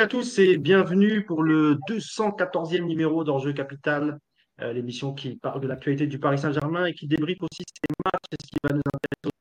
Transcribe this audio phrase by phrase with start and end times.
[0.00, 4.18] À tous et bienvenue pour le 214e numéro d'Enjeu Capital,
[4.62, 8.22] euh, l'émission qui parle de l'actualité du Paris Saint-Germain et qui débriefe aussi ses matchs
[8.32, 9.39] ce qui va nous intéresser.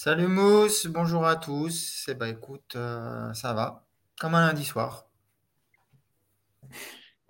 [0.00, 2.06] Salut Mousse, bonjour à tous.
[2.08, 3.84] Eh ben écoute, euh, ça va,
[4.20, 5.10] comme un lundi soir.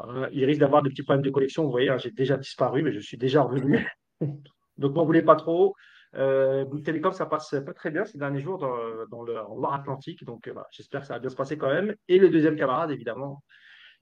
[0.02, 1.64] Euh, il risque d'avoir des petits problèmes de connexion.
[1.64, 3.88] Vous voyez, hein, j'ai déjà disparu, mais je suis déjà revenu.
[4.76, 5.74] Donc, m'en voulez pas trop.
[6.14, 9.54] Euh, Bouygues Télécom, ça passe pas très bien ces derniers jours dans, dans le en
[9.54, 10.22] Loire-Atlantique.
[10.24, 11.94] Donc, euh, voilà, j'espère que ça va bien se passer quand même.
[12.06, 13.42] Et le deuxième camarade, évidemment,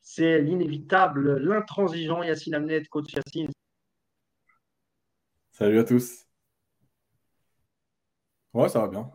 [0.00, 3.50] c'est l'inévitable, l'intransigeant Yacine Amnet, coach Yacine.
[5.52, 6.25] Salut à tous.
[8.56, 9.08] Ouais, ça va bien.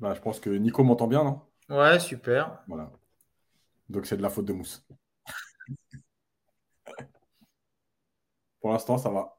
[0.00, 1.40] Bah, je pense que Nico m'entend bien, non?
[1.68, 2.62] Ouais, super.
[2.66, 2.90] Voilà.
[3.90, 4.86] Donc c'est de la faute de Mousse.
[8.60, 9.36] Pour l'instant, ça va.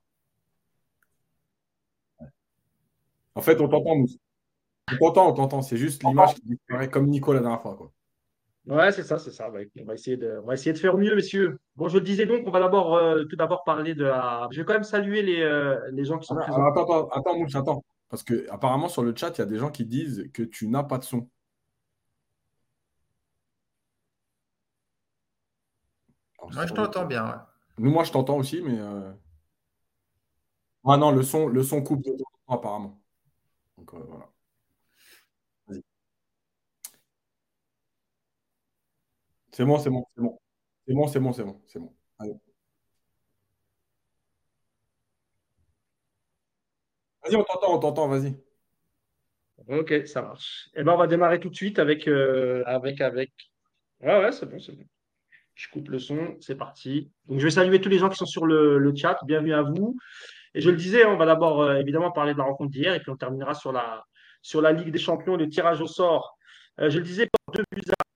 [3.35, 4.17] En fait, on t'entend, Mousse.
[4.91, 5.63] On t'entend, on t'entend.
[5.63, 7.93] C'est juste l'image qui disparaît comme Nico la dernière fois, quoi.
[8.69, 9.49] Ouais, c'est ça, c'est ça.
[9.49, 11.59] Bah, on va essayer de, on va essayer de faire mieux, messieurs.
[11.75, 14.47] Bon, je le disais donc, on va d'abord, euh, tout d'abord parler de la.
[14.51, 16.65] Je vais quand même saluer les, euh, les gens qui sont Alors, présents.
[16.71, 17.83] attends, attends, attends, Mousse, attends.
[18.09, 20.67] Parce que apparemment sur le chat, il y a des gens qui disent que tu
[20.67, 21.27] n'as pas de son.
[26.39, 27.25] Alors, Moi, je t'entends bien.
[27.27, 27.35] ouais.
[27.77, 28.77] Nous, moi, je t'entends aussi, mais.
[28.79, 29.11] euh,
[30.85, 33.01] Ah non, le son, le son coupe de temps en temps, apparemment.
[33.77, 34.29] Donc euh, voilà.
[39.59, 40.39] C'est bon, c'est bon, c'est bon.
[40.87, 41.93] C'est bon, c'est bon, c'est bon, c'est bon.
[42.17, 42.33] Allez.
[47.21, 48.37] Vas-y, on t'entend, on t'entend, vas-y.
[49.67, 50.69] Ok, ça marche.
[50.75, 53.33] Eh ben, on va démarrer tout de suite avec, euh, avec, avec.
[53.99, 54.85] Ouais, ouais, c'est bon, c'est bon.
[55.55, 57.11] Je coupe le son, c'est parti.
[57.25, 59.19] Donc, je vais saluer tous les gens qui sont sur le, le chat.
[59.25, 59.97] Bienvenue à vous.
[60.53, 63.01] Et je le disais, on va d'abord euh, évidemment parler de la rencontre d'hier et
[63.01, 64.05] puis on terminera sur la,
[64.41, 66.37] sur la Ligue des Champions, le tirage au sort.
[66.79, 68.08] Euh, je le disais, pour deux buts D'abord,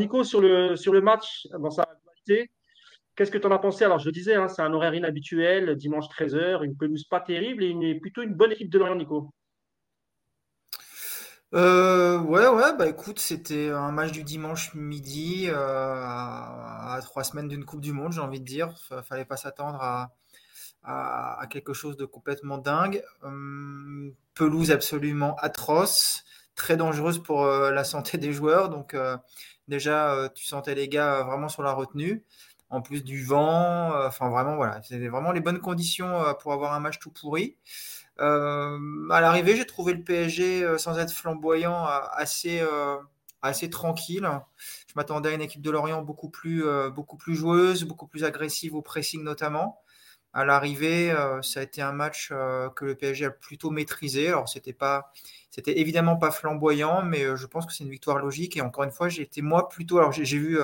[0.00, 2.50] Nico, sur le, sur le match, dans sa globalité,
[3.16, 3.84] qu'est-ce que tu en as pensé?
[3.84, 7.64] Alors, je le disais, hein, c'est un horaire inhabituel, dimanche 13h, une pelouse pas terrible
[7.64, 9.30] et une, plutôt une bonne équipe de Lorient, Nico.
[11.54, 17.48] Euh, ouais, ouais, bah écoute, c'était un match du dimanche midi euh, à, trois semaines
[17.48, 18.72] d'une Coupe du Monde, j'ai envie de dire.
[18.88, 20.12] Fa- Fallait pas s'attendre à,
[20.84, 23.04] à, à quelque chose de complètement dingue.
[23.22, 26.24] Hum, pelouse absolument atroce,
[26.60, 28.68] très dangereuse pour euh, la santé des joueurs.
[28.68, 29.16] Donc euh,
[29.66, 32.22] déjà, euh, tu sentais les gars vraiment sur la retenue.
[32.68, 36.78] En plus du vent, enfin vraiment voilà, c'était vraiment les bonnes conditions pour avoir un
[36.78, 37.56] match tout pourri.
[38.16, 42.62] À l'arrivée, j'ai trouvé le PSG sans être flamboyant assez,
[43.42, 44.30] assez tranquille.
[44.86, 46.62] Je m'attendais à une équipe de Lorient beaucoup plus,
[46.94, 49.80] beaucoup plus joueuse, beaucoup plus agressive au pressing notamment.
[50.32, 54.28] À l'arrivée, euh, ça a été un match euh, que le PSG a plutôt maîtrisé.
[54.28, 55.12] Alors, c'était pas,
[55.50, 58.56] c'était évidemment pas flamboyant, mais euh, je pense que c'est une victoire logique.
[58.56, 59.98] Et encore une fois, j'ai été moi plutôt.
[59.98, 60.58] Alors, j'ai vu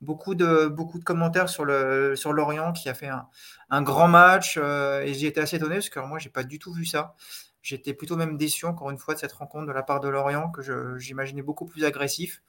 [0.00, 3.26] beaucoup de, beaucoup de commentaires sur le, sur Lorient qui a fait un,
[3.70, 6.58] un grand match et j'ai été assez étonné parce que alors, moi, j'ai pas du
[6.58, 7.14] tout vu ça.
[7.62, 10.50] J'étais plutôt même déçu, encore une fois, de cette rencontre de la part de Lorient
[10.50, 12.42] que j'imaginais beaucoup plus agressif.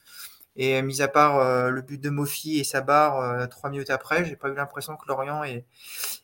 [0.56, 3.90] Et mis à part euh, le but de Mofi et sa barre euh, trois minutes
[3.92, 5.66] après, j'ai pas eu l'impression que Lorient ait,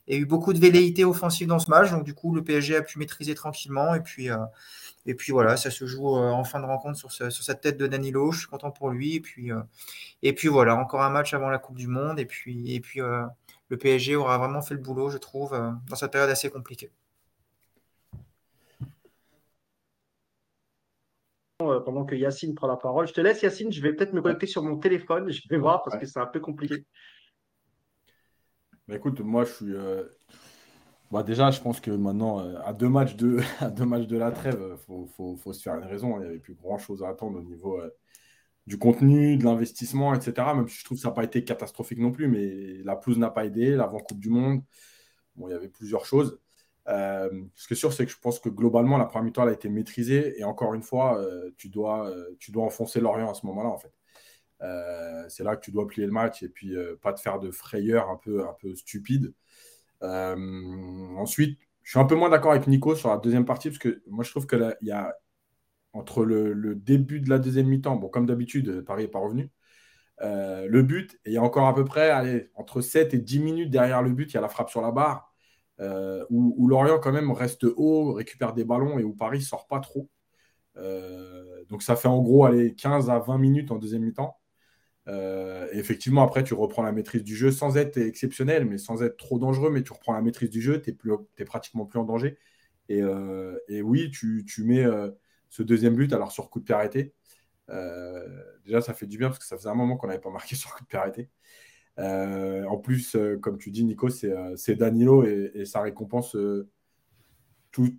[0.07, 1.91] eu beaucoup de velléité offensive dans ce match.
[1.91, 3.95] Donc du coup, le PSG a pu maîtriser tranquillement.
[3.95, 4.37] Et puis, euh,
[5.05, 7.77] et puis voilà, ça se joue en fin de rencontre sur, ce- sur cette tête
[7.77, 8.31] de Danilo.
[8.31, 9.15] Je suis content pour lui.
[9.15, 9.51] Et puis,
[10.23, 12.19] et puis voilà, encore un match avant la Coupe du Monde.
[12.19, 15.51] Et puis, et puis le PSG aura vraiment fait le boulot, je trouve,
[15.89, 16.91] dans cette période assez compliquée.
[21.59, 23.07] Pendant que Yacine prend la parole.
[23.07, 23.71] Je te laisse, Yacine.
[23.71, 25.31] Je vais peut-être me connecter sur mon téléphone.
[25.31, 26.01] Je vais voir parce Ouais.
[26.01, 26.85] que c'est un peu compliqué.
[28.87, 29.73] Bah, écoute, moi je suis.
[29.73, 30.03] euh,
[31.11, 34.17] bah, déjà, je pense que maintenant, euh, à deux matchs de, à deux matchs de
[34.17, 36.17] la trêve, euh, faut, faut, faut se faire une raison.
[36.17, 37.89] Il n'y avait plus grand-chose à attendre au niveau euh,
[38.67, 40.53] du contenu, de l'investissement, etc.
[40.55, 43.19] Même si je trouve que ça n'a pas été catastrophique non plus, mais la pelouse
[43.19, 44.61] n'a pas aidé, l'avant-coupe du monde.
[45.35, 46.39] Bon, il y avait plusieurs choses.
[46.87, 49.51] Euh, ce qui est sûr, c'est que je pense que globalement, la première mi-temps a
[49.51, 50.39] été maîtrisée.
[50.39, 53.69] Et encore une fois, euh, tu dois, euh, tu dois enfoncer Lorient à ce moment-là,
[53.69, 53.91] en fait.
[55.29, 58.09] c'est là que tu dois plier le match et puis pas te faire de frayeur
[58.09, 59.33] un peu, un peu stupide.
[60.01, 64.01] ensuite, je suis un peu moins d'accord avec Nico sur la deuxième partie parce que
[64.07, 65.15] moi je trouve qu'il y a
[65.93, 69.51] entre le, début de la deuxième mi-temps, bon, comme d'habitude, Paris n'est pas revenu.
[70.21, 73.39] le but, et il y a encore à peu près allez, entre 7 et 10
[73.39, 75.34] minutes derrière le but, il y a la frappe sur la barre.
[75.81, 79.79] Euh, où, Lorient quand même reste haut, récupère des ballons et où Paris sort pas
[79.79, 80.09] trop.
[80.77, 84.37] Euh, donc ça fait en gros aller 15 à 20 minutes en deuxième mi-temps.
[85.07, 89.17] Euh, effectivement, après, tu reprends la maîtrise du jeu sans être exceptionnel, mais sans être
[89.17, 90.97] trop dangereux, mais tu reprends la maîtrise du jeu, tu
[91.37, 92.37] es, pratiquement plus en danger.
[92.89, 93.03] Et,
[93.81, 94.85] oui, tu, mets
[95.49, 97.13] ce deuxième but alors sur coup de pied arrêté.
[98.65, 100.55] déjà, ça fait du bien parce que ça faisait un moment qu'on n'avait pas marqué
[100.55, 101.29] sur coup de pied arrêté.
[101.99, 106.35] Euh, en plus, euh, comme tu dis, Nico, c'est euh, Danilo et, ça récompense
[107.71, 107.89] tout,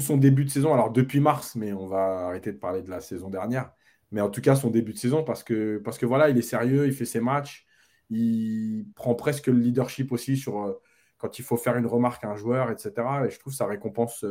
[0.00, 0.72] son début de saison.
[0.74, 3.72] Alors depuis mars, mais on va arrêter de parler de la saison dernière.
[4.12, 6.42] Mais en tout cas, son début de saison, parce que, parce que voilà, il est
[6.42, 7.66] sérieux, il fait ses matchs,
[8.10, 10.80] il prend presque le leadership aussi sur
[11.18, 12.92] quand il faut faire une remarque à un joueur, etc.
[13.26, 14.24] Et je trouve que ça récompense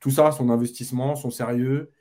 [0.00, 1.92] tout ça, son investissement, son sérieux,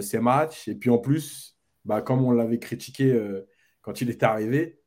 [0.00, 0.68] ses matchs.
[0.68, 3.16] Et puis en plus, bah, comme on l'avait critiqué
[3.82, 4.77] quand il était arrivé,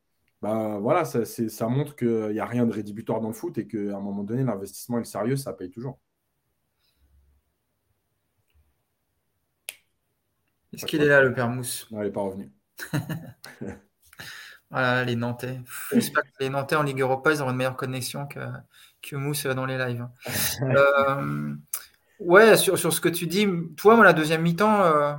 [0.42, 3.68] bah, voilà, ça, ça montre qu'il n'y a rien de rédhibitoire dans le foot et
[3.68, 6.00] qu'à un moment donné, l'investissement est sérieux, ça paye toujours.
[10.74, 11.88] Est-ce qu'il est là, le père Mousse?
[11.92, 12.52] Non, il n'est pas revenu.
[14.72, 15.60] voilà, les Nantais.
[15.92, 18.40] J'espère que les Nantais en Ligue Europa, ils auront une meilleure connexion que,
[19.02, 20.08] que Mousse dans les lives.
[20.62, 21.56] euh,
[22.20, 25.14] ouais, sur, sur, ce que tu dis, toi, moi, la deuxième mi-temps, euh,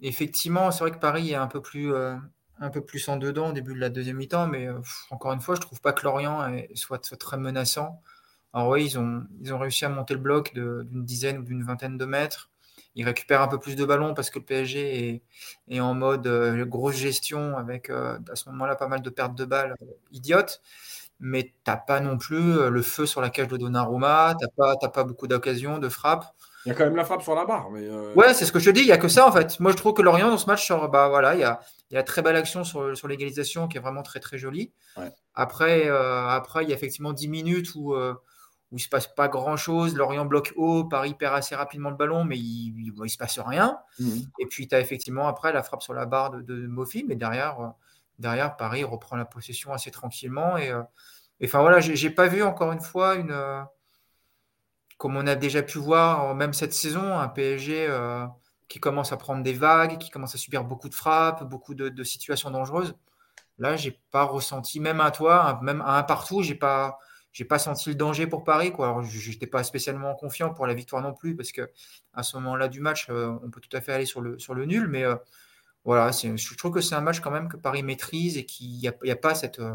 [0.00, 1.92] effectivement, c'est vrai que Paris est un peu plus.
[1.92, 2.16] Euh,
[2.60, 4.78] un peu plus en dedans au début de la deuxième mi-temps, mais euh,
[5.10, 8.02] encore une fois, je trouve pas que Lorient soit, très menaçant.
[8.52, 11.62] Alors oui, ils ont, ils ont réussi à monter le bloc d'une dizaine ou d'une
[11.62, 12.50] vingtaine de mètres.
[12.94, 15.22] Ils récupèrent un peu plus de ballons parce que le PSG
[15.68, 19.34] est, en mode euh, grosse gestion avec euh, à ce moment-là pas mal de pertes
[19.34, 19.74] de balles
[20.10, 20.62] idiotes.
[21.20, 25.02] Mais t'as pas non plus le feu sur la cage de Donnarumma, t'as pas, pas
[25.02, 26.26] beaucoup d'occasions, de frappes.
[26.64, 27.70] Il y a quand même la frappe sur la barre.
[27.70, 29.58] Mais Ouais, c'est ce que je te dis, il n'y a que ça en fait.
[29.58, 31.60] Moi je trouve que Lorient dans ce match, bah, voilà, il y a,
[31.90, 34.72] il y a très belle action sur, sur l'égalisation qui est vraiment très très jolie.
[35.34, 38.12] Après, euh, après, il y a effectivement 10 minutes où, euh,
[38.70, 39.94] où il ne se passe pas grand chose.
[39.94, 43.78] Lorient bloque haut, Paris perd assez rapidement le ballon, mais il ne se passe rien.
[43.98, 44.22] Mhm.
[44.38, 47.16] Et puis tu as effectivement après la frappe sur la barre de, de Mofi, mais
[47.16, 47.68] derrière, euh,
[48.18, 50.58] derrière, Paris reprend la possession assez tranquillement.
[50.58, 50.72] Et
[51.42, 53.34] enfin voilà, j'ai pas vu encore une fois une.
[54.98, 57.88] comme on a déjà pu voir, même cette saison, un PSG
[58.68, 62.04] qui commence à prendre des vagues, qui commence à subir beaucoup de frappes, beaucoup de,
[62.04, 62.94] situations dangereuses.
[63.58, 66.98] Là, j'ai pas ressenti, même à toi, même à un partout, j'ai pas,
[67.32, 68.70] j'ai pas senti le danger pour Paris.
[68.70, 69.02] Quoi.
[69.26, 71.70] N'étais pas spécialement confiant pour la victoire non plus, parce que
[72.12, 74.54] à ce moment-là du match, euh, on peut tout à fait aller sur le, sur
[74.54, 74.86] le nul.
[74.86, 75.16] Mais euh,
[75.84, 78.86] voilà, je trouve que c'est un match quand même que Paris maîtrise et qu'il n'y
[78.86, 79.58] a, pas cette.
[79.58, 79.74] Euh,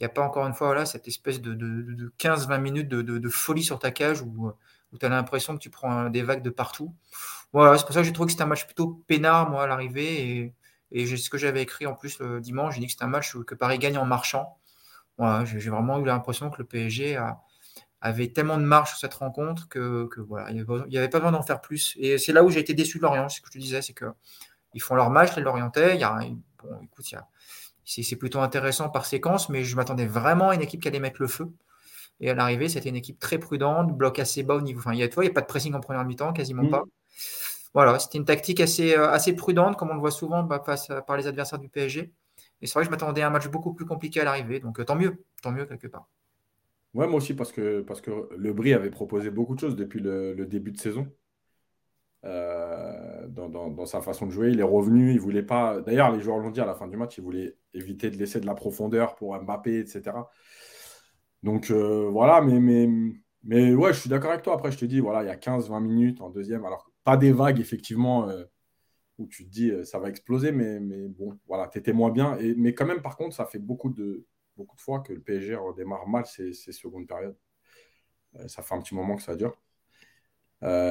[0.00, 3.62] n'y a pas encore une fois voilà, cette espèce de, de 15-20 minutes de, folie
[3.62, 4.52] sur ta cage où,
[4.92, 6.94] où tu as l'impression que tu prends des vagues de partout.
[7.54, 9.66] Voilà, c'est pour ça que j'ai trouvé que c'était un match plutôt peinard, moi, à
[9.68, 10.28] l'arrivée.
[10.28, 10.54] Et,
[10.90, 13.36] et ce que j'avais écrit en plus le dimanche, j'ai dit que c'était un match
[13.46, 14.58] que Paris gagne en marchant.
[15.18, 17.16] Voilà, j'ai vraiment eu l'impression que le PSG
[18.00, 21.44] avait tellement de marche sur cette rencontre que, voilà, il n'y avait, pas besoin d'en
[21.44, 21.94] faire plus.
[21.96, 23.82] Et c'est là où j'ai été déçu de Lorient, c'est ce que je te disais,
[23.82, 25.94] c'est qu'ils font leur match, les Lorientais.
[25.94, 26.18] Il y a,
[26.60, 27.06] bon, écoute,
[27.84, 31.22] c'est plutôt intéressant par séquence, mais je m'attendais vraiment à une équipe qui allait mettre
[31.22, 31.52] le feu.
[32.18, 34.80] Et à l'arrivée, c'était une équipe très prudente, bloc assez bas au niveau.
[34.80, 36.64] Enfin, il y a, toi, il n'y a pas de pressing en première mi-temps, quasiment
[36.64, 36.70] mmh.
[36.70, 36.82] pas.
[37.74, 40.88] Voilà, c'était une tactique assez, euh, assez prudente, comme on le voit souvent bah, face,
[41.08, 42.12] par les adversaires du PSG.
[42.62, 44.78] Et c'est vrai que je m'attendais à un match beaucoup plus compliqué à l'arrivée, donc
[44.78, 46.08] euh, tant mieux, tant mieux quelque part.
[46.94, 49.98] Ouais, moi aussi, parce que, parce que le Brie avait proposé beaucoup de choses depuis
[49.98, 51.08] le, début de saison.
[52.24, 55.80] Euh, dans, sa façon de jouer, il est revenu, il voulait pas.
[55.80, 58.38] D'ailleurs, les joueurs l'ont dit à la fin du match, il voulait éviter de laisser
[58.38, 60.12] de la profondeur pour Mbappé, etc.
[61.42, 62.88] Donc voilà, mais, mais,
[63.42, 64.54] mais ouais, je suis d'accord avec toi.
[64.54, 66.64] Après, je te dis, voilà, il y a 15-20 minutes en deuxième.
[66.64, 68.44] Alors, pas des vagues, effectivement, euh,
[69.18, 72.10] où tu te dis euh, ça va exploser, mais, mais bon, voilà, tu étais moins
[72.10, 72.36] bien.
[72.38, 75.20] Et, mais quand même, par contre, ça fait beaucoup de, beaucoup de fois que le
[75.20, 77.36] PSG redémarre mal ces, secondes périodes.
[78.36, 79.60] Euh, ça fait un petit moment que ça dure.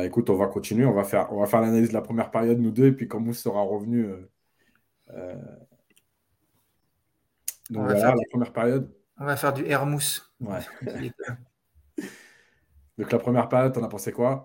[0.03, 2.59] écoute, on va continuer, on va faire, on va faire l'analyse de la première période,
[2.59, 4.07] nous deux, et puis quand Mousse sera revenu.
[7.69, 8.93] donc voilà, la première période.
[9.17, 10.33] On va faire du Hermousse.
[10.39, 10.59] Ouais.
[12.97, 14.43] donc la première période, t'en as pensé quoi?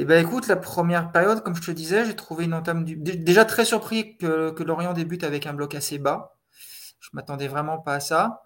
[0.00, 2.94] Eh ben écoute, la première période, comme je te disais, j'ai trouvé une entame du...
[2.96, 6.36] déjà très surpris que, Lorient débute avec un bloc assez bas.
[7.00, 8.44] Je m'attendais vraiment pas à ça.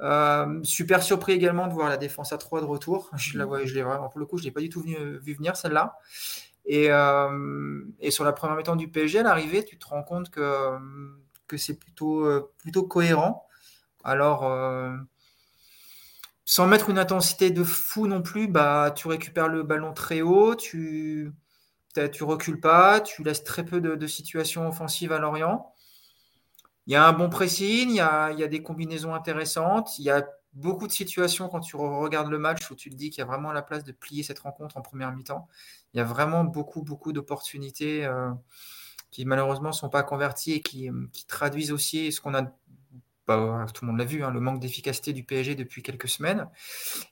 [0.00, 3.10] Euh, super surpris également de voir la défense à 3 de retour.
[3.16, 5.34] Je la vois, je l'ai vraiment pour le coup, je l'ai pas du tout vu
[5.34, 5.98] venir celle-là.
[6.64, 6.88] Et,
[8.00, 10.70] et sur la première mi-temps du PSG, à l'arrivée, tu te rends compte que,
[11.46, 13.46] que c'est plutôt, plutôt cohérent.
[14.04, 14.44] Alors,
[16.44, 20.54] sans mettre une intensité de fou non plus, bah, tu récupères le ballon très haut,
[20.54, 21.32] tu
[22.12, 25.72] tu recules pas, tu laisses très peu de, situations offensives à Lorient.
[26.86, 30.26] Il y a un bon pressing, il y a, des combinaisons intéressantes, il y a
[30.52, 33.26] beaucoup de situations quand tu regardes le match où tu te dis qu'il y a
[33.26, 35.48] vraiment la place de plier cette rencontre en première mi-temps.
[35.92, 38.30] Il y a vraiment beaucoup, beaucoup d'opportunités euh,
[39.10, 42.42] qui malheureusement ne sont pas converties et qui, qui traduisent aussi ce qu'on a
[43.26, 46.48] bah, tout le monde l'a vu, hein, le manque d'efficacité du PSG depuis quelques semaines.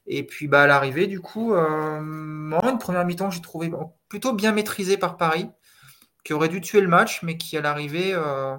[0.07, 3.71] Et puis bah, à l'arrivée, du coup, euh, une première mi-temps, j'ai trouvé
[4.09, 5.49] plutôt bien maîtrisé par Paris,
[6.25, 8.57] qui aurait dû tuer le match, mais qui à l'arrivée euh,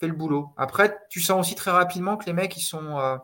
[0.00, 0.50] fait le boulot.
[0.56, 3.16] Après, tu sens aussi très rapidement que les mecs, ils sont, euh,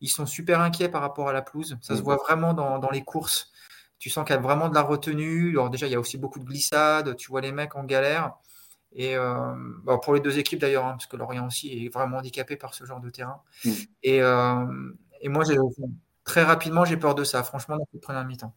[0.00, 1.78] ils sont super inquiets par rapport à la pelouse.
[1.80, 2.04] Ça se mmh.
[2.04, 3.50] voit vraiment dans, dans les courses.
[3.98, 5.50] Tu sens qu'il y a vraiment de la retenue.
[5.50, 7.16] Alors déjà, il y a aussi beaucoup de glissades.
[7.16, 8.34] Tu vois les mecs en galère.
[8.94, 9.54] Et euh,
[10.02, 12.84] pour les deux équipes d'ailleurs, hein, parce que Lorient aussi est vraiment handicapé par ce
[12.84, 13.42] genre de terrain.
[13.64, 13.70] Mm.
[14.04, 15.42] Et, euh, et, moi,
[16.22, 18.54] très rapidement, j'ai peur de ça, franchement, dans le première mi-temps.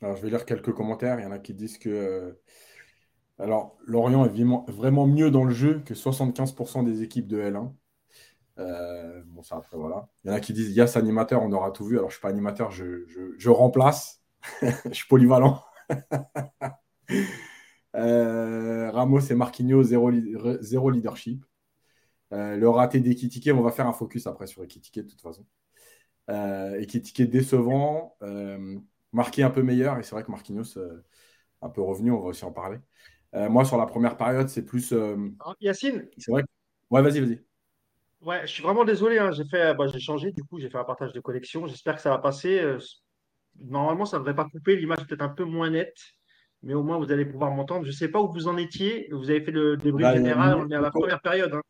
[0.00, 1.20] Alors, je vais lire quelques commentaires.
[1.20, 1.90] Il y en a qui disent que.
[1.90, 2.40] Euh,
[3.38, 7.72] alors, Lorient est vraiment mieux dans le jeu que 75% des équipes de L1.
[9.26, 10.08] bon, ça, après, voilà.
[10.24, 11.98] Il y en a qui disent Yes, animateur, on aura tout vu.
[11.98, 14.22] Alors, je ne suis pas animateur, je, je, je remplace.
[14.62, 15.62] je suis polyvalent.
[17.96, 20.10] Euh, Ramos et Marquinhos, zéro,
[20.60, 21.44] zéro leadership.
[22.32, 25.44] Euh, le raté d'Ekitike, on va faire un focus après sur Ekitike de toute façon.
[26.30, 28.16] Euh, Ekitike décevant,
[29.12, 30.78] marqué un peu meilleur, et c'est vrai que Marquinhos
[31.62, 32.78] un peu revenu, on va aussi en parler.
[33.32, 34.94] moi, sur la première période, c'est plus.
[35.60, 36.08] Yacine?
[36.18, 36.44] C'est vrai
[36.90, 37.40] Ouais, vas-y, vas-y.
[38.20, 39.18] Ouais, je suis vraiment désolé.
[39.18, 39.30] Hein.
[39.32, 40.32] J'ai fait, bah, j'ai changé.
[40.32, 41.66] Du coup, j'ai fait un partage de collection.
[41.66, 42.60] J'espère que ça va passer.
[43.58, 44.76] Normalement, ça ne devrait pas couper.
[44.76, 45.96] L'image est peut-être un peu moins nette
[46.62, 47.84] mais au moins vous allez pouvoir m'entendre.
[47.84, 49.08] Je ne sais pas où vous en étiez.
[49.12, 50.56] Vous avez fait le débrief bah, général.
[50.56, 51.54] on est à la première période.
[51.54, 51.62] Hein.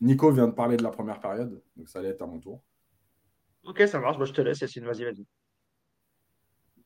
[0.00, 2.62] Nico vient de parler de la première période, donc ça allait être à mon tour.
[3.64, 4.16] Ok, ça marche.
[4.24, 4.84] je te laisse, Yacine.
[4.84, 5.26] Vas-y, vas-y.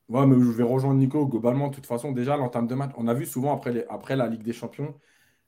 [0.09, 1.27] Ouais, mais je vais rejoindre Nico.
[1.27, 4.27] Globalement, de toute façon, déjà, l'entame de match, on a vu souvent après, après la
[4.27, 4.95] Ligue des Champions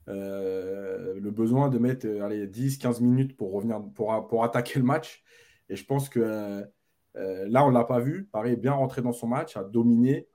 [0.08, 5.24] euh, le besoin de mettre allez, 10-15 minutes pour revenir pour, pour attaquer le match.
[5.70, 8.26] Et je pense que euh, là, on ne l'a pas vu.
[8.32, 10.28] Paris est bien rentré dans son match, a dominé.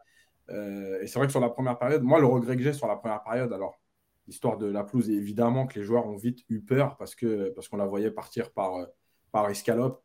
[0.50, 2.87] Euh, et c'est vrai que sur la première période, moi, le regret que j'ai sur
[2.87, 3.80] la première période, alors,
[4.26, 7.69] l'histoire de la pelouse, évidemment que les joueurs ont vite eu peur parce qu'on parce
[7.69, 8.87] qu'on la voyait partir par, euh,
[9.33, 10.02] par escalope,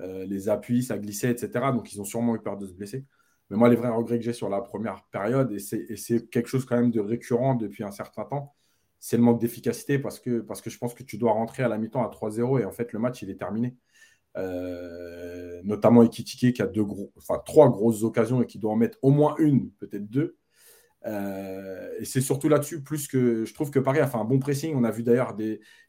[0.00, 1.72] euh, les appuis, ça glissait, etc.
[1.72, 3.04] Donc, ils ont sûrement eu peur de se blesser.
[3.50, 6.64] Mais moi, les vrais regrets que j'ai sur la première période, et c'est quelque chose
[6.66, 8.54] quand même de récurrent depuis un certain temps,
[8.98, 11.68] c'est le manque d'efficacité parce que, parce que je pense que tu dois rentrer à
[11.68, 13.76] la mi-temps à 3-0 et en fait, le match, il est terminé.
[14.36, 18.76] Euh, notamment Ekitike qui a deux gros, enfin, trois grosses occasions et qui doit en
[18.76, 20.36] mettre au moins une, peut-être deux.
[21.06, 24.38] Euh, et c'est surtout là-dessus, plus que je trouve que Paris a fait un bon
[24.38, 24.74] pressing.
[24.76, 25.36] On a vu d'ailleurs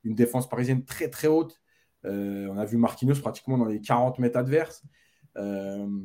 [0.03, 1.61] une défense parisienne très très haute.
[2.05, 4.83] Euh, on a vu Marquinhos pratiquement dans les 40 mètres adverses.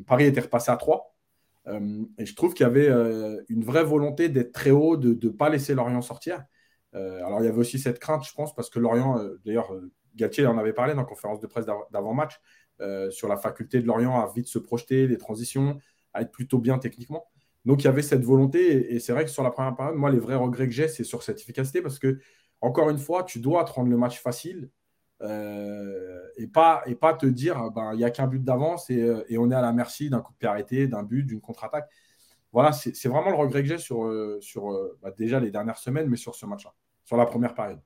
[0.07, 1.15] Paris était repassé à 3.
[2.19, 2.89] et je trouve qu'il y avait
[3.49, 6.45] une vraie volonté d'être très haut, de ne pas laisser Lorient sortir.
[6.93, 9.73] alors il y avait aussi cette crainte, je pense, parce que Lorient, d'ailleurs,
[10.17, 12.41] Galtier en avait parlé dans la conférence de presse d'avant-match
[12.81, 15.79] euh, sur la faculté de Lorient à vite se projeter, les transitions,
[16.13, 17.27] à être plutôt bien techniquement.
[17.65, 20.11] Donc il y avait cette volonté, et, c'est vrai que sur la première période, moi,
[20.11, 22.19] les vrais regrets que j'ai, c'est sur cette efficacité, parce que,
[22.61, 24.69] encore une fois, tu dois te rendre le match facile
[25.23, 29.01] euh, et, pas, et pas te dire, ben, il n'y a qu'un but d'avance et,
[29.01, 31.41] euh, et, on est à la merci d'un coup de pied arrêté, d'un but, d'une
[31.41, 31.89] contre-attaque.
[32.53, 36.19] Voilà, c'est vraiment le regret que j'ai sur, sur bah, déjà les dernières semaines, mais
[36.19, 37.81] sur ce match-là, sur la première période.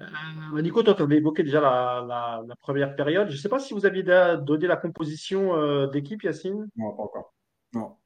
[0.00, 3.28] Euh, Nico, toi, tu avais évoqué déjà la, première période.
[3.28, 6.68] Je ne sais pas si vous aviez donné la composition euh, d'équipe, Yacine.
[6.76, 7.34] Non, pas encore.
[7.72, 7.96] Non.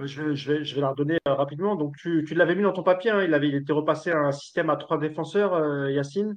[0.00, 1.76] Euh, je vais, je vais, je vais la redonner rapidement.
[1.76, 3.10] Donc, tu, l'avais mis dans ton papier.
[3.10, 3.22] Hein.
[3.22, 6.36] il, avait, été repassé à un système à trois défenseurs, Yacine.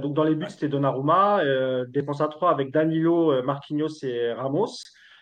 [0.00, 1.42] donc, dans les buts, c'était Donnarumma.
[1.88, 4.74] défense à trois avec Danilo, Marquinhos et Ramos.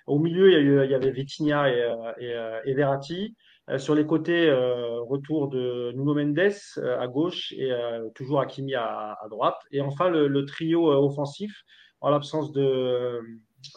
[0.06, 3.34] Au milieu, il y, avait Vitinha et, et Verratti.
[3.68, 6.38] Euh, sur les côtés, euh, retour de Nuno Mendes
[6.78, 7.72] euh, à gauche et
[8.14, 9.58] toujours Hakimi à, droite.
[9.72, 11.52] Et enfin, le, trio offensif,
[12.00, 13.20] en l'absence de,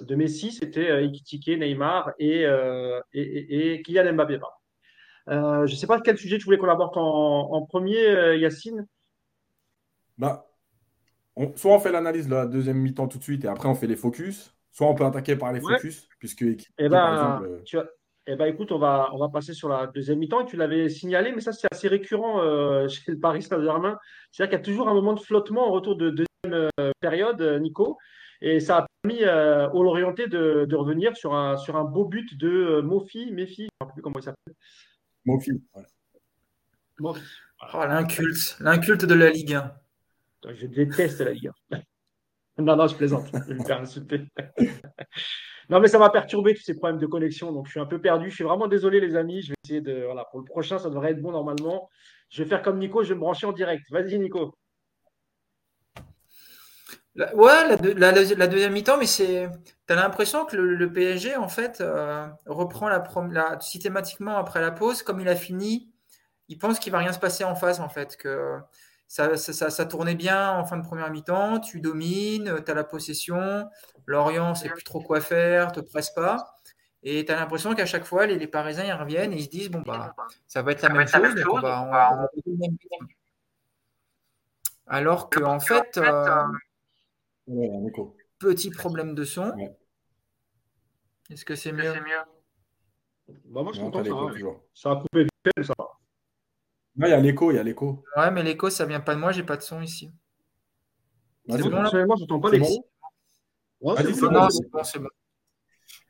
[0.01, 2.46] de Messi, c'était Ikitike, Neymar et,
[3.13, 4.39] et, Kylian Mbappé.
[5.27, 8.86] je ne sais pas quel sujet tu voulais qu'on aborde en, premier, Yacine.
[10.17, 10.46] Bah,
[11.55, 13.88] soit on fait l'analyse de la deuxième mi-temps tout de suite et après on fait
[13.88, 16.43] les focus, soit on peut attaquer par les focus, puisque
[16.77, 17.86] eh ben, tu, as,
[18.31, 20.45] eh ben, écoute, on va, on va passer sur la deuxième mi-temps.
[20.45, 23.98] Tu l'avais signalé, mais ça, c'est assez récurrent euh, chez le Paris Saint-Germain.
[24.31, 27.41] C'est-à-dire qu'il y a toujours un moment de flottement en retour de deuxième euh, période,
[27.41, 27.98] euh, Nico.
[28.41, 32.05] Et ça a permis euh, au Lorientais de, de, revenir sur un, sur un beau
[32.05, 34.53] but de euh, Mofi, Méfi, je ne sais plus comment il s'appelle.
[35.25, 35.88] Mofi, voilà.
[37.00, 37.21] Mofi.
[37.74, 39.74] Oh, l'inculte, l'inculte de la Ligue 1.
[40.53, 41.79] Je déteste la Ligue 1.
[42.59, 43.27] non, non, je plaisante.
[43.33, 44.21] Je vais me faire insulter.
[45.69, 47.51] non, mais ça m'a perturbé tous ces problèmes de connexion.
[47.51, 48.29] Donc, je suis un peu perdu.
[48.29, 49.43] Je suis vraiment désolé, les amis.
[49.43, 50.03] Je vais essayer de.
[50.05, 51.89] Voilà, pour le prochain, ça devrait être bon normalement.
[52.29, 53.03] Je vais faire comme Nico.
[53.03, 53.83] Je vais me brancher en direct.
[53.91, 54.55] Vas-y, Nico.
[57.15, 59.47] ouais, la, deuxième mi-temps, mais c'est.
[59.88, 64.71] Tu as l'impression que le, PSG, en fait, euh, reprend la, la, systématiquement après la
[64.71, 65.91] pause, comme il a fini.
[66.47, 68.17] Il pense qu'il va rien se passer en face, en fait.
[68.17, 68.57] Que
[69.09, 73.67] ça, ça, tournait bien en fin de première mi-temps, tu domines, tu as la possession,
[74.09, 76.55] Lorient sait plus trop quoi faire, te presse pas.
[77.03, 79.69] Et tu as l'impression qu'à chaque fois, les, Parisiens ils reviennent et ils se disent
[79.69, 80.15] bon bah
[80.47, 81.35] ça va être la, même, chose,
[84.87, 86.43] Alors qu'en en fait, euh,
[88.39, 89.53] petit problème de son.
[91.29, 91.93] Est-ce que c'est mieux,
[93.45, 94.11] bah, Moi je comprends ça.
[94.73, 95.31] Ça a coupé vite
[95.63, 98.03] ça va il y a l'écho, il y a l'écho.
[98.17, 100.11] Ouais, mais l'écho, ça vient pas de moi, j'ai pas de son ici.
[101.47, 102.05] c'est bon, là?
[102.05, 102.83] Moi, j'entends pas l'écho.
[104.50, 105.09] C'est bon, c'est bon,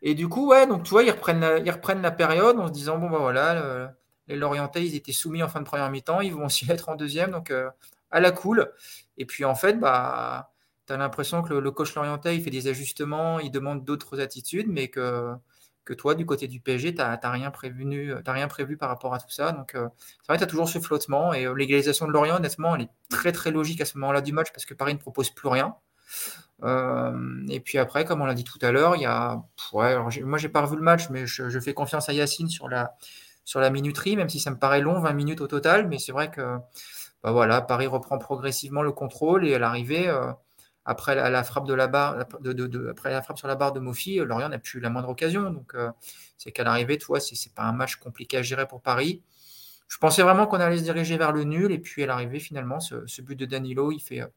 [0.01, 2.67] Et du coup, ouais, donc tu vois, ils reprennent la, ils reprennent la période en
[2.67, 3.93] se disant, bon, bah voilà,
[4.27, 6.95] les Lorientais, ils étaient soumis en fin de première mi-temps, ils vont aussi être en
[6.95, 7.69] deuxième, donc euh,
[8.11, 8.71] à la cool.
[9.17, 10.51] Et puis en fait, bah,
[10.87, 14.19] tu as l'impression que le, le coach Lorientais, il fait des ajustements, il demande d'autres
[14.19, 15.33] attitudes, mais que
[15.89, 19.19] que toi, du côté du PSG, tu n'as rien, prévu, rien prévu par rapport à
[19.19, 19.51] tout ça.
[19.53, 19.89] Donc, euh,
[20.21, 21.33] c'est vrai, tu as toujours ce flottement.
[21.33, 24.31] Et euh, l'égalisation de Lorient, honnêtement, elle est très, très logique à ce moment-là du
[24.31, 25.75] match parce que Paris ne propose plus rien.
[26.63, 29.41] Euh, et puis après, comme on l'a dit tout à l'heure, il y a.
[29.73, 32.95] Moi, j'ai pas revu le match, mais je, fais confiance à Yacine sur la,
[33.45, 35.87] sur la minuterie, même si ça me paraît long, 20 minutes au total.
[35.87, 36.57] Mais c'est vrai que
[37.23, 40.09] bah voilà, Paris reprend progressivement le contrôle et à l'arrivée
[40.89, 42.17] après la, frappe de la barre,
[42.89, 45.51] après la frappe sur la barre de Mofi, Lorient n'a plus la moindre occasion.
[45.51, 45.91] Donc, euh,
[46.35, 49.21] c'est qu'à l'arrivée, tu vois, c'est pas un match compliqué à gérer pour Paris.
[49.89, 51.71] Je pensais vraiment qu'on allait se diriger vers le nul.
[51.71, 54.27] Et puis, à l'arrivée, finalement, ce, but de Danilo, il fait, euh,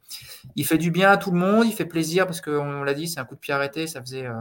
[0.56, 1.66] il fait du bien à tout le monde.
[1.66, 3.86] Il fait plaisir parce qu'on l'a dit, c'est un coup de pied arrêté.
[3.86, 4.40] Ça faisait, euh,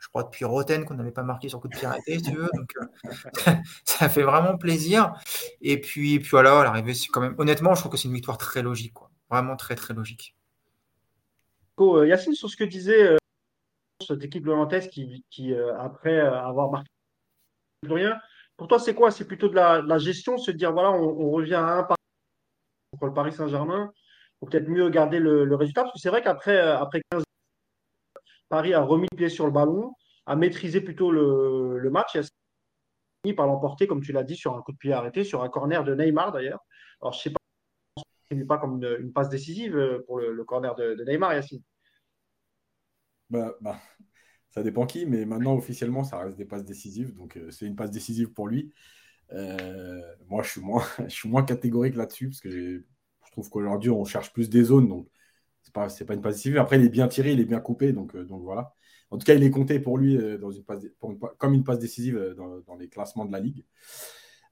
[0.00, 2.36] je crois, depuis Roten qu'on n'avait pas marqué sur coup de pied arrêté, si tu
[2.36, 2.50] veux.
[2.52, 2.74] Donc,
[3.84, 5.14] ça fait vraiment plaisir.
[5.62, 8.14] Et puis, puis voilà, à l'arrivée, c'est quand même, honnêtement, je trouve que c'est une
[8.14, 8.94] victoire très logique.
[8.94, 9.10] Quoi.
[9.30, 10.34] Vraiment très, très logique.
[11.80, 13.16] Euh, Yacine, sur ce que disait euh,
[14.06, 16.88] cette équipe lorientaise qui, qui euh, après avoir marqué
[17.82, 18.18] plus rien,
[18.58, 19.10] pour toi, c'est quoi?
[19.10, 21.96] C'est plutôt de la, gestion, se dire voilà, on, revient à un par
[22.92, 23.90] contre le Paris Saint-Germain,
[24.38, 27.22] pour peut-être mieux garder le, résultat, parce que c'est vrai qu'après après 15
[28.48, 29.94] Paris a remis le pied sur le ballon,
[30.26, 32.22] a maîtrisé plutôt le, match, et a
[33.24, 35.48] fini par l'emporter, comme tu l'as dit, sur un coup de pied arrêté, sur un
[35.48, 36.60] corner de Neymar d'ailleurs.
[37.00, 37.38] Alors, je sais pas
[38.46, 41.62] pas comme une, passe décisive euh, pour le, corner de, Neymar, Yacine.
[43.30, 43.78] Bah, bah,
[44.58, 47.14] Ça dépend qui, mais maintenant, officiellement, ça reste des passes décisives.
[47.14, 48.72] Donc, euh, c'est une passe décisive pour lui.
[49.32, 53.90] Euh, moi, je suis moins, je suis moins catégorique là-dessus parce que je trouve qu'aujourd'hui,
[53.90, 54.88] on cherche plus des zones.
[54.88, 55.08] Donc,
[55.62, 56.58] c'est pas, pas une passe décisive.
[56.58, 57.92] Après, il est bien tiré, il est bien coupé.
[57.92, 58.74] Donc, donc voilà.
[59.12, 60.84] En tout cas, il est compté pour lui dans une passe,
[61.38, 63.64] comme une passe décisive dans, les classements de la Ligue.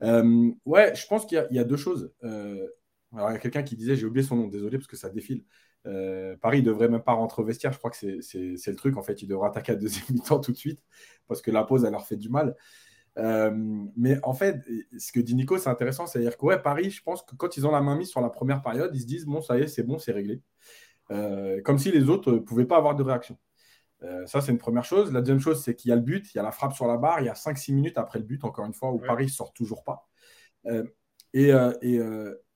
[0.02, 2.12] ouais, je pense qu'il y, y, a deux choses.
[2.22, 5.10] Alors, il y a quelqu'un qui disait, j'ai oublié son nom, désolé parce que ça
[5.10, 5.42] défile.
[5.86, 7.72] Euh, Paris ne devrait même pas rentrer au vestiaire.
[7.72, 8.96] Je crois que c'est le truc.
[8.96, 10.82] En fait, il devrait attaquer à deuxième mi-temps tout de suite
[11.28, 12.56] parce que la pause, elle leur fait du mal.
[13.18, 13.50] Euh,
[13.96, 14.62] mais en fait,
[14.98, 16.06] ce que dit Nico, c'est intéressant.
[16.06, 18.30] C'est-à-dire que ouais, Paris, je pense que quand ils ont la main mise sur la
[18.30, 20.42] première période, ils se disent bon, ça y est, c'est bon, c'est réglé.
[21.12, 23.38] Euh, comme si les autres ne pouvaient pas avoir de réaction.
[24.26, 25.12] ça, c'est une première chose.
[25.12, 26.86] La deuxième chose, c'est qu'il y a le but, il y a la frappe sur
[26.86, 29.26] la barre, il y a 5-6 minutes après le but, encore une fois, où Paris
[29.26, 30.08] ne sort toujours pas.
[31.32, 31.50] et,
[31.82, 32.00] et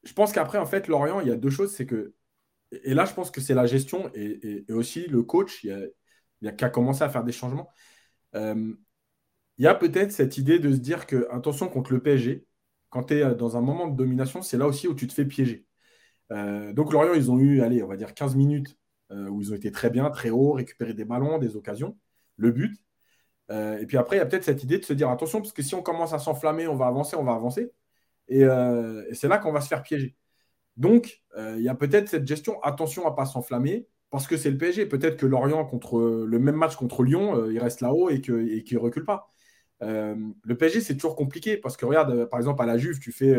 [0.03, 1.73] je pense qu'après, en fait, Lorient, il y a deux choses.
[1.75, 2.15] C'est que,
[2.73, 7.03] et là, je pense que c'est la gestion et, aussi le coach qui a commencé
[7.03, 7.71] à faire des changements.
[8.35, 8.75] Euh,
[9.59, 12.47] il y a peut-être cette idée de se dire que, attention, contre le PSG,
[12.91, 15.25] quand tu es dans un moment de domination, c'est là aussi où tu te fais
[15.27, 15.67] piéger.
[16.33, 18.79] Euh, donc, Lorient, ils ont eu, allez, on va dire 15 minutes
[19.13, 21.99] euh, où ils ont été très bien, très haut, récupéré des ballons, des occasions,
[22.37, 22.81] le but.
[23.51, 25.63] et puis après, il y a peut-être cette idée de se dire attention, parce que
[25.63, 27.73] si on commence à s'enflammer, on va avancer, on va avancer.
[28.31, 30.17] Euh, et, c'est là qu'on va se faire piéger.
[30.81, 34.39] Donc, euh, il y a peut-être cette gestion, attention à ne pas s'enflammer, parce que
[34.39, 34.87] c'est le PSG.
[34.87, 38.65] Peut-être que Lorient, contre le même match contre Lyon, euh, il reste là-haut et qu'il
[38.73, 39.29] ne recule pas.
[39.83, 43.37] le PSG, c'est toujours compliqué, parce que regarde, par exemple, à la Juve, tu fais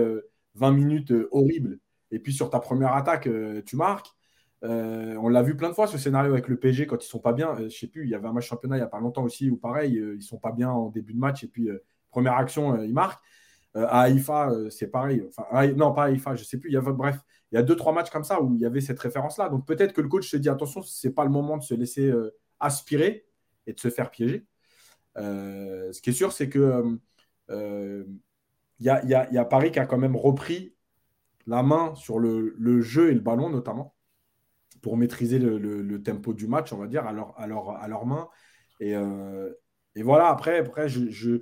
[0.56, 1.80] 20 minutes horribles,
[2.12, 3.27] et puis sur ta première attaque,
[3.65, 4.12] tu marques.
[4.62, 7.34] on l'a vu plein de fois ce scénario avec le PSG quand ils sont pas
[7.34, 7.56] bien.
[7.58, 9.49] je sais plus, il y avait un match championnat il n'y a pas longtemps aussi
[9.49, 11.69] où pareil, ils sont pas bien en début de match et puis
[12.12, 13.23] première action, ils marquent.
[13.77, 15.23] Euh, à Haïfa, euh, c'est pareil.
[15.77, 16.69] Non, pas à Haïfa, je sais plus.
[16.69, 17.19] Il y bref,
[17.51, 19.49] il y a deux, trois matchs comme ça où il y avait cette référence-là.
[19.49, 21.73] Donc peut-être que le coach se dit attention, ce n'est pas le moment de se
[21.73, 23.25] laisser euh, aspirer
[23.67, 24.45] et de se faire piéger.
[25.15, 26.99] ce qui est sûr, c'est que
[27.49, 30.75] il y, a, Paris qui a quand même repris
[31.45, 33.95] la main sur le, jeu et le ballon, notamment,
[34.81, 38.27] pour maîtriser le, tempo du match, on va dire, à leur, à main.
[38.79, 38.95] Et,
[40.03, 41.41] voilà, après, après je,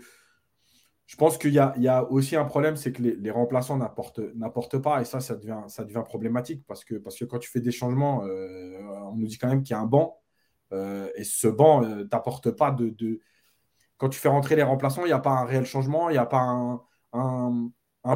[1.15, 5.19] pense qu'il y, a, aussi un problème, c'est que les, remplaçants n'apportent pas, et ça,
[5.19, 6.95] ça devient, problématique, parce que,
[7.25, 8.79] quand tu fais des changements, euh,
[9.11, 10.21] on nous dit quand même qu'il y a un banc,
[10.71, 13.21] euh, et ce banc euh, t'apporte pas de,
[13.97, 16.19] Quand tu fais rentrer les remplaçants, il n'y a pas un réel changement, il n'y
[16.19, 16.41] a pas
[17.13, 17.71] un,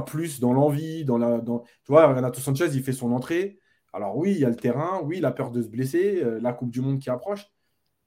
[0.05, 1.41] plus dans l'envie, la...
[1.41, 3.59] Tu vois, Renato Sanchez, il fait son entrée.
[3.91, 6.53] Alors oui, il y a le terrain, oui, il a peur de se blesser, la
[6.53, 7.47] Coupe du Monde qui approche,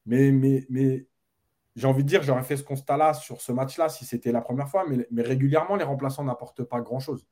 [0.06, 1.06] mais, mais, mais
[1.76, 4.68] j'ai envie de dire, j'aurais fait ce constat-là sur ce match-là si c'était la première
[4.68, 7.26] fois, mais, régulièrement, les remplaçants n'apportent pas grand-chose.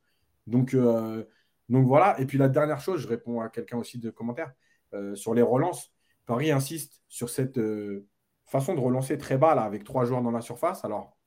[0.45, 1.25] Donc, euh,
[1.69, 2.19] donc voilà.
[2.19, 4.53] Et puis la dernière chose, je réponds à quelqu'un aussi de commentaire,
[4.93, 5.91] euh, sur les relances.
[6.27, 8.07] Paris insiste sur cette euh,
[8.45, 10.85] façon de relancer très bas, là, avec trois joueurs dans la surface.
[10.85, 11.17] Alors,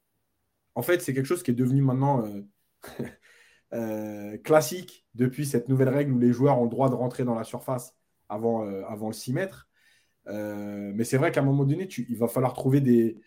[0.76, 2.24] en fait, c'est quelque chose qui est devenu maintenant
[4.44, 7.44] classique depuis cette nouvelle règle où les joueurs ont le droit de rentrer dans la
[7.44, 7.96] surface
[8.28, 9.67] avant, avant le 6 mètres.
[10.28, 13.20] Euh, mais c'est vrai qu'à un moment donné, il va falloir trouver des,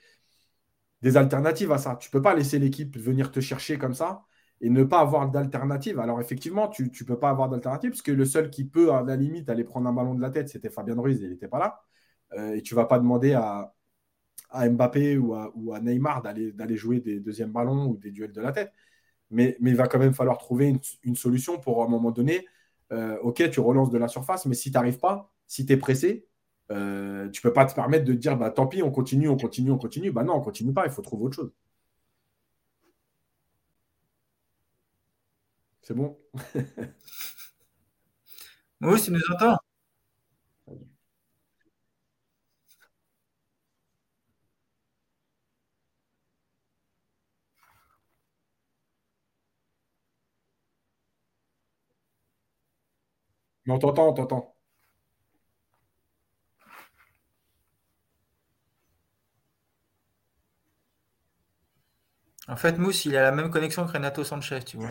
[1.16, 1.96] alternatives à ça.
[2.00, 4.26] Tu ne peux pas laisser l'équipe venir te chercher comme ça
[4.62, 6.00] et ne pas avoir d'alternative.
[6.00, 9.02] Alors effectivement, tu ne peux pas avoir d'alternative parce que le seul qui peut, à
[9.04, 11.60] la limite, aller prendre un ballon de la tête, c'était Fabien Ruiz il n'était pas
[11.60, 11.82] là.
[12.34, 13.74] Euh, et tu ne vas pas demander à,
[14.54, 18.72] Mbappé ou à, Neymar d'aller jouer des deuxièmes ballons ou des duels de la tête.
[19.32, 22.46] Mais, il va quand même falloir trouver une, une solution pour, à un moment donné,
[22.92, 25.78] euh, OK, tu relances de la surface, mais si tu n'arrives pas, si tu es
[25.78, 26.28] pressé,
[26.72, 29.38] euh, tu ne peux pas te permettre de dire bah, tant pis, on continue, on
[29.38, 30.12] continue, on continue.
[30.12, 31.52] Bah non, on continue pas, il faut trouver autre chose.
[35.82, 36.18] C'est bon?
[38.82, 39.58] Oui, tu nous entends.
[53.68, 54.56] on t'entend, on t'entend.
[62.52, 64.90] En fait, Mousse, il a la même connexion que Renato Sanchez, tu vois.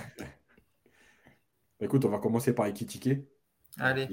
[1.78, 3.20] Écoute, on va commencer par Ekitike.
[3.78, 4.08] Allez.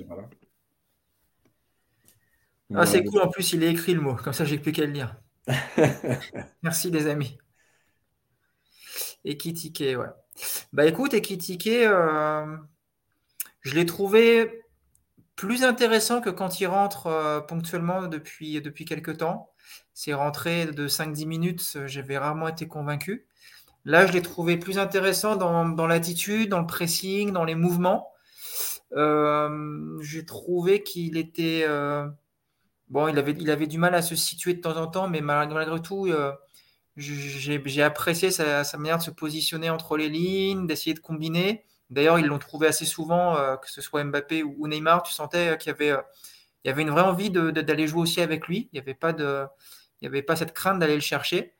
[2.75, 4.85] Ah, c'est cool, en plus, il est écrit le mot, comme ça, j'ai plus qu'à
[4.85, 5.15] le lire.
[6.61, 7.37] Merci, les amis.
[9.23, 10.07] Ekitike, ouais.
[10.73, 12.57] Bah écoute, Ekitike, euh,
[13.61, 14.61] je l'ai trouvé
[15.37, 19.53] plus intéressant que quand il rentre euh, ponctuellement depuis, depuis quelques temps.
[19.93, 23.25] Ses rentrées de 5-10 minutes, j'avais rarement été convaincu.
[23.87, 28.11] Là, je l'ai trouvé plus intéressant dans, l'attitude, dans le pressing, dans les mouvements.
[28.91, 31.63] Euh, j'ai trouvé qu'il était.
[31.65, 32.05] Euh,
[32.89, 35.21] bon, il avait, il avait du mal à se situer de temps en temps, mais
[35.21, 36.33] malgré, tout, euh,
[36.97, 41.63] j'ai apprécié sa, manière de se positionner entre les lignes, d'essayer de combiner.
[41.89, 45.03] D'ailleurs, ils l'ont trouvé assez souvent, que ce soit Mbappé ou, Neymar.
[45.03, 45.95] Tu sentais qu'il y avait,
[46.65, 48.67] y avait une vraie envie d'aller jouer aussi avec lui.
[48.73, 48.97] Il n'y avait,
[50.03, 51.56] avait pas cette crainte d'aller le chercher.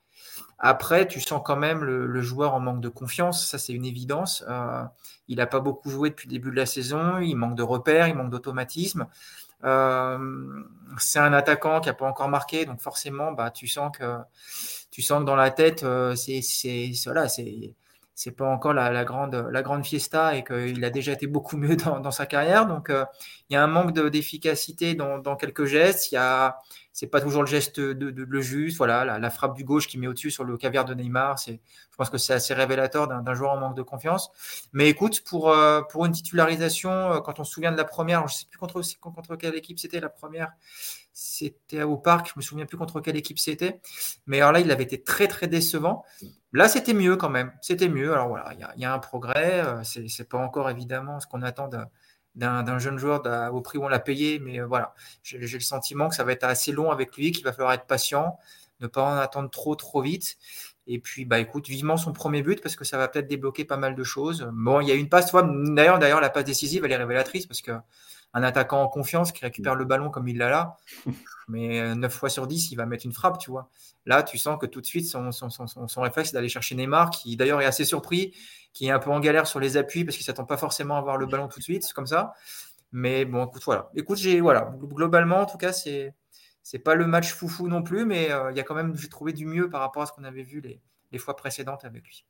[0.60, 4.43] Après, tu sens quand même le, joueur en manque de confiance, ça c'est une évidence.
[4.50, 4.84] Euh,
[5.28, 8.08] il n'a pas beaucoup joué depuis le début de la saison, il manque de repères,
[8.08, 9.08] il manque d'automatisme.
[9.63, 10.63] Euh,
[10.97, 14.17] c'est un attaquant qui n'a pas encore marqué, donc forcément, bah, tu sens que
[14.91, 16.41] tu sens dans la tête, euh, c'est
[17.06, 17.76] voilà, c'est
[18.18, 21.76] c'est pas encore la, grande, la grande fiesta et qu'il a déjà été beaucoup mieux
[22.02, 22.66] dans, sa carrière.
[22.66, 26.12] Donc, il y a un manque d'efficacité dans, quelques gestes.
[26.12, 26.58] Il y a,
[26.94, 28.78] c'est pas toujours le geste de, le juste.
[28.78, 31.38] Voilà, la, frappe du gauche qui met au-dessus sur le caviar de Neymar.
[31.46, 31.60] Je
[31.96, 34.32] pense que c'est assez révélateur d'un, joueur en manque de confiance.
[34.74, 38.28] Mais écoute, pour, euh, pour une titularisation, euh, quand on se souvient de la première,
[38.28, 40.54] je sais plus contre, contre quelle équipe c'était la première.
[41.14, 43.80] C'était au parc, je me souviens plus contre quelle équipe c'était.
[44.26, 46.04] Mais alors là, il avait été très très décevant.
[46.54, 47.52] Là, c'était mieux quand même.
[47.62, 48.14] C'était mieux.
[48.14, 49.66] Alors voilà, il y, a un progrès.
[49.66, 51.70] Euh, c'est, c'est pas encore évidemment ce qu'on attend
[52.36, 53.22] d'un jeune joueur
[53.54, 56.32] au prix où on l'a payé, mais euh, voilà, j'ai le sentiment que ça va
[56.32, 58.38] être assez long avec lui, qu'il va falloir être patient,
[58.80, 60.38] ne pas en attendre trop trop vite.
[60.90, 63.76] Et puis, bah écoute, vivement son premier but parce que ça va peut-être débloquer pas
[63.76, 64.50] mal de choses.
[64.54, 67.62] Bon, il y a une passe, d'ailleurs, d'ailleurs, la passe décisive, elle est révélatrice parce
[67.62, 67.72] que
[68.34, 70.78] un attaquant en confiance qui récupère le ballon comme il l'a là,
[71.48, 73.70] mais 9 fois sur 10, il va mettre une frappe, tu vois.
[74.06, 76.76] Là, tu sens que tout de suite, son, son, son, son réflexe, c'est d'aller chercher
[76.76, 78.34] Neymar, qui d'ailleurs est assez surpris,
[78.74, 80.96] qui est un peu en galère sur les appuis parce qu'il ne s'attend pas forcément
[80.96, 82.34] à avoir le ballon tout de suite, c'est comme ça.
[82.92, 83.90] Mais bon, écoute, voilà.
[83.96, 86.13] Écoute, j'ai, voilà, globalement, en tout cas, c'est,
[86.63, 89.10] c'est pas le match foufou non plus, mais euh, il y a quand même, j'ai
[89.10, 92.04] trouvé du mieux par rapport à ce qu'on avait vu les, les fois précédentes avec
[92.06, 92.26] lui.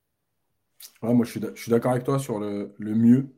[1.02, 3.28] moi, je suis d'accord avec toi sur le, le mieux.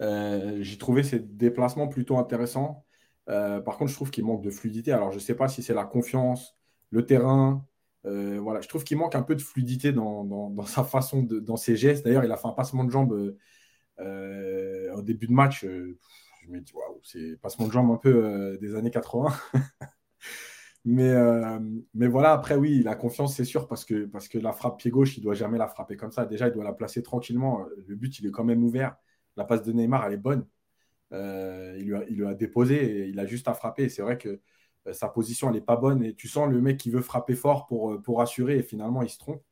[0.00, 2.84] Euh, j'ai trouvé ces déplacements plutôt intéressants.
[3.26, 4.92] par contre, je trouve qu'il manque de fluidité.
[4.92, 6.56] Alors, je ne sais pas si c'est la confiance,
[6.90, 7.66] le terrain.
[8.04, 12.04] voilà, je trouve qu'il manque un peu de fluidité dans, sa façon, dans ses gestes.
[12.04, 13.36] D'ailleurs, il a fait un passement de jambes
[13.98, 15.62] au début de match.
[15.64, 19.32] je me dis, waouh, c'est passement de jambes un peu des années 80.
[20.84, 21.58] Mais, euh,
[21.92, 24.90] mais voilà, après, oui, la confiance, c'est sûr, parce que, parce que la frappe pied
[24.90, 26.24] gauche, il doit jamais la frapper comme ça.
[26.24, 27.66] Déjà, il doit la placer tranquillement.
[27.86, 28.96] Le but, il est quand même ouvert.
[29.38, 30.46] La passe de Neymar, elle est bonne.
[31.12, 33.88] Euh, il, lui a, déposé et il a juste à frapper.
[33.88, 34.40] C'est vrai que
[34.86, 36.02] euh, sa position, elle n'est pas bonne.
[36.04, 39.08] Et tu sens le mec qui veut frapper fort pour, pour assurer et finalement, il
[39.10, 39.42] se trompe.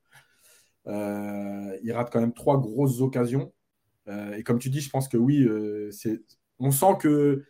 [0.87, 3.53] il rate quand même trois grosses occasions.
[4.09, 5.47] et comme tu dis, je pense que oui,
[6.59, 7.45] on sent que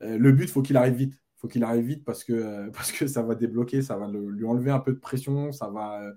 [0.00, 3.06] le but, faut qu'il arrive vite faut qu'il arrive vite parce que, euh, parce que
[3.06, 6.02] ça va débloquer, ça va lui enlever un peu de pression, ça va.
[6.02, 6.12] Euh,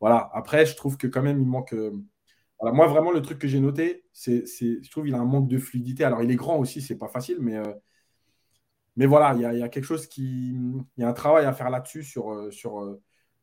[0.00, 0.30] voilà.
[0.32, 1.74] Après, je trouve que quand même, il manque.
[2.62, 2.72] Euh.
[2.72, 5.58] Moi, vraiment, le truc que j'ai noté, c'est, je trouve qu'il a un manque de
[5.58, 6.04] fluidité.
[6.04, 7.60] Alors, il est grand aussi, c'est pas facile, mais,
[8.96, 10.50] mais voilà, il y, a, il quelque chose qui.
[10.96, 12.98] Il y a un travail à faire là-dessus sur, sur,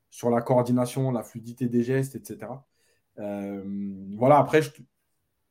[0.10, 2.52] sur la coordination, la fluidité des gestes, etc.
[3.18, 4.62] voilà, après,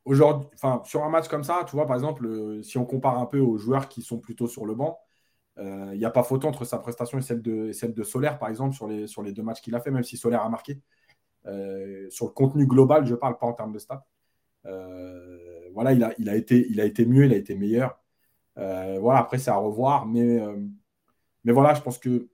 [0.05, 0.49] aujourd'hui,
[0.85, 3.59] sur un match comme ça, tu vois, par exemple, si on compare un peu aux
[3.59, 4.99] joueurs qui sont plutôt sur le banc,
[5.59, 8.49] euh, il n'y a pas photo entre sa prestation et celle de, de Solaire, par
[8.49, 10.81] exemple, sur les, sur les deux matchs qu'il a fait, même si Solaire a marqué.
[11.47, 14.07] Euh, sur le contenu global, je parle pas en termes de stats.
[14.67, 17.99] Euh, voilà, il a, été, il a été mieux, il a été meilleur.
[18.57, 20.07] voilà, après, c'est à revoir.
[20.07, 20.41] Mais,
[21.45, 22.29] mais voilà, je pense que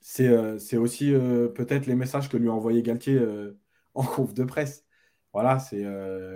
[0.00, 1.12] c'est aussi
[1.54, 3.20] peut-être les messages que lui a envoyé Galtier
[3.94, 4.84] en conf de presse.
[5.32, 5.84] Voilà, c'est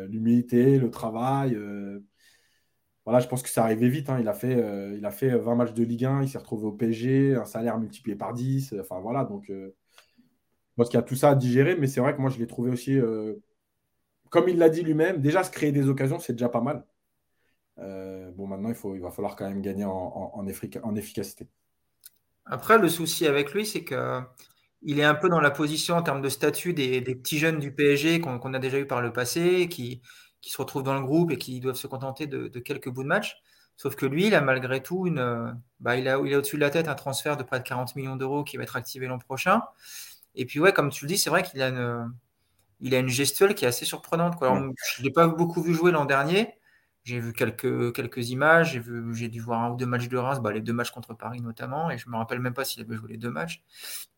[0.08, 1.56] l'humilité, le travail
[3.06, 4.10] voilà, je pense que ça arrivait vite.
[4.10, 4.18] Hein.
[4.20, 6.66] Il, a fait, euh, il a fait 20 matchs de Ligue 1, il s'est retrouvé
[6.66, 8.74] au PSG, un salaire multiplié par 10.
[8.80, 9.50] Enfin voilà, donc
[10.78, 12.38] euh, pense qu'il y a tout ça à digérer, mais c'est vrai que moi je
[12.38, 13.34] l'ai trouvé aussi, euh,
[14.30, 16.84] comme il l'a dit lui-même, déjà se créer des occasions, c'est déjà pas mal.
[17.78, 20.46] bon, maintenant il, faut, il va falloir quand même gagner en, en,
[20.96, 21.48] efficacité.
[22.44, 24.20] Après, le souci avec lui, c'est que
[24.82, 27.72] il est un peu dans la position en termes de statut des, petits jeunes du
[27.74, 30.00] PSG qu'on a déjà eu par le passé, qui,
[30.40, 33.08] qui se retrouvent dans le groupe et qui doivent se contenter de, quelques bouts de
[33.08, 33.36] match.
[33.76, 36.60] Sauf que lui, il a malgré tout une, bah, il a, il a au-dessus de
[36.60, 39.18] la tête un transfert de près de 40 millions d'euros qui va être activé l'an
[39.18, 39.62] prochain.
[40.36, 42.12] Et puis ouais, comme tu le dis, c'est vrai qu'il a une,
[42.80, 44.36] il a une gestuelle qui est assez surprenante.
[44.36, 44.70] Quoi.
[44.94, 46.54] je ne l'ai pas beaucoup vu jouer l'an dernier.
[47.04, 50.16] J'ai vu quelques, quelques images, j'ai, vu, j'ai dû voir un ou deux matchs de
[50.16, 52.64] Reims, bah, les deux matchs contre Paris notamment, et je ne me rappelle même pas
[52.64, 53.62] s'il avait joué les deux matchs.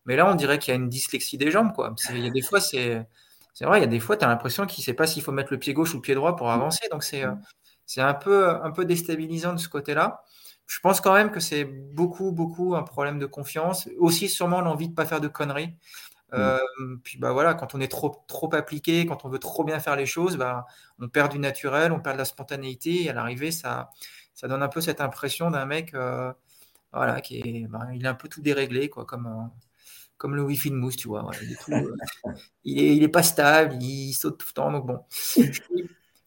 [0.05, 1.71] Mais là, on dirait qu'il y a une dyslexie des jambes.
[1.71, 1.93] Quoi.
[2.09, 3.07] il y a des fois, c'est,
[3.53, 5.21] c'est vrai, il y a des fois, tu as l'impression qu'il ne sait pas s'il
[5.21, 6.51] faut mettre le pied gauche ou le pied droit pour mmh.
[6.51, 6.87] avancer.
[6.91, 7.33] Donc, c'est euh,
[7.89, 10.23] c'est un peu, un peu déstabilisant de ce côté-là.
[10.67, 13.89] Je pense quand même que c'est beaucoup, beaucoup un problème de confiance.
[13.97, 15.73] Aussi, sûrement, l'envie de ne pas faire de conneries.
[16.31, 16.35] Mmh.
[16.35, 19.79] Euh, puis bah voilà, quand on est trop, trop appliqué, quand on veut trop bien
[19.79, 20.65] faire les choses, bah,
[20.99, 23.03] on perd du naturel, on perd de la spontanéité.
[23.03, 23.89] Et à l'arrivée, ça,
[24.33, 26.31] ça donne un peu cette impression d'un mec euh,
[26.93, 29.49] voilà, qui est, bah, il est un peu tout déréglé, quoi, comme,
[30.17, 31.29] comme le Wi-Fi de mousse, tu vois.
[31.69, 34.71] Euh, il, est pas stable, il saute tout le temps.
[34.71, 34.99] Donc bon,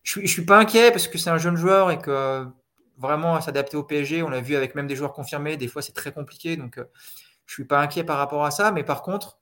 [0.03, 2.47] je ne suis, pas inquiet parce que c'est un jeune joueur et que
[2.97, 5.93] vraiment s'adapter au PSG, on l'a vu avec même des joueurs confirmés, des fois c'est
[5.93, 6.57] très compliqué.
[6.57, 6.85] Donc euh,
[7.47, 8.73] je suis pas inquiet par rapport à ça.
[8.73, 9.39] Mais par contre,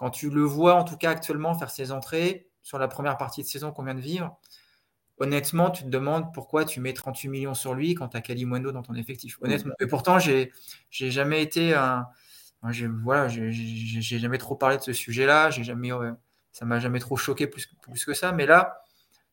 [0.00, 3.42] quand tu le vois en tout cas actuellement faire ses entrées sur la première partie
[3.42, 4.38] de saison qu'on vient de vivre,
[5.18, 8.72] honnêtement, tu te demandes pourquoi tu mets 38 millions sur lui quand tu as Kalimwendo
[8.72, 9.36] dans ton effectif.
[9.42, 9.74] Honnêtement.
[9.78, 10.50] Et pourtant, j'ai
[10.90, 12.08] jamais été un
[13.02, 15.50] voilà, j'ai jamais trop parlé de ce sujet-là.
[15.50, 15.90] J'ai jamais,
[16.50, 18.32] ça m'a jamais trop choqué plus, plus que ça.
[18.32, 18.82] Mais là,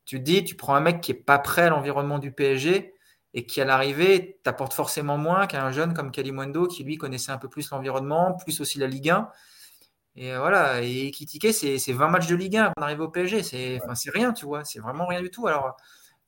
[0.03, 2.93] tu te dis, tu prends un mec qui est pas prêt à l'environnement du PSG
[3.33, 7.37] et qui à l'arrivée t'apporte forcément moins qu'un jeune comme Kalimundo qui lui connaissait un
[7.37, 9.29] peu plus l'environnement, plus aussi la Ligue 1.
[10.19, 13.43] Et voilà, et Kitike, c'est 20 matchs de Ligue 1 avant d'arriver au PSG.
[13.43, 13.79] C'est
[14.11, 14.65] rien, tu vois.
[14.65, 15.47] C'est vraiment rien du tout.
[15.47, 15.77] Alors,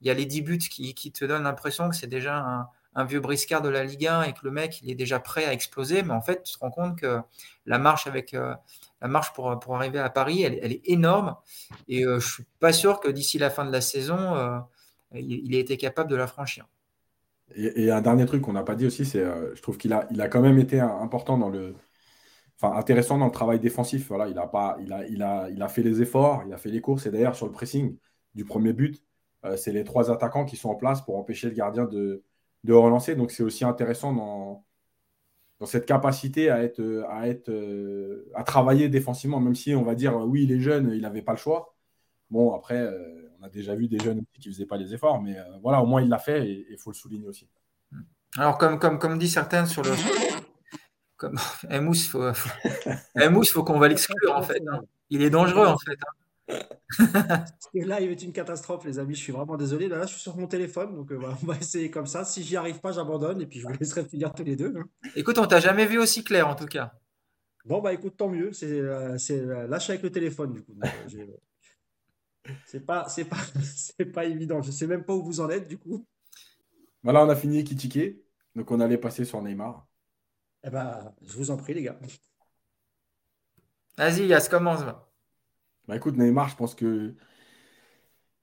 [0.01, 2.67] il y a les 10 buts qui, qui te donnent l'impression que c'est déjà un,
[2.95, 5.45] un vieux briscard de la Ligue 1 et que le mec il est déjà prêt
[5.45, 7.19] à exploser, mais en fait tu te rends compte que
[7.65, 8.53] la marche avec euh,
[9.01, 11.35] la marche pour, pour arriver à Paris, elle, est énorme
[11.87, 14.59] et euh, je suis pas sûr que d'ici la fin de la saison euh,
[15.13, 16.67] il, ait été capable de la franchir.
[17.55, 20.21] Et, un dernier truc qu'on n'a pas dit aussi, c'est je trouve qu'il a, il
[20.21, 21.73] a quand même été important dans le,
[22.61, 24.07] enfin intéressant dans le travail défensif.
[24.09, 26.57] Voilà, il a pas, il a, il a, il a fait les efforts, il a
[26.57, 27.97] fait les courses et d'ailleurs sur le pressing
[28.35, 29.03] du premier but,
[29.55, 32.23] c'est les trois attaquants qui sont en place pour empêcher le gardien de
[32.65, 33.15] de relancer.
[33.15, 34.65] Donc c'est aussi intéressant dans,
[35.59, 37.49] dans cette capacité à, être, à, être,
[38.35, 41.31] à travailler défensivement, même si on va dire oui, il est jeune, il n'avait pas
[41.31, 41.73] le choix.
[42.29, 45.21] Bon, après, euh, on a déjà vu des jeunes qui ne faisaient pas les efforts,
[45.21, 47.47] mais euh, voilà, au moins il l'a fait et il faut le souligner aussi.
[48.37, 49.91] Alors, comme, comme, comme dit certains sur le.
[51.19, 51.35] Comme...
[51.81, 53.43] Mousse, il faut, faut...
[53.43, 54.61] faut qu'on va l'exclure en fait.
[54.71, 54.81] Hein.
[55.11, 55.91] Il est dangereux en fait.
[55.93, 56.13] Hein.
[56.97, 59.13] Ce live est une catastrophe, les amis.
[59.13, 59.87] Je suis vraiment désolé.
[59.87, 62.25] Là, je suis sur mon téléphone, donc euh, on va essayer comme ça.
[62.25, 64.73] Si j'y arrive pas, j'abandonne et puis je vous laisserai finir tous les deux.
[64.75, 64.85] Hein.
[65.15, 66.93] Écoute, on t'a jamais vu aussi clair en tout cas.
[67.65, 68.53] Bon, bah écoute, tant mieux.
[68.53, 70.73] C'est euh, euh, lâche avec le téléphone, du coup.
[72.65, 74.61] c'est pas, c'est pas, c'est pas évident.
[74.61, 76.07] Je sais même pas où vous en êtes, du coup.
[77.03, 78.17] Voilà, on a fini Kitike.
[78.55, 79.85] Donc, on allait passer sur Neymar.
[80.63, 81.99] Eh ben, je vous en prie, les gars.
[83.97, 84.81] Vas-y, Yas, commence.
[85.87, 87.15] Bah écoute, Neymar, je pense que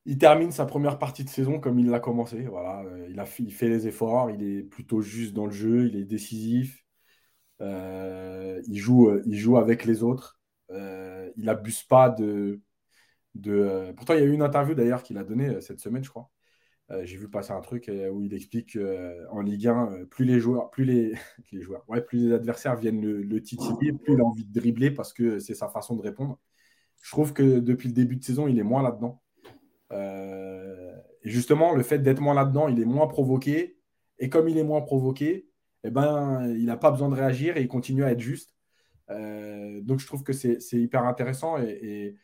[0.05, 2.43] il termine sa première partie de saison comme il l'a commencé.
[2.45, 5.87] Voilà, euh, il, a, il fait les efforts, il est plutôt juste dans le jeu,
[5.89, 6.85] il est décisif,
[7.63, 12.61] euh, il, joue, euh, il joue avec les autres, il n'abuse pas de.
[13.35, 16.11] de pourtant, il y a eu une interview d'ailleurs qu'il a donnée cette semaine, je
[16.11, 16.31] crois.
[17.03, 20.85] J'ai vu passer un truc où il explique qu'en Ligue 1, plus les joueurs, plus
[21.53, 24.53] les, joueurs, ouais, plus les adversaires viennent le, le titiller, plus il a envie de
[24.53, 26.39] dribbler parce que c'est sa façon de répondre.
[27.03, 29.23] Je trouve que depuis le début de saison, il est moins là-dedans.
[29.93, 33.79] Euh, justement, le fait d'être moins là-dedans, il est moins provoqué.
[34.19, 35.49] Et comme il est moins provoqué,
[35.85, 38.55] eh ben, il n'a pas besoin de réagir et il continue à être juste.
[39.11, 41.59] Euh, donc je trouve que c'est hyper intéressant.
[41.59, 42.17] Et,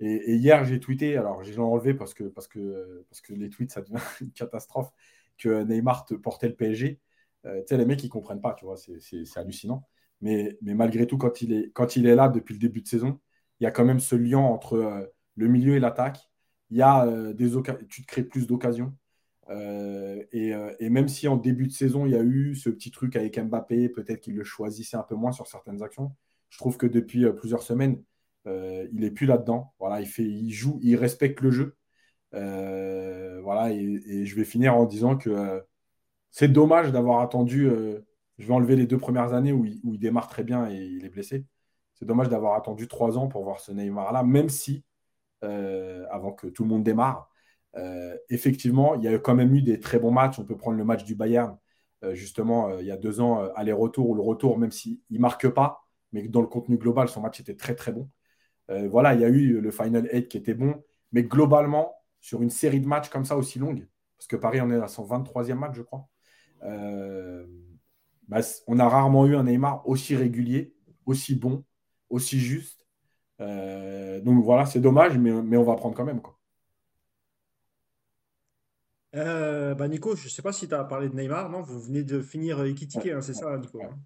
[0.00, 3.82] hier, j'ai tweeté, alors j'ai enlevé parce que, parce, que, parce que les tweets, ça
[3.82, 4.90] devient une catastrophe,
[5.38, 7.00] que Neymar te portait le PSG.
[7.46, 9.86] Euh, tu sais, les mecs, ils ne comprennent pas, tu vois, c'est hallucinant.
[10.20, 12.88] Mais, mais malgré tout, quand il, est, quand il est là depuis le début de
[12.88, 13.18] saison,
[13.60, 16.30] il y a quand même ce lien entre euh, le milieu et l'attaque.
[16.70, 17.50] Il y a euh, des
[17.88, 18.94] tu te crées plus d'occasions.
[19.50, 23.16] Euh, et, même si en début de saison, il y a eu ce petit truc
[23.16, 26.14] avec Mbappé, peut-être qu'il le choisissait un peu moins sur certaines actions,
[26.50, 28.00] je trouve que depuis plusieurs semaines,
[28.46, 29.74] il n'est plus là-dedans.
[29.78, 31.76] Voilà, il, fait, il joue, il respecte le jeu.
[32.32, 35.62] voilà, et, je vais finir en disant que
[36.30, 37.68] c'est dommage d'avoir attendu.
[38.38, 41.10] je vais enlever les deux premières années où il, démarre très bien et il est
[41.10, 41.44] blessé.
[41.94, 44.84] C'est dommage d'avoir attendu trois ans pour voir ce Neymar-là, même si,
[45.44, 47.30] euh, avant que tout le monde démarre,
[47.76, 50.38] euh, effectivement, il y a quand même eu des très bons matchs.
[50.38, 51.58] On peut prendre le match du Bayern,
[52.04, 55.48] euh, justement, il y a deux ans, aller-retour, ou le retour, même s'il ne marque
[55.48, 58.08] pas, mais dans le contenu global, son match était très très bon.
[58.88, 62.50] Voilà, il y a eu le Final 8 qui était bon, mais globalement, sur une
[62.50, 65.54] série de matchs comme ça aussi longue, parce que Paris en est à son 23e
[65.54, 66.08] match, je crois,
[68.30, 70.72] bah, on a rarement eu un Neymar aussi régulier,
[71.04, 71.64] aussi bon,
[72.08, 72.86] aussi juste.
[73.40, 76.20] Euh, donc voilà, c'est dommage, mais, mais, on va prendre quand même.
[76.20, 76.38] Quoi.
[79.16, 81.62] Euh, bah Nico, je ne sais pas si tu as parlé de Neymar, non?
[81.62, 83.98] Vous venez de finir Ikitike, hein, c'est ça, Nico hein?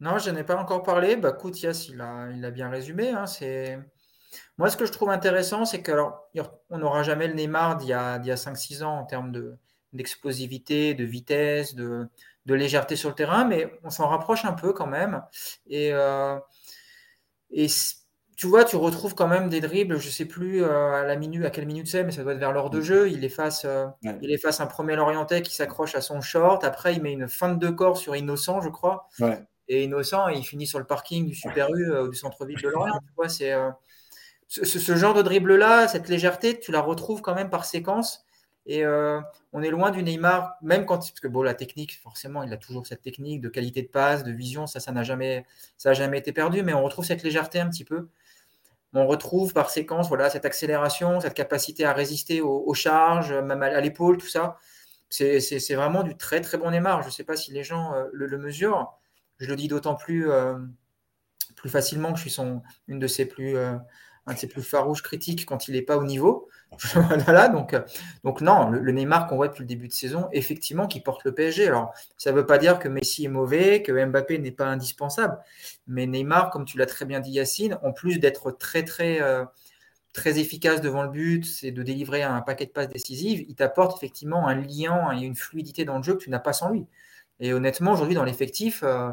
[0.00, 1.16] Non, je n'ai pas encore parlé.
[1.16, 3.10] Bah, écoute, il a, il a bien résumé.
[3.10, 3.78] Hein, c'est...
[4.58, 8.12] Moi, ce que je trouve intéressant, c'est qu'on n'aura jamais le Neymar d'il y a,
[8.12, 9.56] a 5-6 ans en termes de,
[9.92, 12.08] d'explosivité, de vitesse, de,
[12.46, 15.22] de légèreté sur le terrain, mais on s'en rapproche un peu quand même.
[15.66, 16.38] Et, euh,
[17.50, 17.66] et
[18.36, 21.44] tu vois, tu retrouves quand même des dribbles, je sais plus euh, à la minute,
[21.44, 23.10] à quelle minute c'est, mais ça doit être vers l'heure de jeu.
[23.10, 23.86] Il efface, euh,
[24.20, 26.62] il efface un premier Lorientais qui s'accroche à son short.
[26.64, 29.08] Après, il met une fin de corps sur Innocent, je crois.
[29.68, 32.98] Et Innocent, il finit sur le parking du Super U ou du centre-ville de Lorient.
[32.98, 33.54] Tu vois, c'est
[34.48, 38.24] ce, ce, genre de dribble-là, cette légèreté, tu la retrouves quand même par séquence.
[38.68, 39.20] Et euh,
[39.54, 40.98] on est loin du Neymar, même quand.
[40.98, 44.24] Parce que bon, la technique, forcément, il a toujours cette technique de qualité de passe,
[44.24, 45.46] de vision, ça, ça n'a jamais,
[45.78, 48.08] ça jamais été perdu, mais on retrouve cette légèreté un petit peu.
[48.92, 53.80] On retrouve par séquence voilà, cette accélération, cette capacité à résister aux, charges, même à,
[53.80, 54.58] l'épaule, tout ça.
[55.10, 57.02] C'est vraiment du très très bon Neymar.
[57.02, 58.97] Je ne sais pas si les gens euh, le, mesurent.
[59.38, 60.58] Je le dis d'autant plus, euh,
[61.56, 65.02] plus facilement que je suis son, une de ses plus, un de ses plus farouches
[65.02, 66.48] critiques quand il n'est pas au niveau.
[66.94, 67.74] voilà, donc,
[68.24, 71.32] donc non, le, Neymar qu'on voit depuis le début de saison, effectivement, qui porte le
[71.32, 71.66] PSG.
[71.66, 75.38] Alors, ça ne veut pas dire que Messi est mauvais, que Mbappé n'est pas indispensable,
[75.86, 79.44] mais Neymar, comme tu l'as très bien dit, Yacine, en plus d'être très, très, euh,
[80.12, 83.96] très efficace devant le but, c'est de délivrer un paquet de passes décisives, il t'apporte
[83.98, 86.86] effectivement un lien et une fluidité dans le jeu que tu n'as pas sans lui.
[87.40, 89.10] Et honnêtement, aujourd'hui, dans l'effectif, euh,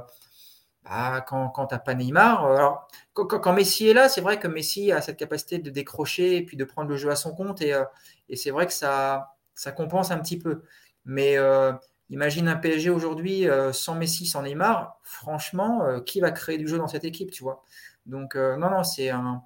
[0.83, 4.39] bah, quand, quand tu n'as pas Neymar, euh, alors, quand, Messi est là, c'est vrai
[4.39, 7.33] que Messi a cette capacité de décrocher et puis de prendre le jeu à son
[7.33, 7.83] compte et, euh,
[8.35, 10.63] c'est vrai que ça, ça compense un petit peu.
[11.05, 11.37] Mais
[12.09, 16.87] imagine un PSG aujourd'hui sans Messi, sans Neymar, franchement, qui va créer du jeu dans
[16.87, 17.63] cette équipe, tu vois?
[18.07, 19.43] Donc non, non, c'est un,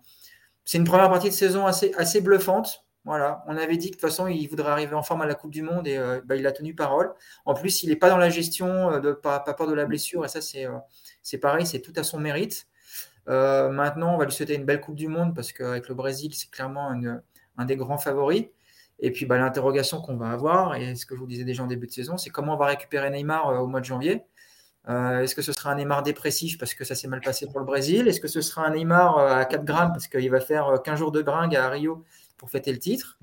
[0.73, 2.85] une première partie de saison assez, assez bluffante.
[3.09, 5.33] Voilà, on avait dit que de toute façon, il voudrait arriver en forme à la
[5.35, 7.11] Coupe du Monde et bah, il a tenu parole.
[7.45, 10.23] En plus, il n'est pas dans la gestion de pas, pas peur de la blessure
[10.25, 10.67] et ça, c'est
[11.23, 12.67] c'est pareil, c'est tout à son mérite.
[13.27, 16.33] Euh, maintenant, on va lui souhaiter une belle Coupe du Monde parce qu'avec le Brésil,
[16.33, 16.91] c'est clairement
[17.57, 18.45] un des grands favoris.
[18.99, 21.67] Et puis bah, l'interrogation qu'on va avoir, et ce que je vous disais déjà en
[21.67, 24.23] début de saison, c'est comment on va récupérer Neymar euh, au mois de janvier.
[24.89, 27.59] Euh, est-ce que ce sera un Neymar dépressif parce que ça s'est mal passé pour
[27.59, 28.07] le Brésil?
[28.07, 30.99] Est-ce que ce sera un Neymar euh, à 4 grammes parce qu'il va faire 15
[30.99, 32.03] jours de gringue à Rio
[32.39, 33.19] pour fêter le titre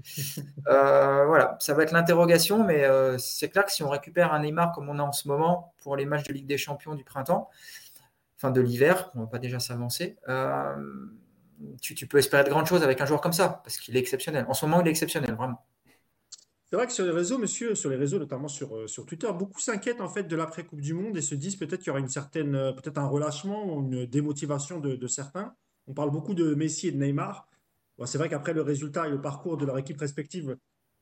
[0.67, 2.87] Voilà, ça va être l'interrogation, mais
[3.19, 5.97] c'est clair que si on récupère un Neymar comme on a en ce moment pour
[5.97, 7.51] les matchs de Ligue des Champions du printemps,
[8.37, 10.17] enfin de l'hiver, on ne va pas déjà s'avancer,
[11.81, 14.01] tu, tu, peux espérer de grandes choses avec un joueur comme ça, parce qu'il est
[14.01, 14.45] exceptionnel.
[14.49, 15.65] En ce moment, il est exceptionnel, vraiment.
[16.69, 19.29] C'est vrai que sur les réseaux, monsieur, sur les réseaux, notamment sur, euh, sur Twitter,
[19.33, 21.91] beaucoup s'inquiètent en fait de l'après Coupe du Monde et se disent peut-être qu'il y
[21.91, 25.55] aura une certaine, euh, peut-être un relâchement ou une démotivation de, certains.
[25.87, 27.49] On parle beaucoup de Messi et de Neymar.
[28.05, 30.57] C'est vrai qu'après le résultat et le parcours de leur équipe respective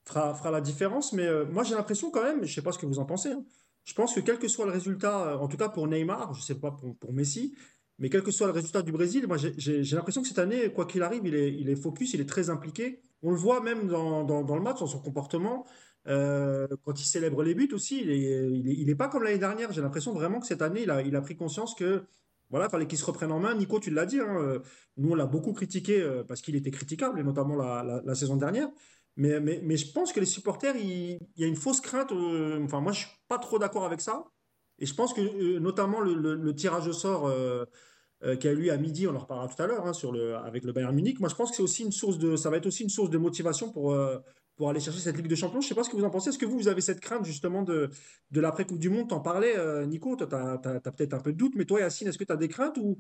[0.05, 2.73] fera, fera la différence, mais euh, moi j'ai l'impression quand même, je ne sais pas
[2.73, 3.45] ce que vous en pensez, hein,
[3.85, 6.45] je pense que quel que soit le résultat, en tout cas pour Neymar, je ne
[6.45, 7.55] sais pas pour, pour, Messi,
[7.99, 10.87] mais quel que soit le résultat du Brésil, moi j'ai l'impression que cette année, quoi
[10.87, 13.01] qu'il arrive, il est, il est focus, il est très impliqué.
[13.23, 15.65] On le voit même dans, le match, dans son comportement.
[16.07, 19.73] Euh, quand il célèbre les buts aussi, il n'est pas comme l'année dernière.
[19.73, 22.05] J'ai l'impression vraiment que cette année, il a, il a pris conscience que
[22.55, 23.55] voilà, fallait qu'il se reprenne en main.
[23.55, 24.61] Nico, tu l'as dit, hein, euh,
[24.97, 28.69] nous on l'a beaucoup critiqué euh, parce qu'il était critiquable, et notamment la, saison dernière.
[29.17, 32.13] Mais, mais, je pense que les supporters, il, y a une fausse crainte.
[32.13, 34.25] enfin, moi, je suis pas trop d'accord avec ça.
[34.79, 37.31] Et je pense que notamment le tirage au sort
[38.25, 40.11] euh, qui a eu lieu à midi, on en reparlera tout à l'heure, hein, sur
[40.11, 41.21] le, avec le Bayern Munich.
[41.21, 43.11] Moi, je pense que c'est aussi une source de, ça va être aussi une source
[43.11, 44.19] de motivation pour, euh,
[44.57, 45.61] pour aller chercher cette Ligue de Champions.
[45.61, 46.31] Je ne sais pas ce que vous en pensez.
[46.31, 47.91] Est-ce que vous, vous avez cette crainte justement de,
[48.31, 49.09] de l'après-Coupe du Monde?
[49.09, 52.19] T'en parlais, euh, Nico, tu as, peut-être un peu de doute, mais toi, Yacine, est-ce
[52.19, 52.99] que tu as des craintes ou,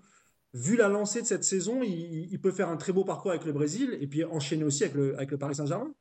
[0.52, 3.52] vu la lancée de cette saison, il, peut faire un très beau parcours avec le
[3.52, 5.92] Brésil et puis enchaîner aussi avec le, avec le Paris Saint-Germain?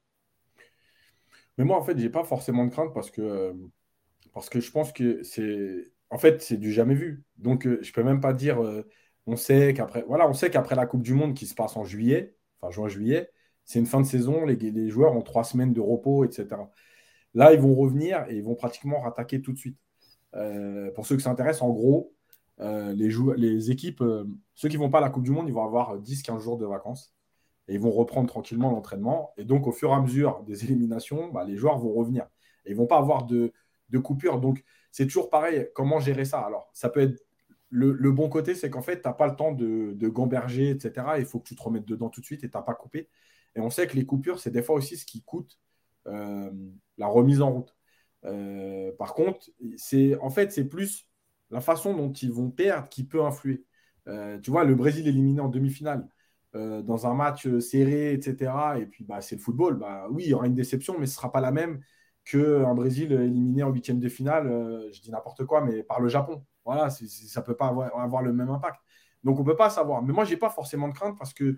[1.58, 3.54] Mais moi, en fait, j'ai pas forcément de crainte parce que,
[4.34, 5.92] parce que je pense que c'est.
[6.10, 7.24] En fait, c'est du jamais vu.
[7.38, 8.60] Donc, je peux même pas dire
[9.26, 11.84] on sait qu'après voilà, on sait qu'après la Coupe du Monde qui se passe en
[11.84, 13.32] juillet, enfin juin-juillet,
[13.66, 16.48] c'est une fin de saison, les, joueurs ont trois semaines de repos, etc.
[17.34, 19.78] Là, ils vont revenir et ils vont pratiquement rattaquer tout de suite.
[20.36, 22.14] Euh, pour ceux qui s'intéressent, en gros,
[22.60, 25.54] euh, les, équipes, euh, ceux qui ne vont pas à la Coupe du Monde, ils
[25.54, 27.14] vont avoir 10-15 jours de vacances
[27.68, 29.34] et ils vont reprendre tranquillement l'entraînement.
[29.38, 32.26] Et donc, au fur et à mesure des éliminations, bah, les joueurs vont revenir.
[32.66, 33.54] Et ils ne vont pas avoir de,
[33.90, 34.40] de coupure.
[34.40, 35.70] Donc, c'est toujours pareil.
[35.74, 36.40] Comment gérer ça?
[36.40, 37.24] Alors, ça peut être
[37.74, 41.08] le, bon côté, c'est qu'en fait, tu n'as pas le temps de, gamberger, etc.
[41.18, 43.10] Il faut que tu te remettes dedans tout de suite et tu n'as pas coupé.
[43.56, 45.60] Et on sait que les coupures, c'est des fois aussi ce qui coûte
[46.08, 46.52] euh,
[46.98, 47.76] la remise en route.
[48.26, 51.08] Euh, par contre, c'est en fait, c'est plus
[51.50, 53.66] la façon dont ils vont perdre qui peut influer.
[54.08, 56.08] Euh, tu vois, le Brésil éliminé en demi-finale
[56.56, 58.78] dans un match serré, etc.
[58.80, 59.74] Et puis, bah, c'est le football.
[59.80, 61.82] Bah, oui, il y aura une déception, mais ce ne sera pas la même
[62.26, 64.46] qu'un Brésil éliminé en huitième de finale,
[64.94, 66.46] je dis n'importe quoi, mais par le Japon.
[66.64, 67.04] Voilà, ça
[67.40, 68.80] ne peut pas avoir, le même impact.
[69.24, 70.04] Donc, on ne peut pas savoir.
[70.04, 71.58] Mais moi, je n'ai pas forcément de crainte parce que,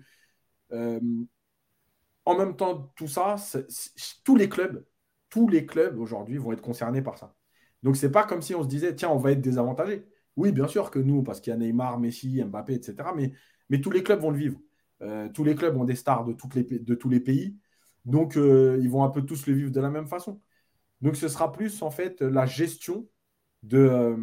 [2.26, 3.36] en même temps, tout ça,
[4.24, 4.84] tous les clubs,
[5.30, 7.34] tous les clubs aujourd'hui vont être concernés par ça.
[7.82, 10.04] Donc, ce n'est pas comme si on se disait, tiens, on va être désavantagé.
[10.36, 12.96] Oui, bien sûr que nous, parce qu'il y a Neymar, Messi, Mbappé, etc.
[13.70, 14.58] Mais, tous les clubs vont le vivre.
[15.02, 17.56] Euh, tous les clubs ont des stars de, tous les pays.
[18.04, 20.40] Donc, euh, ils vont un peu tous le vivre de la même façon.
[21.00, 23.08] Donc, ce sera plus, en fait, la gestion
[23.62, 24.16] de,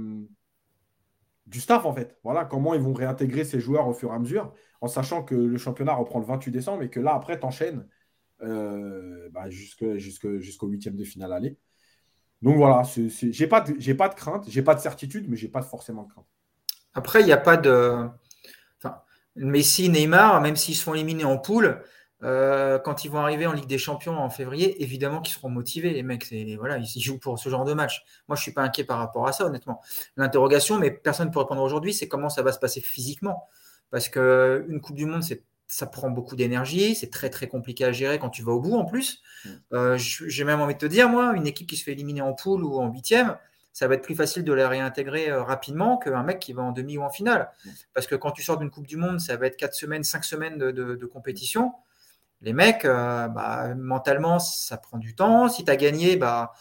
[1.45, 2.17] du staff, en fait.
[2.23, 5.35] Voilà, comment ils vont réintégrer ces joueurs au fur et à mesure, en sachant que
[5.35, 7.87] le championnat reprend le 28 décembre et que là, après, tu enchaînes
[8.41, 11.57] euh, bah, jusqu'au huitième de finale aller.
[12.41, 16.03] Donc voilà, j'ai pas, pas de crainte, j'ai pas de certitude, mais j'ai pas forcément
[16.03, 16.27] de crainte.
[16.93, 18.09] Après, il n'y a pas de.
[18.77, 19.01] Enfin,
[19.37, 21.81] Messi, Neymar, même s'ils sont éliminés en poule,
[22.23, 25.91] euh, quand ils vont arriver en Ligue des Champions en février, évidemment qu'ils seront motivés,
[25.91, 26.33] les mecs.
[26.57, 28.03] Voilà, ils jouent pour ce genre de match.
[28.27, 29.81] Moi, je ne suis pas inquiet par rapport à ça, honnêtement.
[30.15, 33.47] L'interrogation, mais personne ne peut répondre aujourd'hui, c'est comment ça va se passer physiquement.
[33.91, 35.23] Parce qu'une Coupe du Monde,
[35.67, 38.75] ça prend beaucoup d'énergie, c'est très très compliqué à gérer quand tu vas au bout
[38.75, 39.21] en plus.
[39.43, 39.49] Mm.
[39.73, 42.33] Euh, j'ai même envie de te dire, moi, une équipe qui se fait éliminer en
[42.33, 43.37] poule ou en huitième,
[43.73, 46.71] ça va être plus facile de la réintégrer euh, rapidement qu'un mec qui va en
[46.71, 47.51] demi ou en finale.
[47.65, 47.69] Mm.
[47.93, 50.23] Parce que quand tu sors d'une Coupe du Monde, ça va être 4 semaines, 5
[50.23, 51.73] semaines de compétition
[52.43, 55.47] les mecs, euh, bah, mentalement, ça prend du temps.
[55.47, 56.51] Si tu as gagné, bah,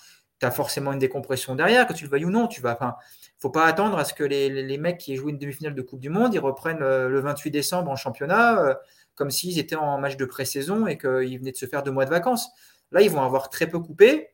[0.40, 2.46] tu as forcément une décompression derrière, que tu le veuilles ou non.
[2.46, 2.98] Tu vas,
[3.38, 6.00] faut pas attendre à ce que les, mecs qui aient joué une demi-finale de Coupe
[6.00, 8.74] du Monde, ils reprennent euh, le 28 décembre en championnat, euh,
[9.16, 12.04] comme s'ils étaient en match de pré-saison et qu'ils venaient de se faire deux mois
[12.04, 12.48] de vacances.
[12.92, 14.28] Là, ils vont avoir très peu coupé.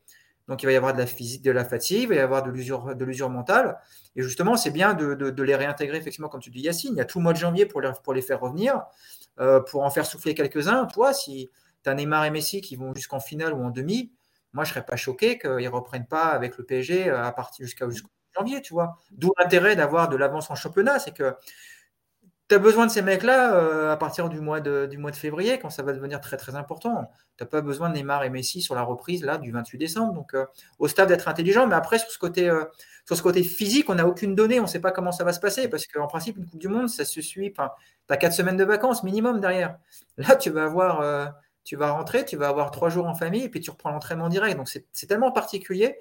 [0.48, 2.42] Donc, il va y avoir de la physique, de la fatigue, il va y avoir
[2.42, 3.78] de l'usure, mentale.
[4.16, 6.94] Et justement, c'est bien de, les réintégrer, effectivement, comme tu dis, Yacine.
[6.94, 7.82] Il y a tout le mois de janvier pour
[8.14, 8.82] les, faire revenir.
[9.40, 10.86] Euh, pour en faire souffler quelques-uns.
[10.86, 11.48] Toi, si
[11.84, 14.10] tu as Neymar et Messi qui vont jusqu'en finale ou en demi,
[14.52, 17.30] moi, je ne serais pas choqué qu'ils ne reprennent pas avec le PSG euh, à
[17.30, 17.88] partir jusqu'au
[18.36, 18.96] janvier, tu vois.
[19.12, 21.36] D'où l'intérêt d'avoir de l'avance en championnat, c'est que
[22.48, 25.16] tu as besoin de ces mecs-là euh, à partir du mois, de, du mois de
[25.16, 27.10] février, quand ça va devenir très très important.
[27.36, 30.14] Tu n'as pas besoin de Neymar et Messi sur la reprise là du 28 décembre.
[30.14, 30.46] Donc, euh,
[30.78, 31.66] au stade d'être intelligent.
[31.66, 32.64] Mais après, sur ce côté, euh,
[33.04, 34.60] sur ce côté physique, on n'a aucune donnée.
[34.60, 35.68] On ne sait pas comment ça va se passer.
[35.68, 37.52] Parce qu'en principe, une Coupe du Monde, ça se suit.
[37.52, 37.60] Tu
[38.08, 39.76] as quatre semaines de vacances minimum derrière.
[40.16, 41.34] Là, tu vas avoir.
[41.64, 44.30] tu vas rentrer, tu vas avoir trois jours en famille et puis tu reprends l'entraînement
[44.30, 44.56] direct.
[44.56, 45.98] Donc c'est tellement particulier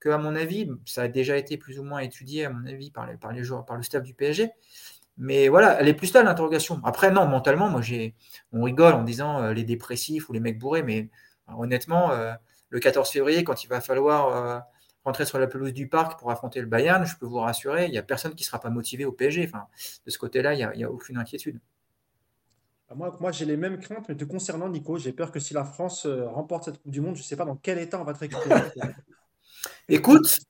[0.00, 2.90] que, à mon avis, ça a déjà été plus ou moins étudié, à mon avis,
[2.90, 4.50] par, les, par, les joueurs, par le staff du PSG.
[5.16, 6.80] Mais voilà, elle est plus là l'interrogation.
[6.84, 8.14] Après, non, mentalement, moi, j'ai,
[8.52, 11.08] on rigole en disant euh, les dépressifs ou les mecs bourrés, mais
[11.48, 12.32] euh, honnêtement, euh,
[12.70, 14.64] le 14 février, quand il va falloir
[15.04, 17.92] rentrer sur la pelouse du parc pour affronter le Bayern, je peux vous rassurer, il
[17.92, 19.44] n'y a personne qui ne sera pas motivé au PSG.
[19.46, 19.66] Enfin,
[20.04, 21.60] de ce côté-là, il n'y a, aucune inquiétude.
[22.88, 25.54] Ah, moi, moi j'ai les mêmes craintes, mais te concernant, Nico, j'ai peur que si
[25.54, 28.04] la France remporte cette Coupe du Monde, je ne sais pas dans quel état on
[28.04, 28.72] va te récupérer.
[29.88, 30.40] Écoute,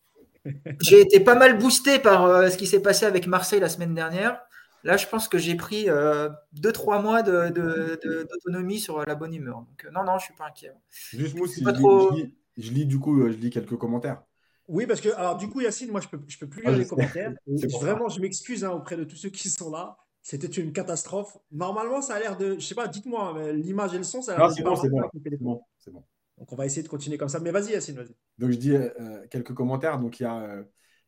[0.80, 4.40] j'ai été pas mal boosté par ce qui s'est passé avec Marseille la semaine dernière.
[4.84, 9.60] Là, je pense que j'ai pris 2-3 euh, mois d'autonomie sur la bonne humeur.
[9.60, 10.74] Donc, euh, non, non, je ne suis pas inquiet.
[10.90, 11.64] Juste moi, si
[12.56, 14.22] je, lis, du coup, euh, je lis quelques commentaires.
[14.68, 16.70] Oui, parce que, alors, du coup, Yacine, moi, je ne peux, je peux plus ah,
[16.70, 17.32] lire les commentaires.
[17.80, 19.96] Vraiment, je m'excuse hein, auprès de tous ceux qui sont là.
[20.20, 21.36] C'était une catastrophe.
[21.50, 22.50] Normalement, ça a l'air de.
[22.50, 24.54] Je ne sais pas, dites-moi, hein, l'image et le son, ça a l'air de.
[24.54, 25.60] C'est bon, c'est bon.
[25.92, 26.04] bon.
[26.38, 27.40] Donc, on va essayer de continuer comme ça.
[27.40, 28.14] Mais vas-y, Yacine, vas-y.
[28.38, 28.74] Donc, je dis
[29.30, 29.98] quelques commentaires.
[29.98, 30.62] Donc, il y a.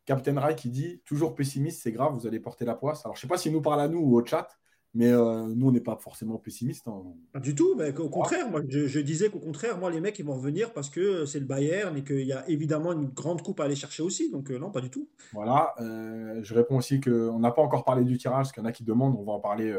[0.07, 3.05] Captain Rai qui dit toujours pessimiste, c'est grave, vous allez porter la poisse.
[3.05, 4.49] Alors, je ne sais pas s'il nous parle à nous ou au chat,
[4.95, 6.87] mais euh, nous, on n'est pas forcément pessimiste.
[6.87, 7.03] Hein.
[7.33, 10.25] Pas du tout, mais au contraire, moi, je, disais qu'au contraire, moi, les mecs, ils
[10.25, 13.59] vont revenir parce que c'est le Bayern et qu'il y a évidemment une grande coupe
[13.59, 14.31] à aller chercher aussi.
[14.31, 15.11] Donc, euh, non, pas du tout.
[15.33, 18.67] Voilà, euh, je réponds aussi qu'on n'a pas encore parlé du tirage, parce qu'il y
[18.67, 19.77] en a qui demandent, on va en parler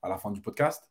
[0.00, 0.90] à la fin du podcast.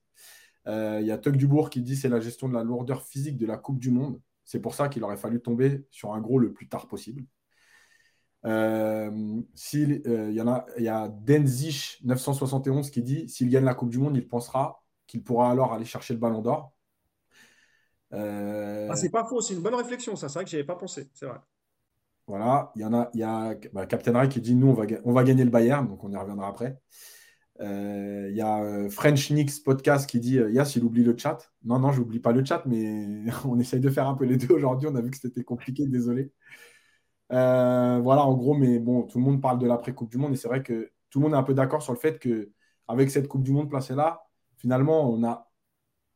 [0.68, 3.48] Il y a Tuck Dubourg qui dit c'est la gestion de la lourdeur physique de
[3.48, 4.22] la Coupe du Monde.
[4.44, 7.24] C'est pour ça qu'il aurait fallu tomber sur un gros le plus tard possible.
[8.46, 9.42] Euh,
[9.74, 13.74] il euh, y en a, il y a Denzich 971 qui dit s'il gagne la
[13.74, 16.74] Coupe du Monde, il pensera qu'il pourra alors aller chercher le Ballon d'Or.
[18.14, 20.30] Euh, ah, c'est pas faux, c'est une bonne réflexion, ça.
[20.30, 21.40] C'est vrai que j'y avais pas pensé, c'est vrai.
[22.28, 24.74] Voilà, il y en a, il y a bah, Captain Ray qui dit nous on
[24.74, 26.78] va, on va gagner le Bayern, donc on y reviendra après.
[27.60, 31.38] Il y a French Nix podcast qui dit Yass, il oublie le chat.
[31.64, 34.54] Non, non, j'oublie pas le chat, mais on essaye de faire un peu les deux
[34.54, 34.88] aujourd'hui.
[34.92, 36.32] On a vu que c'était compliqué, désolé.
[37.32, 40.36] Euh, voilà, en gros, mais bon, tout le monde parle de l'après-Coupe du Monde et
[40.36, 42.52] c'est vrai que tout le monde est un peu d'accord sur le fait que
[42.88, 44.26] avec cette Coupe du Monde placée là,
[44.58, 45.50] finalement, on n'a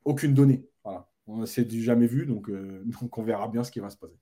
[0.06, 0.68] aucune donnée.
[0.84, 1.10] Voilà.
[1.46, 2.84] C'est du jamais vu, donc, euh,
[3.18, 4.20] on verra bien ce qui va se passer.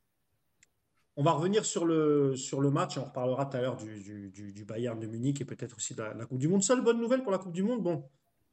[1.19, 4.65] On va revenir sur le, sur le match, on reparlera tout à l'heure du, du,
[4.65, 6.61] Bayern de Munich et peut-être aussi de la, Coupe du Monde.
[6.61, 8.03] Seule bonne nouvelle pour la Coupe du Monde, bon,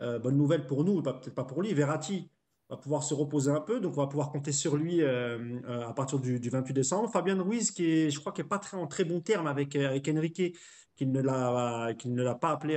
[0.01, 2.31] euh, bonne nouvelle pour nous, peut-être pas pour lui, Verratti
[2.71, 5.87] va pouvoir se reposer un peu, donc on va pouvoir compter sur lui euh, euh,
[5.87, 7.11] à partir du, 28 décembre.
[7.11, 9.77] Fabien Ruiz, qui est, je crois, qui n'est pas très en très bon terme avec,
[9.77, 10.57] euh, avec Enrique,
[10.97, 12.77] qui ne l'a, ne l'a pas appelé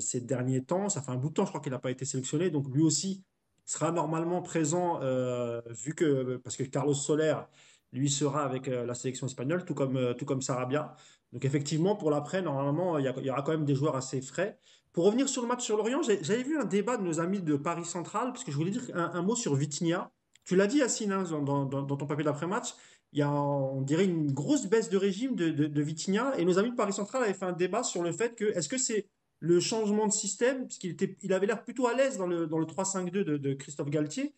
[0.00, 0.88] ces derniers temps.
[0.88, 2.82] Ça fait un bout de temps, je crois qu'il n'a pas été sélectionné, donc lui
[2.82, 3.22] aussi
[3.66, 4.98] sera normalement présent,
[5.68, 7.34] vu que, parce que Carlos Soler,
[7.92, 10.96] lui, sera avec la sélection espagnole, tout comme, tout comme Sarabia.
[11.34, 14.58] Donc effectivement, pour l'après, normalement, il y, aura quand même des joueurs assez frais.
[14.92, 17.56] Pour revenir sur le match sur Lorient, j'avais vu un débat de nos amis de
[17.56, 20.10] Paris Central, parce que je voulais dire un, mot sur Vitinha.
[20.44, 22.74] Tu l'as dit, Assine, hein, dans, ton papier d'après-match.
[23.12, 26.34] Il y a, on dirait, une grosse baisse de régime de, de, Vitinha.
[26.38, 28.68] Et nos amis de Paris Central avaient fait un débat sur le fait que, est-ce
[28.68, 29.08] que c'est
[29.40, 32.66] le changement de système, parce qu'il avait l'air plutôt à l'aise dans le, dans le
[32.66, 34.34] 3-5-2 de, Christophe Galtier.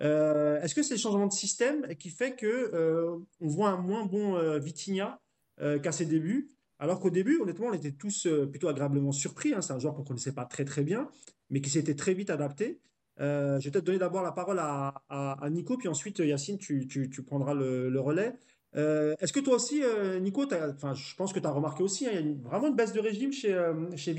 [0.00, 3.76] Euh, est-ce que c'est le changement de système qui fait que euh, on voit un
[3.76, 5.20] moins bon euh, Vitinha
[5.58, 6.55] qu'à ses débuts?
[6.78, 9.54] Alors qu'au début, honnêtement, on était tous euh, plutôt agréablement surpris.
[9.54, 9.62] Hein.
[9.62, 11.08] C'est un joueur qu'on ne connaissait pas très très bien,
[11.50, 12.80] mais qui s'était très vite adapté.
[13.18, 17.54] Euh, je vais peut-être donner d'abord la parole à, Nico, puis ensuite, Yacine, tu, prendras
[17.54, 18.34] le, relais.
[18.74, 19.82] Euh, est-ce que toi aussi,
[20.20, 22.92] Nico, je pense que tu as remarqué aussi, hein, il y a vraiment une baisse
[22.92, 23.58] de régime chez,
[23.96, 24.14] chez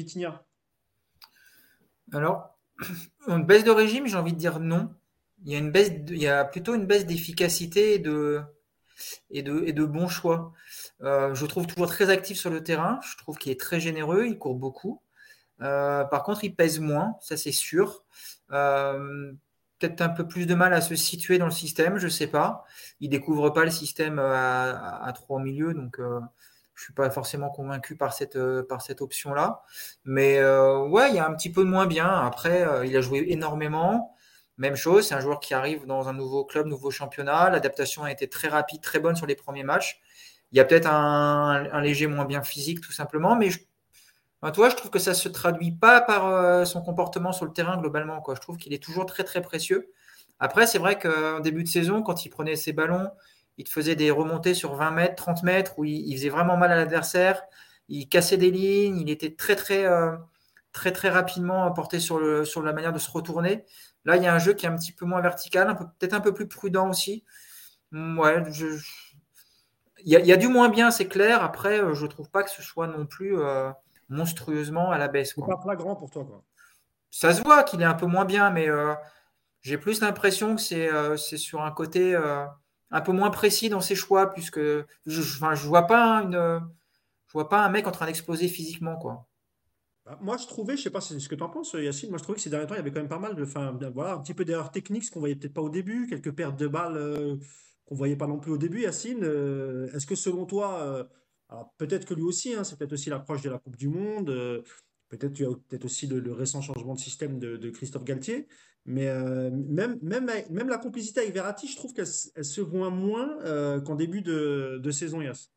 [2.11, 2.57] Alors,
[3.27, 4.89] une baisse de régime, j'ai envie de dire non.
[5.45, 8.41] Il y a, une baisse il y a plutôt une baisse d'efficacité et de,
[9.29, 10.53] et de, et bons choix.
[11.01, 12.99] Euh, je trouve toujours très actif sur le terrain.
[13.03, 15.01] Je trouve qu'il est très généreux, il court beaucoup.
[15.61, 18.03] Euh, par contre, il pèse moins, ça c'est sûr.
[18.51, 19.31] Euh,
[19.79, 22.27] peut-être un peu plus de mal à se situer dans le système, je ne sais
[22.27, 22.65] pas.
[22.99, 26.21] Il découvre pas le système à, trois milieux, donc je ne
[26.75, 28.37] suis pas forcément convaincu par cette,
[29.01, 29.63] option-là.
[30.05, 32.07] Mais ouais, il y a un petit peu moins bien.
[32.07, 34.16] Après, il a joué énormément.
[34.57, 37.49] Même chose, c'est un joueur qui arrive dans un nouveau club, nouveau championnat.
[37.49, 40.01] L'adaptation a été très rapide, très bonne sur les premiers matchs.
[40.51, 43.59] Il y a peut-être un, léger moins bien physique, tout simplement, mais je,
[44.53, 47.53] toi, je trouve que ça ne se traduit pas par euh, son comportement sur le
[47.53, 48.23] terrain globalement.
[48.27, 49.91] Je trouve qu'il est toujours très très précieux.
[50.39, 53.09] Après, c'est vrai qu'en début de saison, quand il prenait ses ballons,
[53.57, 56.71] il te faisait des remontées sur 20 mètres, 30 mètres, où il, faisait vraiment mal
[56.71, 57.41] à l'adversaire,
[57.89, 60.15] il cassait des lignes, il était très très, euh,
[60.71, 63.65] très rapidement porté sur la manière de se retourner.
[64.07, 66.21] Là, il y a un jeu qui est un petit peu moins vertical, peut-être un
[66.21, 67.25] peu plus prudent aussi.
[67.91, 68.41] Mm, ouais,
[70.05, 71.43] il, y a, du moins bien, c'est clair.
[71.43, 73.35] Après, je ne trouve pas que ce soit non plus
[74.07, 75.33] monstrueusement à la baisse.
[75.33, 76.41] Pas flagrant pour toi, quoi.
[77.11, 78.67] Ça se voit qu'il est un peu moins bien, mais
[79.61, 84.31] j'ai plus l'impression que c'est sur un côté un peu moins précis dans ses choix,
[84.31, 86.61] puisque je ne je vois, pas une,
[87.27, 88.95] je vois pas un mec en train d'exploser physiquement.
[88.95, 89.26] quoi.
[90.07, 92.23] Bah, moi, je trouvais, je sais pas ce que tu en penses, Yacine, moi je
[92.23, 93.43] trouvais que ces derniers temps, il y avait quand même pas mal de.
[93.43, 96.31] Enfin, voilà, un petit peu d'erreurs techniques, ce qu'on voyait peut-être pas au début, quelques
[96.31, 97.35] pertes de balles euh,
[97.85, 99.19] qu'on voyait pas non plus au début, Yacine.
[99.23, 101.03] Euh, est-ce que selon toi, euh,
[101.77, 104.27] peut-être que lui aussi, hein, c'est peut-être aussi l'approche de la Coupe du Monde,
[105.09, 108.47] peut-être tu as peut-être aussi le, récent changement de système de, Christophe Galtier,
[108.85, 109.07] mais
[109.51, 114.21] même, même, même la complicité avec Verratti, je trouve qu'elle se voit moins qu'en début
[114.21, 115.51] de, saison, Yass.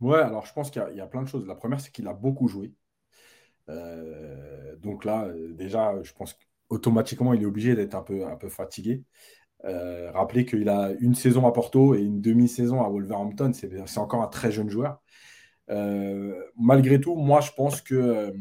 [0.00, 1.46] Ouais, alors je pense qu'il y, a plein de choses.
[1.46, 2.72] La première, c'est qu'il a beaucoup joué.
[3.68, 8.36] Euh, donc là, euh, déjà, je pense qu'automatiquement, il est obligé d'être un peu, un
[8.36, 9.04] peu fatigué.
[9.64, 13.52] Euh, rappelez qu'il a une saison à Porto et une demi-saison à Wolverhampton.
[13.52, 15.00] C'est encore un très jeune joueur.
[16.56, 18.32] malgré tout, moi, je pense que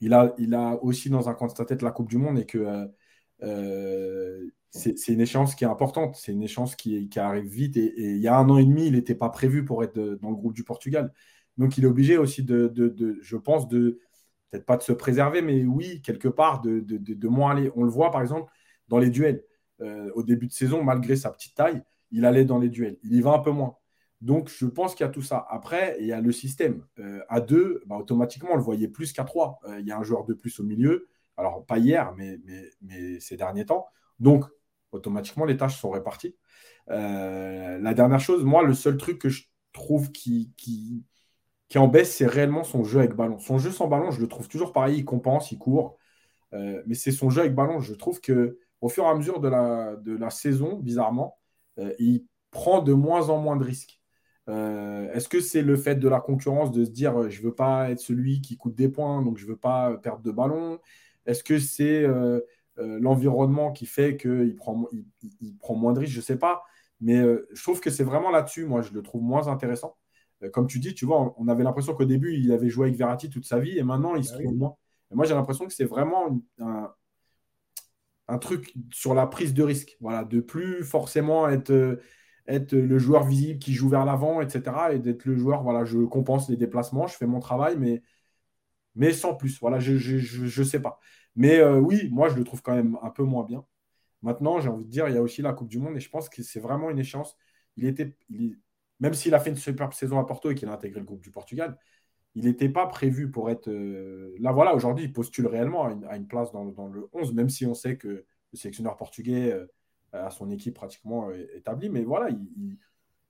[0.00, 2.38] il, a, il a aussi dans un coin de sa tête la Coupe du Monde
[2.38, 2.88] et que
[4.70, 7.76] c'est une échéance qui est importante, c'est une échéance qui, arrive vite.
[7.76, 10.30] Et, il y a un an et demi, il n'était pas prévu pour être dans
[10.30, 11.12] le groupe du Portugal.
[11.58, 13.98] Donc il est obligé aussi de, je pense, de
[14.50, 17.70] peut-être pas de se préserver, mais oui, quelque part, de, moins aller.
[17.76, 18.50] On le voit par exemple
[18.88, 19.44] dans les duels.
[19.80, 22.98] Euh, au début de saison, malgré sa petite taille, il allait dans les duels.
[23.02, 23.76] Il y va un peu moins.
[24.20, 25.46] Donc je pense qu'il y a tout ça.
[25.48, 26.84] Après, il y a le système.
[26.98, 29.58] Euh, à deux, bah, automatiquement, on le voyait plus qu'à trois.
[29.64, 31.08] Euh, il y a un joueur de plus au milieu.
[31.36, 32.38] Alors, pas hier, mais,
[33.20, 33.86] ces derniers temps.
[34.18, 34.44] Donc,
[34.92, 36.36] automatiquement, les tâches sont réparties.
[36.88, 40.52] La dernière chose, moi, le seul truc que je trouve qui,
[41.70, 43.38] qui en baisse, c'est réellement son jeu avec ballon.
[43.38, 45.96] Son jeu sans ballon, je le trouve toujours pareil, il compense, il court.
[46.52, 47.80] Euh, mais c'est son jeu avec ballon.
[47.80, 51.38] Je trouve que au fur et à mesure de la, saison, bizarrement,
[51.78, 53.96] euh, il prend de moins en moins de risques.
[54.48, 57.88] Est-ce que c'est le fait de la concurrence de se dire je ne veux pas
[57.90, 60.80] être celui qui coûte des points, donc je ne veux pas perdre de ballon?
[61.24, 62.04] Est-ce que c'est
[62.80, 64.86] euh, l'environnement qui fait qu'il prend,
[65.40, 66.62] il, prend moins de risques, je ne sais pas.
[67.00, 69.96] Mais euh, je trouve que c'est vraiment là-dessus, moi, je le trouve moins intéressant.
[70.42, 72.98] Euh, comme tu dis, tu vois, on avait l'impression qu'au début, il avait joué avec
[72.98, 74.76] Verratti toute sa vie et maintenant, il se bah trouve moins.
[75.10, 76.92] Et moi, j'ai l'impression que c'est vraiment un,
[78.28, 79.96] un, truc sur la prise de risque.
[80.00, 82.00] Voilà, de plus forcément être,
[82.46, 84.92] être le joueur visible qui joue vers l'avant, etc.
[84.92, 88.02] Et d'être le joueur, voilà, je compense les déplacements, je fais mon travail, mais,
[88.94, 89.58] mais sans plus.
[89.60, 89.92] Voilà, je
[90.60, 91.00] ne sais pas.
[91.36, 93.64] Mais euh, oui, moi, je le trouve quand même un peu moins bien.
[94.22, 96.10] Maintenant, j'ai envie de dire, il y a aussi la Coupe du Monde et je
[96.10, 97.36] pense que c'est vraiment une échéance.
[97.76, 98.16] Il était,
[99.00, 101.22] même s'il a fait une superbe saison à Porto et qu'il a intégré le groupe
[101.22, 101.76] du Portugal,
[102.34, 103.68] il n'était pas prévu pour être.
[103.68, 107.66] Euh, là, voilà, aujourd'hui, il postule réellement à une, place dans, le 11, même si
[107.66, 109.66] on sait que le sélectionneur portugais euh,
[110.12, 111.88] a son équipe pratiquement établie.
[111.88, 112.28] Mais voilà,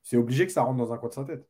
[0.02, 1.48] c'est obligé que ça rentre dans un coin de sa tête.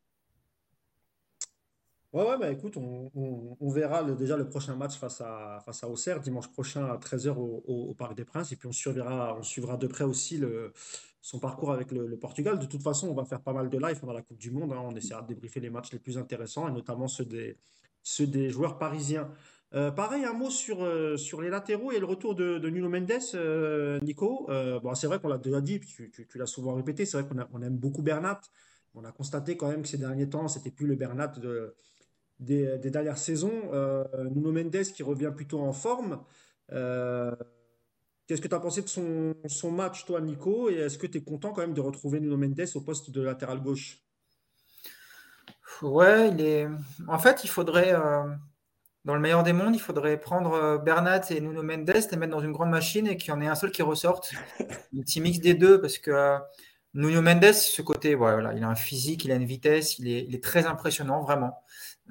[2.13, 6.21] Ouais, ouais, bah écoute, on, verra déjà le prochain match face à, face à Auxerre,
[6.21, 8.51] dimanche prochain à 13h au, Parc des Princes.
[8.51, 10.73] Et puis on suivra, on suivra de près aussi le,
[11.21, 12.59] son parcours avec le, Portugal.
[12.59, 14.73] De toute façon, on va faire pas mal de live pendant la Coupe du Monde.
[14.73, 14.81] Hein.
[14.83, 17.57] On essaiera de débriefer les matchs les plus intéressants et notamment ceux des,
[18.03, 19.31] ceux des joueurs parisiens.
[19.75, 23.13] Euh, pareil, un mot sur, euh, sur les latéraux et le retour de, Nuno Mendes,
[23.35, 24.49] euh, Nico.
[24.49, 27.47] bon, c'est vrai qu'on l'a déjà dit, tu, tu, l'as souvent répété, c'est vrai qu'on
[27.53, 28.41] on aime beaucoup Bernat.
[28.95, 31.77] On a constaté quand même que ces derniers temps, c'était plus le Bernat de
[32.41, 33.71] des, dernières saisons.
[33.73, 36.23] Euh, Nuno Mendes qui revient plutôt en forme.
[36.73, 37.35] Euh,
[38.27, 40.71] qu'est-ce que tu as pensé de son, son, match, toi, Nico?
[40.71, 43.23] Et est-ce que tu es content quand même de retrouver Nuno Mendes au poste de
[43.23, 44.03] latéral gauche?
[45.83, 46.69] Ouais, il est.
[47.09, 48.25] En fait, il faudrait, euh,
[49.05, 52.41] dans le meilleur des mondes, il faudrait prendre Bernat et Nuno Mendes, les mettre dans
[52.41, 54.33] une grande machine et qu'il y en ait un seul qui ressorte.
[54.61, 56.39] un petit mix des deux, parce que
[56.93, 60.25] Nuno Mendes, ce côté, voilà, il a un physique, il a une vitesse, il est,
[60.27, 61.63] il est très impressionnant, vraiment.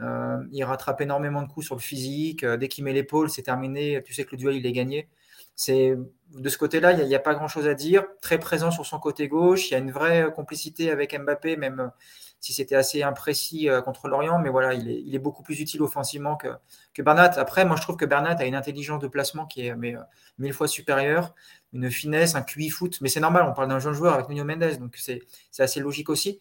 [0.02, 2.44] Euh, il rattrape énormément de coups sur le physique.
[2.44, 4.02] Euh, dès qu'il met l'épaule, c'est terminé.
[4.04, 5.10] Tu sais que le duel, il est gagné.
[5.56, 5.98] C'est
[6.36, 8.06] de ce côté-là, il n'y a, pas grand-chose à dire.
[8.22, 9.70] Très présent sur son côté gauche.
[9.70, 11.92] Il y a une vraie complicité avec Mbappé, même
[12.40, 14.40] si c'était assez imprécis euh, contre l'Orient.
[14.40, 16.48] Mais voilà, il est, beaucoup plus utile offensivement que,
[16.94, 17.32] que, Bernat.
[17.38, 19.96] Après, moi, je trouve que Bernat a une intelligence de placement qui est mais,
[20.38, 21.36] mille fois supérieure,
[21.74, 23.00] une finesse, un QI foot.
[23.02, 25.22] Mais c'est normal, on parle d'un jeune joueur avec Nuno Mendes, donc c'est
[25.58, 26.40] assez logique aussi.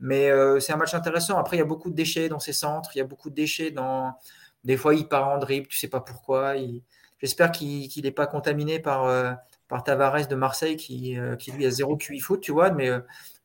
[0.00, 1.38] Mais euh, c'est un match intéressant.
[1.38, 2.90] Après, il y a beaucoup de déchets dans ses centres.
[2.94, 4.14] Il y a beaucoup de déchets dans.
[4.64, 6.54] Des fois, il part en dribble, tu sais pas pourquoi.
[7.20, 9.32] J'espère qu'il n'est pas contaminé par, euh,
[9.68, 12.70] par Tavares de Marseille qui, euh, qui lui a zéro QI foot, tu vois.
[12.70, 12.90] Mais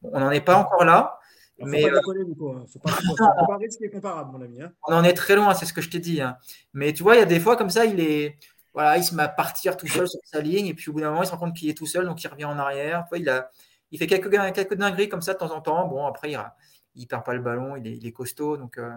[0.04, 1.20] on n'en est pas encore là.
[1.60, 2.52] Il faut pas déconner, Nico.
[2.52, 2.66] Hein.
[2.72, 4.62] Faut pas, faut comparable, mon ami.
[4.62, 4.72] Hein.
[4.88, 6.22] On en est très loin, c'est ce que je t'ai dit.
[6.22, 6.38] Hein.
[6.74, 8.38] Mais tu vois, il y a des fois comme ça, il est.
[8.74, 11.02] Voilà, il se met à partir tout seul sur sa ligne, et puis au bout
[11.02, 13.04] d'un moment, il se rend compte qu'il est tout seul, donc il revient en arrière.
[13.04, 13.52] Tu vois, il, a,
[13.94, 15.88] il fait quelques, quelques dingueries comme ça de temps en temps.
[15.88, 18.58] Bon, après, il ne perd pas le ballon, il est, costaud.
[18.58, 18.92] Donc, euh,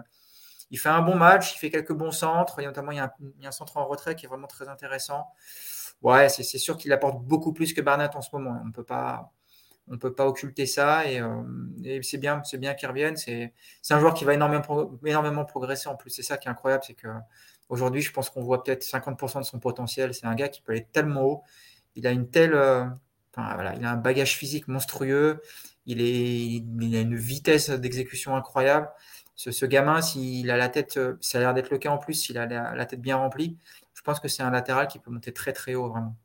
[0.71, 2.59] il fait un bon match, il fait quelques bons centres.
[2.59, 5.27] Et notamment, il y, a un, un centre en retrait qui est vraiment très intéressant.
[6.01, 8.59] Ouais, c'est sûr qu'il apporte beaucoup plus que Barnett en ce moment.
[8.61, 9.31] On ne peut pas
[9.89, 13.15] on peut pas occulter ça et, euh, c'est bien, qu'il revienne.
[13.15, 13.53] C'est,
[13.89, 16.09] un joueur qui va énormément, progresser en plus.
[16.09, 17.07] C'est ça qui est incroyable, c'est que
[17.69, 20.13] aujourd'hui, je pense qu'on voit peut-être 50% de son potentiel.
[20.13, 21.43] C'est un gars qui peut aller tellement haut.
[21.95, 22.53] Il a une telle,
[23.37, 25.41] euh, il a un bagage physique monstrueux.
[25.85, 26.63] Il, est,
[26.95, 28.89] a une vitesse d'exécution incroyable.
[29.35, 32.37] Ce, gamin, s'il a la tête, ça a l'air d'être le cas en plus, s'il
[32.37, 33.55] a la tête bien remplie,
[33.93, 36.15] je pense que c'est un latéral qui peut monter très très haut vraiment.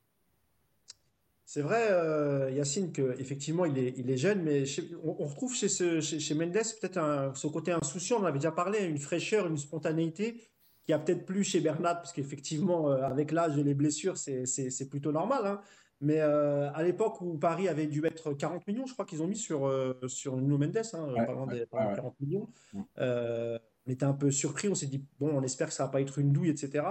[1.44, 4.64] C'est vrai, euh, Yacine, qu'effectivement, il est, il jeune, mais
[5.04, 9.58] on, retrouve chez, Mendes peut-être ce côté insouciant, on avait déjà parlé, une fraîcheur, une
[9.58, 10.48] spontanéité
[10.86, 14.88] qui a peut-être plus chez Bernat, parce qu'effectivement, euh, avec l'âge et les blessures, c'est
[14.88, 15.46] plutôt normal.
[15.46, 15.60] Hein.
[16.02, 19.28] Mais euh, à l'époque où Paris avait dû mettre 40 millions, je crois qu'ils ont
[19.28, 19.72] mis sur,
[20.08, 22.48] sur Nuno Mendes, hein, des, 40 millions,
[22.98, 26.00] on était un peu surpris, on s'est dit, bon, on espère que ça va pas
[26.00, 26.84] être une douille, etc.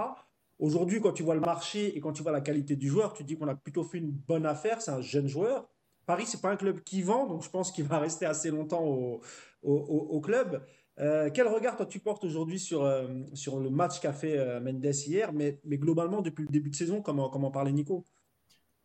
[0.58, 3.22] Aujourd'hui, quand tu vois le marché et quand tu vois la qualité du joueur, tu
[3.22, 4.80] te dis qu'on a plutôt fait une bonne affaire.
[4.80, 5.68] C'est un jeune joueur.
[6.06, 8.84] Paris, c'est pas un club qui vend, donc je pense qu'il va rester assez longtemps
[8.84, 9.20] au,
[9.62, 10.64] au, club.
[11.00, 14.60] Euh, quel regard toi tu portes aujourd'hui sur, euh, sur le match qu'a fait euh,
[14.60, 18.04] Mendes hier, mais, mais globalement depuis le début de saison, comment, comment parlait Nico?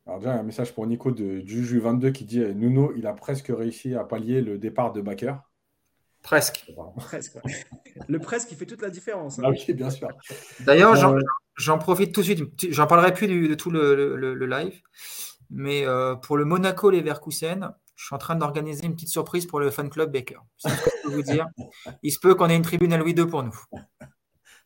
[0.07, 3.93] Alors déjà, un message pour Nico de Juju22 qui dit Nuno, il a presque réussi
[3.93, 5.35] à pallier le départ de Baker.
[6.23, 6.65] Presque.
[6.95, 7.37] presque
[8.07, 9.37] Le presque, il fait toute la différence.
[9.37, 9.43] Hein.
[9.45, 10.07] Ah oui, bien sûr.
[10.61, 10.95] D'ailleurs,
[11.57, 12.71] j'en profite tout de suite.
[12.71, 14.81] J'en parlerai plus de, tout le, live.
[15.49, 19.59] Mais euh, pour le Monaco Leverkusen, je suis en train d'organiser une petite surprise pour
[19.59, 20.39] le fan club Baker.
[20.65, 20.69] je
[21.03, 21.47] peux vous dire.
[22.01, 23.55] Il se peut qu'on ait une tribune à Louis II pour nous.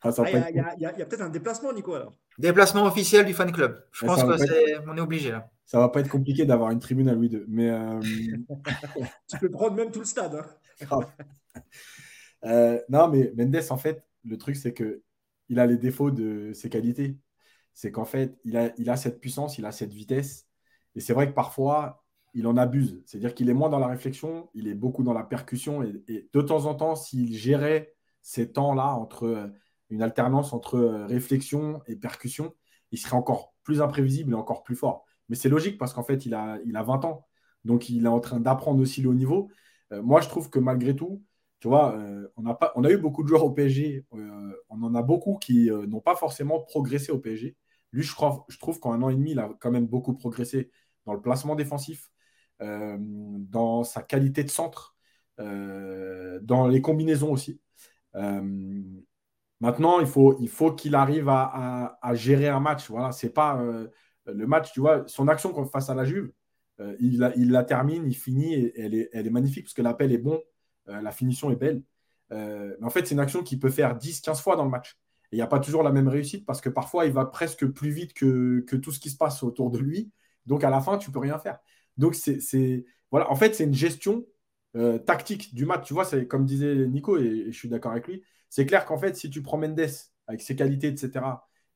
[0.03, 0.11] Ah,
[0.49, 2.13] il y a, peut-être un déplacement, Nico, alors.
[2.39, 3.85] Déplacement officiel du fan club.
[3.91, 5.49] Je pense qu'on est, obligé là.
[5.65, 7.43] Ça va pas être compliqué d'avoir une tribune à Louis II.
[7.47, 7.99] Mais euh,
[9.29, 10.43] tu peux prendre même tout le stade.
[10.89, 10.99] Hein.
[12.43, 15.03] Euh, non, mais Mendes, en fait, le truc, c'est que
[15.49, 17.19] il a les défauts de ses qualités.
[17.73, 20.47] C'est qu'en fait, il a, il a cette puissance, il a cette vitesse.
[20.95, 23.01] Et c'est vrai que parfois, il en abuse.
[23.05, 25.83] C'est-à-dire qu'il est moins dans la réflexion, il est beaucoup dans la percussion.
[25.83, 29.47] Et, de temps en temps, s'il gérait ces temps-là entre euh,
[29.91, 32.53] une alternance entre euh, réflexion et percussion,
[32.91, 35.05] il serait encore plus imprévisible et encore plus fort.
[35.29, 37.27] Mais c'est logique parce qu'en fait, il a, il a 20 ans.
[37.65, 39.49] Donc, il est en train d'apprendre aussi le haut niveau.
[39.91, 41.23] moi, je trouve que malgré tout,
[41.61, 44.05] tu vois, euh, on, a pas, eu beaucoup de joueurs au PSG.
[44.13, 47.55] Euh, on en a beaucoup qui euh, n'ont pas forcément progressé au PSG.
[47.93, 50.15] Lui, je, crois, je trouve qu'en un an et demi, il a quand même beaucoup
[50.15, 50.71] progressé
[51.05, 52.09] dans le placement défensif,
[52.59, 54.95] dans sa qualité de centre,
[55.37, 57.59] dans les combinaisons aussi.
[59.61, 62.89] Maintenant, il faut, il faut qu'il arrive à, gérer un match.
[62.89, 63.63] Voilà, c'est pas
[64.25, 66.31] le match, tu vois, son action face à la Juve,
[66.99, 69.81] il, la, il, la, termine, il finit, et elle est, elle est magnifique parce que
[69.81, 70.41] l'appel est bon
[70.89, 71.83] euh, la finition est belle.
[72.31, 74.97] Euh, mais en fait, c'est une action qui peut faire 10-15 fois dans le match.
[75.31, 77.65] Et il n'y a pas toujours la même réussite parce que parfois, il va presque
[77.67, 80.11] plus vite que, tout ce qui se passe autour de lui.
[80.45, 81.59] Donc, à la fin, tu peux rien faire.
[81.97, 83.29] Donc, c'est voilà.
[83.29, 84.25] En fait, c'est une gestion
[84.75, 85.87] euh, tactique du match.
[85.87, 88.23] Tu vois, c'est comme disait Nico, et, je suis d'accord avec lui.
[88.49, 89.79] C'est clair qu'en fait, si tu prends Mendes
[90.27, 91.25] avec ses qualités, etc.,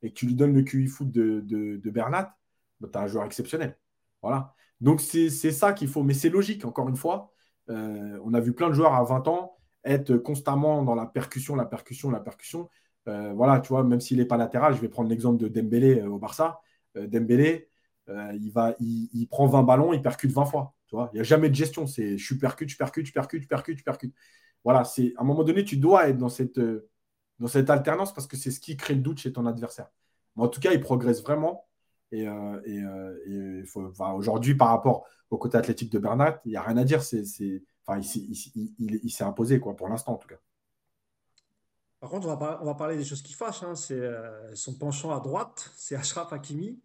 [0.02, 2.38] et que tu lui donnes le QI foot de, de, Bernat,
[2.80, 3.78] bah, tu as un joueur exceptionnel.
[4.22, 4.54] Voilà.
[4.82, 6.04] Donc, c'est ça qu'il faut.
[6.04, 7.32] Mais c'est logique, encore une fois.
[7.70, 11.56] Euh, on a vu plein de joueurs à 20 ans être constamment dans la percussion,
[11.56, 12.70] la percussion, la percussion.
[13.08, 16.00] Euh, voilà, tu vois, même s'il n'est pas latéral, je vais prendre l'exemple de Dembélé
[16.02, 16.62] euh, au Barça.
[16.96, 17.70] Dembélé,
[18.08, 20.75] il, va, il, prend 20 ballons, il percute 20 fois.
[20.88, 21.88] Tu vois, il n'y a jamais de gestion.
[21.88, 24.16] C'est je percute, je percute, je percute, je percute, je percute.
[24.64, 26.60] Voilà, c'est à un moment donné, tu dois être dans cette,
[27.40, 29.88] dans cette alternance parce que c'est ce qui crée le doute chez ton adversaire.
[30.36, 31.68] Mais en tout cas, il progresse vraiment.
[32.12, 32.28] Et,
[34.16, 37.04] aujourd'hui, par rapport au côté athlétique de Bernat, il n'y a rien à dire.
[37.04, 37.24] C'est,
[37.86, 40.40] enfin, il, s'est imposé, quoi, pour l'instant, en tout cas.
[42.00, 43.64] Par contre, on va, on va parler des choses qui fâchent.
[43.64, 43.76] Hein.
[43.76, 46.80] C'est euh, son penchant à droite, c'est Ashraf Hakimi.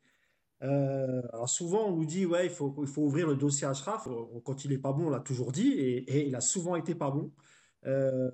[0.62, 4.08] Euh, alors souvent, on nous dit ouais, il faut, il faut ouvrir le dossier Ashraf.
[4.44, 7.10] Quand il n'est pas bon, on l'a toujours dit, et, il a souvent été pas
[7.10, 7.32] bon.
[7.86, 8.30] Euh,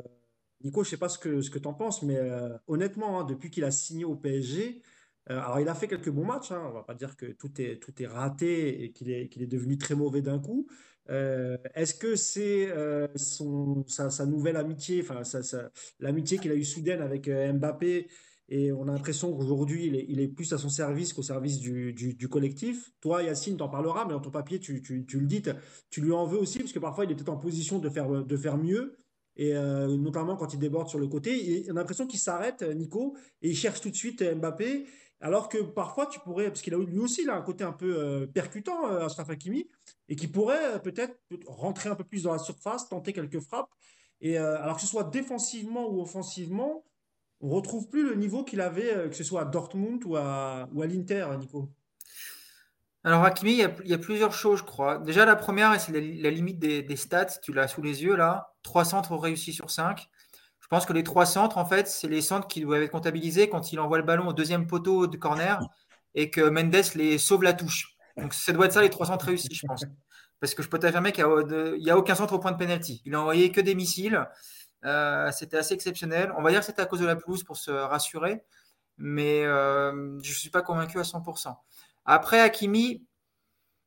[0.62, 2.18] Nico, je sais pas ce que, ce que tu en penses, mais
[2.66, 4.83] honnêtement, hein, depuis qu'il a signé au PSG,
[5.31, 6.53] euh, alors, il a fait quelques bons matchs.
[6.53, 6.62] Hein.
[6.68, 9.47] On va pas dire que tout est, tout est raté et qu'il est, qu'il est
[9.47, 10.66] devenu très mauvais d'un coup.
[11.09, 15.22] Euh, est-ce que c'est euh, son, sa, nouvelle amitié, enfin
[16.01, 18.09] l'amitié qu'il a eue soudaine avec Mbappé
[18.49, 21.92] Et on a l'impression qu'aujourd'hui, il il est plus à son service qu'au service du,
[21.92, 22.92] du- collectif.
[23.01, 25.42] Toi, Yacine, t'en parleras, mais dans ton papier, tu, tu- tu le dis,
[25.90, 28.09] tu lui en veux aussi, parce que parfois, il est peut-être en position de faire,
[28.24, 28.97] de faire mieux.
[29.38, 31.64] Et euh, notamment quand il déborde sur le côté.
[31.68, 34.86] On a l'impression qu'il s'arrête, Nico, et il cherche tout de suite Mbappé.
[35.20, 37.72] Alors que parfois, tu pourrais, parce qu'il a lui aussi il a un côté un
[37.72, 39.66] peu euh, percutant, euh, Achraf Hakimi,
[40.09, 41.16] et qui pourrait euh, peut-être
[41.47, 43.70] rentrer un peu plus dans la surface, tenter quelques frappes.
[44.20, 46.84] Et alors que ce soit défensivement ou offensivement,
[47.41, 50.68] on retrouve plus le niveau qu'il avait, euh, que ce soit à Dortmund ou à,
[50.72, 51.70] ou à l'Inter, Nico.
[53.07, 54.99] Alors, Hakimi, il y, a, plusieurs choses, je crois.
[54.99, 58.84] Déjà, la première, c'est la, limite des, stats, tu l'as sous les yeux là, 3
[58.84, 60.09] centres réussis sur 5.
[60.59, 63.49] Je pense que les 3 centres, en fait, c'est les centres qui doivent être comptabilisés
[63.49, 65.61] quand il envoie le ballon au deuxième poteau de corner
[66.16, 67.95] et que Mendes les sauve la touche.
[68.16, 69.84] Donc, ça doit être ça, les 3 centres réussis, je pense.
[70.41, 73.03] Parce que je peux t'affirmer qu'il n'y a, a, aucun centre au point de pénalty.
[73.05, 74.26] Il a envoyé que des missiles.
[74.87, 76.32] Euh, c'était assez exceptionnel.
[76.37, 78.45] On va dire que c'était à cause de la pelouse pour se rassurer,
[78.99, 81.57] mais euh, je ne suis pas convaincu à 100%.
[82.05, 83.05] Après, Hakimi,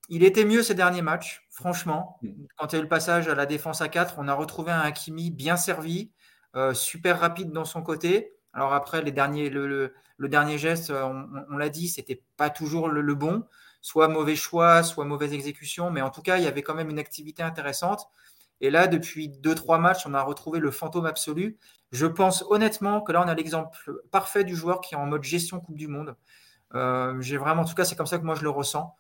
[0.10, 2.20] il était mieux ces derniers matchs, franchement.
[2.58, 4.72] Quand il y a eu le passage à la défense à 4, on a retrouvé
[4.72, 6.12] un Hakimi bien servi,
[6.56, 8.34] euh, super rapide dans son côté.
[8.54, 12.50] Alors après, les derniers, le, le, le dernier geste, on, on l'a dit, c'était pas
[12.50, 13.46] toujours le, le, bon.
[13.82, 16.90] Soit mauvais choix, soit mauvaise exécution, mais en tout cas, il y avait quand même
[16.90, 18.10] une activité intéressante.
[18.62, 21.58] Et là, depuis 2-3 matchs, on a retrouvé le fantôme absolu.
[21.92, 23.78] Je pense honnêtement que là, on a l'exemple
[24.12, 26.16] parfait du joueur qui est en mode gestion Coupe du Monde.
[26.76, 28.96] Euh, j'ai vraiment, en tout cas, c'est comme ça que moi je le ressens.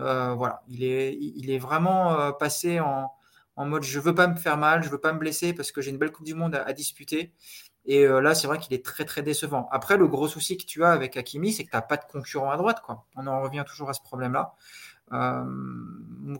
[0.00, 3.10] Euh, voilà, il est, vraiment euh, passé en,
[3.56, 5.90] mode je veux pas me faire mal, je veux pas me blesser parce que j'ai
[5.90, 7.32] une belle Coupe du Monde à, disputer.
[7.86, 9.68] Et là, c'est vrai qu'il est très très décevant.
[9.70, 12.04] Après, le gros souci que tu as avec Hakimi, c'est que tu n'as pas de
[12.10, 12.82] concurrent à droite.
[13.14, 14.54] On en revient toujours à ce problème-là.
[15.12, 15.44] Euh,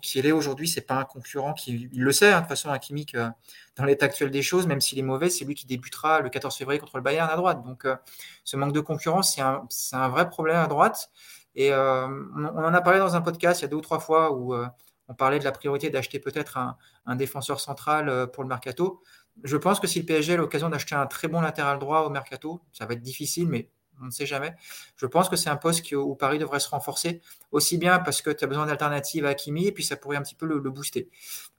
[0.00, 3.06] Qui est aujourd'hui, c'est pas un concurrent qui le sait hein, de toute façon Hakimi
[3.06, 3.28] que
[3.76, 6.56] dans l'état actuel des choses, même s'il est mauvais, c'est lui qui débutera le 14
[6.56, 7.62] février contre le Bayern à droite.
[7.64, 7.96] Donc euh,
[8.44, 9.34] ce manque de concurrence,
[9.68, 11.10] c'est un, vrai problème à droite.
[11.54, 12.06] Et euh,
[12.36, 14.54] on, en a parlé dans un podcast il y a deux ou trois fois où
[14.54, 14.66] euh,
[15.08, 19.02] on parlait de la priorité d'acheter peut-être un, défenseur central euh, pour le mercato.
[19.42, 22.10] Je pense que si le PSG a l'occasion d'acheter un très bon latéral droit au
[22.10, 23.68] mercato, ça va être difficile, mais
[24.00, 24.54] on ne sait jamais.
[24.96, 27.20] Je pense que c'est un poste où Paris devrait se renforcer,
[27.52, 30.22] aussi bien parce que tu as besoin d'alternatives à Hakimi, et puis ça pourrait un
[30.22, 31.08] petit peu le, booster.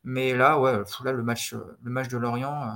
[0.03, 2.73] Mais là, ouais, là, le match, le match de Lorient, euh,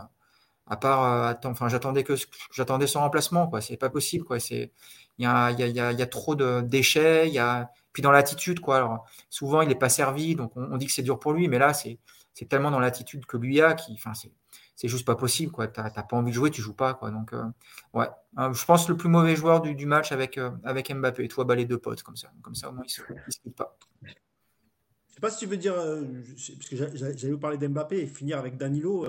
[0.67, 2.13] à part, euh, attends, enfin, j'attendais que
[2.53, 3.61] j'attendais son remplacement, quoi.
[3.61, 4.39] C'est pas possible, quoi.
[4.39, 4.71] C'est,
[5.17, 8.11] il y a, y, a, y, a, trop de déchets, il y a, puis dans
[8.11, 8.77] l'attitude, quoi.
[8.77, 11.47] Alors, souvent, il n'est pas servi, donc on, on dit que c'est dur pour lui,
[11.47, 11.99] mais là, c'est,
[12.33, 14.31] c'est tellement dans l'attitude que lui a, qui, enfin, c'est,
[14.79, 17.11] c'est juste pas possible t'as, t'as pas envie de jouer tu joues pas quoi.
[17.11, 17.43] Donc euh,
[17.93, 18.07] ouais.
[18.37, 21.25] Euh, je pense le plus mauvais joueur du, du match avec euh, avec Mbappé.
[21.25, 22.31] Et toi bah les deux potes comme ça.
[22.41, 23.77] Comme ça au moins ils se, ils se pas.
[24.01, 28.37] Je sais pas si tu veux dire parce que j'allais vous parler d'Mbappé et finir
[28.37, 29.05] avec Danilo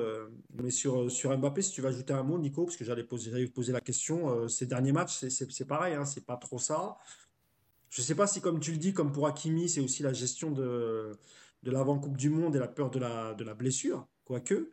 [0.54, 3.46] mais sur sur Mbappé si tu veux ajouter un mot Nico parce que j'allais poser
[3.46, 6.96] poser la question ces derniers matchs c'est, pareil hein, c'est pas trop ça.
[7.90, 10.50] Je sais pas si comme tu le dis comme pour Hakimi c'est aussi la gestion
[10.50, 11.16] de
[11.62, 14.72] de l'avant Coupe du Monde et la peur de la de la blessure quoique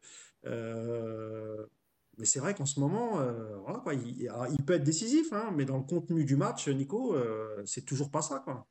[2.18, 5.66] mais c'est vrai qu'en ce moment, euh, voilà, quoi, il, peut être décisif, hein, mais
[5.66, 8.42] dans le contenu du match, Nico, euh, c'est toujours pas ça.
[8.44, 8.66] Quoi.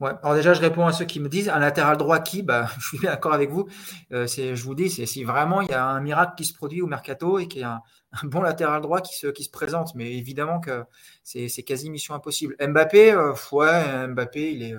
[0.00, 0.10] Ouais.
[0.22, 2.88] Alors déjà, je réponds à ceux qui me disent un latéral droit qui, bah, je
[2.88, 3.66] suis d'accord avec vous.
[4.12, 6.82] Euh, je vous dis, c'est si vraiment il y a un miracle qui se produit
[6.82, 7.80] au mercato et qu'il y a
[8.12, 10.84] un, bon latéral droit qui se, qui se présente, mais évidemment que
[11.22, 12.54] c'est, quasi mission impossible.
[12.60, 14.74] Mbappé, euh, ouais, Mbappé, il est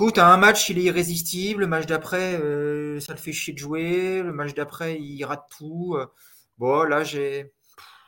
[0.00, 1.60] Écoute, à un match, il est irrésistible.
[1.60, 4.22] Le match d'après, euh, ça le fait chier de jouer.
[4.22, 5.94] Le match d'après, il rate tout.
[6.56, 7.52] Bon, là, j'ai.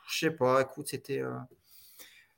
[0.08, 1.20] Je sais pas, écoute, c'était.
[1.20, 1.36] Euh...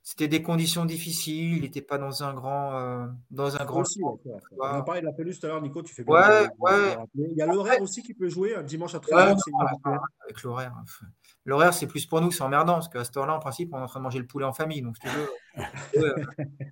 [0.03, 1.59] C'était des conditions difficiles.
[1.59, 2.81] Il n'était pas dans un grand.
[2.81, 3.07] Euh...
[3.31, 3.83] Dans un grand.
[3.83, 4.39] Aussi, ouais, ouais.
[4.59, 5.85] On a parlé de la pelouse tout à l'heure, Nico.
[5.85, 6.15] Tu fais bien.
[6.15, 6.97] Ouais, ouais.
[7.15, 9.37] Il y a l'horaire aussi qui peut jouer un dimanche à 13h.
[9.37, 10.73] Ouais, avec l'horaire.
[10.77, 11.07] hein.
[11.45, 12.75] L'horaire, c'est plus pour nous, c'est emmerdant.
[12.75, 14.53] Parce qu'à cette heure-là, en principe, on est en train de manger le poulet en
[14.53, 14.83] famille.
[14.83, 15.31] Donc, si tu veux,
[16.03, 16.17] eux,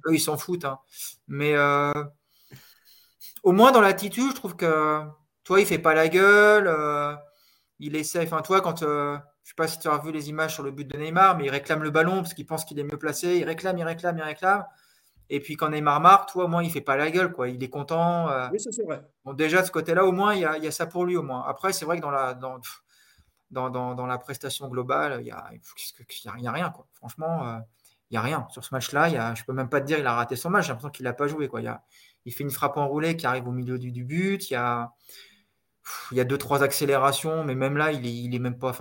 [0.08, 0.64] eux, ils s'en foutent.
[0.64, 0.80] Hein.
[1.28, 1.54] Mais.
[3.44, 5.02] Euh au moins dans l'attitude, je trouve que
[5.44, 7.14] toi, il fait pas la gueule, euh,
[7.78, 8.24] il essaie.
[8.24, 10.70] Enfin, toi, quand euh, je sais pas si tu as revu les images sur le
[10.70, 13.38] but de Neymar, mais il réclame le ballon parce qu'il pense qu'il est mieux placé.
[13.38, 14.64] Il réclame, il réclame, il réclame.
[15.28, 17.48] Et puis quand Neymar marque, toi, au moins, il fait pas la gueule, quoi.
[17.48, 18.28] Il est content.
[18.28, 18.48] Euh...
[18.52, 19.02] Oui, ça c'est vrai.
[19.24, 21.04] Bon, déjà de ce côté-là, au moins, il y, a, il y, a, ça pour
[21.04, 21.44] lui, au moins.
[21.46, 22.60] Après, c'est vrai que dans la dans,
[23.50, 25.60] dans, dans, dans la prestation globale, il y a, il
[26.44, 26.86] y a, a rien, quoi.
[26.92, 27.60] Franchement,
[28.10, 29.34] il y a rien sur ce match-là.
[29.34, 30.66] Je peux même pas te dire, il a raté son match.
[30.66, 31.60] J'ai l'impression qu'il n'a pas joué, quoi.
[31.60, 31.82] Il y a
[32.24, 34.50] il fait une frappe enroulée qui arrive au milieu du, but.
[34.50, 38.72] Il y a, deux trois accélérations, mais même là, il est, même pas.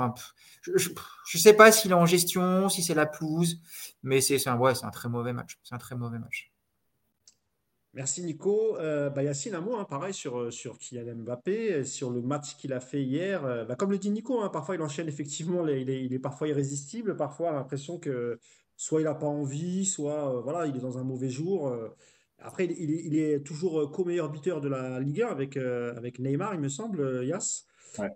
[0.64, 0.89] Je,
[1.26, 3.60] je sais pas s'il est en gestion, si c'est la pelouse,
[4.04, 5.58] mais c'est un, ouais, très mauvais match.
[5.64, 6.52] C'est un mauvais match.
[7.94, 8.78] Merci Nico.
[8.78, 12.56] Euh, bah, Yacine, un mot, hein, pareil sur, euh, sur Kylian Mbappé, sur le match
[12.56, 13.44] qu'il a fait hier.
[13.46, 17.18] Euh, bah, comme le dit Nico, hein, parfois il enchaîne effectivement, il est, parfois irrésistible,
[17.18, 18.39] parfois l'impression que
[18.78, 21.76] soit il n'a pas envie, soit voilà, il est dans un mauvais jour.
[22.42, 26.60] Après, il, il est, toujours co-meilleur buteur de la Ligue 1 avec, avec Neymar, il
[26.60, 27.66] me semble, Yass.
[28.00, 28.10] Ouais.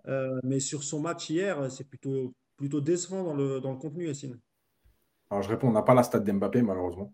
[0.44, 4.40] mais sur son match hier, c'est plutôt, plutôt décevant dans le, dans le contenu, Yacine.
[5.30, 7.14] Alors je réponds, on n'a pas la stade d'Mbappé, malheureusement.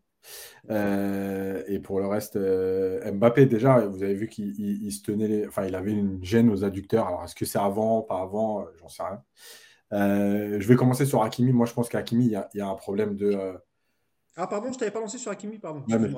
[0.69, 5.01] Euh, et pour le reste, euh, Mbappé, déjà, vous avez vu qu'il il, il se
[5.01, 5.47] tenait, les...
[5.47, 7.07] enfin, il avait une gêne aux adducteurs.
[7.07, 9.23] Alors, est-ce que c'est avant, pas avant J'en sais rien.
[9.93, 11.51] Euh, je vais commencer sur Hakimi.
[11.51, 13.53] Moi, je pense qu'Hakimi, il, il y, a un problème de.
[14.35, 15.83] Ah, pardon, je t'avais pas lancé sur Hakimi, pardon.
[15.87, 16.09] ouais, mais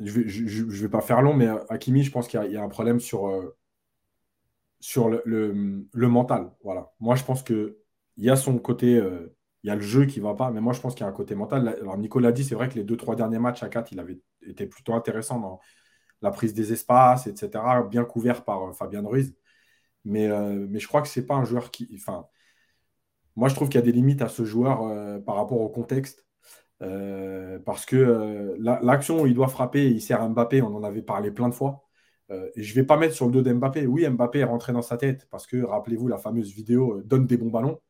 [0.00, 0.22] je
[0.70, 3.00] je vais pas faire long, mais euh, Hakimi, je pense qu'il y, a- un problème
[3.00, 3.56] sur, euh,
[4.80, 6.50] sur le, le- mental.
[6.64, 6.92] Voilà.
[7.00, 7.78] Moi, je pense que
[8.16, 10.60] il y a son côté, euh, il y a le jeu qui va pas, mais
[10.60, 11.68] moi, je pense qu'il y a un côté mental.
[11.80, 14.00] Alors, Nico l'a dit, c'est vrai que les deux, trois derniers matchs à 4, il
[14.00, 15.60] avait été plutôt intéressant dans
[16.22, 19.34] la prise des espaces, etc., bien couvert par Fabien Ruiz.
[20.04, 20.28] Mais,
[20.68, 21.88] mais je crois que c'est pas un joueur qui.
[23.36, 24.78] Moi, je trouve qu'il y a des limites à ce joueur
[25.24, 26.26] par rapport au contexte.
[26.82, 30.74] Euh, parce que euh, la- l'action où il doit frapper, il sert à Mbappé, on
[30.74, 31.84] en avait parlé plein de fois.
[32.30, 33.86] Euh, je ne vais pas mettre sur le dos d'Mbappé.
[33.86, 37.36] Oui, Mbappé est rentré dans sa tête parce que, rappelez-vous, la fameuse vidéo donne des
[37.36, 37.80] bons ballons.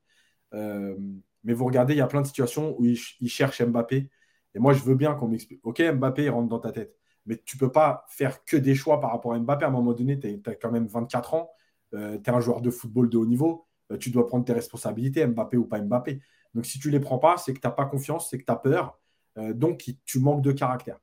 [1.44, 4.08] Mais vous regardez, il y a plein de situations où il, il cherche Mbappé.
[4.54, 5.60] Et moi, je veux bien qu'on m'explique.
[5.64, 6.94] Ok, Mbappé rentre dans ta tête.
[7.26, 9.64] Mais tu ne peux pas faire que des choix par rapport à Mbappé.
[9.64, 11.50] À un moment donné, tu as quand même 24 ans.
[11.92, 13.66] tu es un joueur de football de haut niveau.
[14.00, 16.20] Tu dois prendre tes responsabilités, Mbappé ou pas Mbappé.
[16.54, 18.44] Donc, si tu ne les prends pas, c'est que tu n'as pas confiance, c'est que
[18.44, 18.98] tu as peur.
[19.38, 20.98] Euh, donc, tu manques de caractère.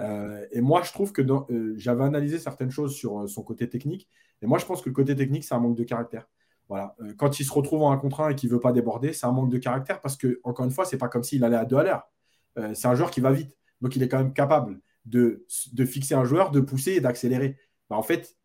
[0.00, 4.08] Euh, et moi, je trouve que euh, j'avais analysé certaines choses sur son côté technique.
[4.42, 6.28] Et moi, je pense que le côté technique, c'est un manque de caractère.
[6.68, 6.96] Voilà.
[7.18, 9.26] Quand il se retrouve en un contre un et qu'il ne veut pas déborder, c'est
[9.26, 11.64] un manque de caractère parce que, encore une fois, c'est pas comme s'il allait à
[11.64, 12.10] deux à l'heure.
[12.74, 13.56] C'est un joueur qui va vite.
[13.80, 15.44] Donc, il est quand même capable de,
[15.84, 17.58] fixer un joueur, de pousser et d'accélérer.
[17.90, 18.36] Bah, en fait,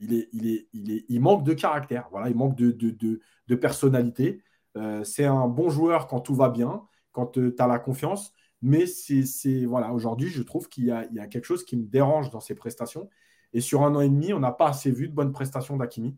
[0.00, 2.08] il, manque de caractère.
[2.10, 4.42] Voilà, il manque de personnalité.
[4.76, 8.32] Euh, c'est un bon joueur quand tout va bien, quand tu as la confiance.
[8.62, 12.30] Mais c'est voilà, aujourd'hui, je trouve qu'il y, y a quelque chose qui me dérange
[12.30, 13.08] dans ses prestations.
[13.52, 16.16] Et sur un an et demi, on n'a pas assez vu de bonnes prestations d'Akimi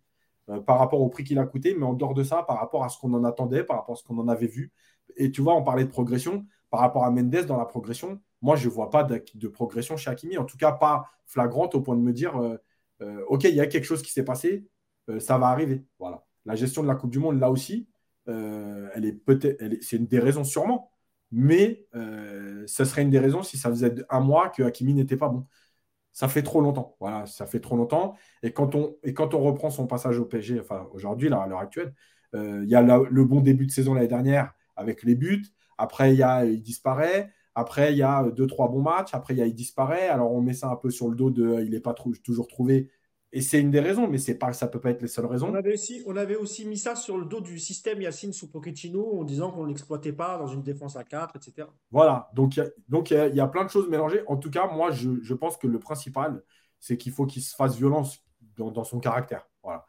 [0.49, 2.85] euh, par rapport au prix qu'il a coûté, mais en dehors de ça, par rapport
[2.85, 4.73] à ce qu'on en attendait, par rapport à ce qu'on en avait vu.
[5.17, 6.47] Et tu vois, on parlait de progression.
[6.71, 10.11] Par rapport à Mendes dans la progression, moi, je ne vois pas de, progression chez
[10.11, 12.59] Hakimi, en tout cas pas flagrante au point de me dire euh,
[13.03, 14.67] euh, OK, il y a quelque chose qui s'est passé,
[15.09, 15.85] euh, ça va arriver.
[15.99, 16.25] Voilà.
[16.45, 17.98] La gestion de la Coupe du Monde, là aussi, euh,
[18.29, 20.91] elle est peut-être, c'est une des raisons sûrement,
[21.31, 25.17] mais euh, ce serait une des raisons si ça faisait un mois que Hakimi n'était
[25.17, 25.47] pas bon.
[26.13, 26.97] Ça fait trop longtemps.
[27.01, 28.17] Voilà, ça fait trop longtemps.
[28.43, 31.61] Et quand on, et quand on reprend son passage au PSG, enfin aujourd'hui, à l'heure
[31.61, 31.95] actuelle,
[32.35, 35.45] euh, il y a le bon début de saison l'année dernière avec les buts.
[35.79, 37.33] Après, il, y a, il disparaît.
[37.55, 39.15] Après, il y a deux, trois bons matchs.
[39.15, 40.09] Après, il y a il disparaît.
[40.09, 42.49] Alors, on met ça un peu sur le dos de euh, il n'est pas toujours
[42.49, 42.91] trouvé.
[43.31, 45.27] Et c'est une des raisons, mais c'est pas, ça ne peut pas être les seules
[45.27, 45.51] raisons.
[45.51, 48.51] On avait, aussi, on avait aussi mis ça sur le dos du système Yacine sous
[48.51, 51.69] Pochettino en disant qu'on ne l'exploitait pas dans une défense à 4, etc.
[51.91, 54.23] Voilà, donc il y a- donc il y, a- y a plein de choses mélangées.
[54.29, 56.43] En tout cas, moi, je, je pense que le principal,
[56.81, 58.19] c'est qu'il faut qu'il se fasse violence
[58.57, 59.47] dans, dans son caractère.
[59.63, 59.85] Voilà.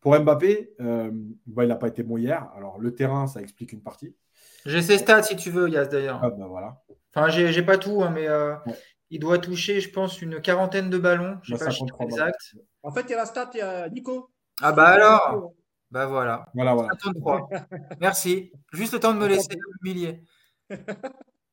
[0.00, 1.10] Pour Mbappé, euh,
[1.46, 2.50] bah, il n'a pas été bon hier.
[2.56, 4.16] Alors, le terrain, ça explique une partie.
[4.64, 6.20] J'ai ses stats si tu veux, Yas d'ailleurs.
[6.22, 6.82] Ah, bah, voilà.
[7.14, 8.74] Enfin, j'ai j'ai pas tout, hein, mais euh, Ouais.
[9.12, 11.38] Il doit toucher, je pense, une quarantaine de ballons.
[11.42, 12.56] Je sais Bah, pas le chiffre 53 exact.
[12.82, 14.30] En fait, il y a la stat, il y a Nico.
[14.62, 15.52] Ah bah alors
[15.90, 16.46] Bah voilà.
[16.54, 16.88] Voilà, voilà.
[16.98, 17.50] 53.
[18.00, 18.52] Merci.
[18.72, 20.22] Juste le temps de me laisser humilier.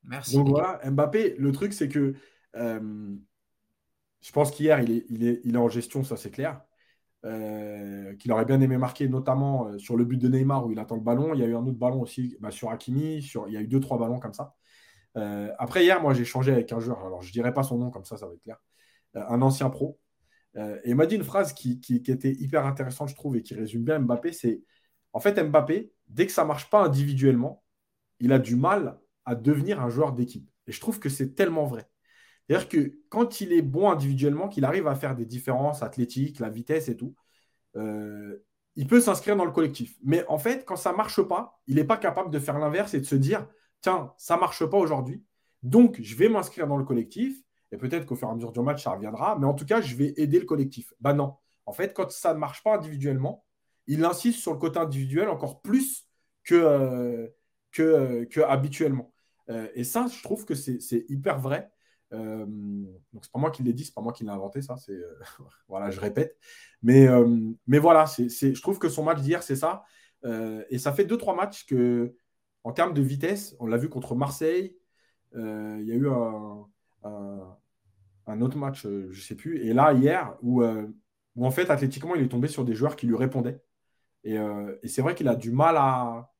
[0.05, 0.36] Merci.
[0.36, 2.16] Donc voilà, Mbappé, le truc, c'est que
[2.55, 3.16] euh,
[4.22, 6.62] je pense qu'hier, il est, il, est, il est en gestion, ça c'est clair.
[7.26, 10.80] Euh, qu'il aurait bien aimé marquer, notamment euh, sur le but de Neymar où il
[10.80, 11.34] attend le ballon.
[11.34, 13.22] Il y a eu un autre ballon aussi bah, sur Hakimi.
[13.22, 13.49] Sur...
[13.49, 14.55] Il y a eu deux, trois ballons comme ça.
[15.18, 17.05] Euh, après, hier, moi, j'ai changé avec un joueur.
[17.05, 18.57] Alors, je ne dirai pas son nom, comme ça, ça va être clair.
[19.16, 19.99] Euh, un ancien pro.
[20.55, 23.43] Euh, et il m'a dit une phrase qui, qui, était hyper intéressante, je trouve, et
[23.43, 24.32] qui résume bien Mbappé.
[24.32, 24.62] C'est
[25.14, 27.64] en fait, Mbappé, dès que ça ne marche pas individuellement,
[28.20, 30.49] il a du mal à devenir un joueur d'équipe.
[30.68, 31.88] Et je trouve que c'est tellement vrai.
[32.47, 36.49] C'est-à-dire que quand il est bon individuellement, qu'il arrive à faire des différences athlétiques, la
[36.49, 37.16] vitesse et tout,
[37.76, 39.95] il peut s'inscrire dans le collectif.
[40.03, 42.93] Mais en fait, quand ça ne marche pas, il n'est pas capable de faire l'inverse
[42.93, 43.47] et de se dire
[43.82, 45.23] tiens, ça marche pas aujourd'hui,
[45.63, 47.41] donc je vais m'inscrire dans le collectif.
[47.71, 49.38] Et peut-être qu'au fur et à mesure du match, ça reviendra.
[49.38, 50.93] Mais en tout cas, je vais aider le collectif.
[50.99, 51.36] Ben non.
[51.65, 53.45] En fait, quand ça ne marche pas individuellement,
[53.86, 56.07] il insiste sur le côté individuel encore plus
[56.43, 57.27] que, euh,
[57.80, 59.13] euh, que habituellement.
[59.49, 61.71] Euh, et ça, je trouve que c'est hyper vrai.
[62.11, 64.77] Donc c'est pas moi qui l'ai dit, c'est pas moi qui l'ai inventé, ça.
[64.77, 64.97] C'est
[65.67, 66.38] voilà, je répète.
[66.82, 67.07] Mais,
[67.67, 69.84] mais voilà, c'est je trouve que son match d'hier, c'est ça.
[70.69, 72.15] Et ça fait deux trois matchs que,
[72.64, 74.78] en termes de vitesse, on l'a vu contre Marseille.
[75.36, 76.66] euh, Il y a eu un,
[78.41, 79.60] autre match, je ne sais plus.
[79.66, 83.07] Et là, hier, où, où en fait, athlétiquement, il est tombé sur des joueurs qui
[83.07, 83.62] lui répondaient.
[84.24, 84.38] Et,
[84.88, 86.32] c'est vrai qu'il a du mal à,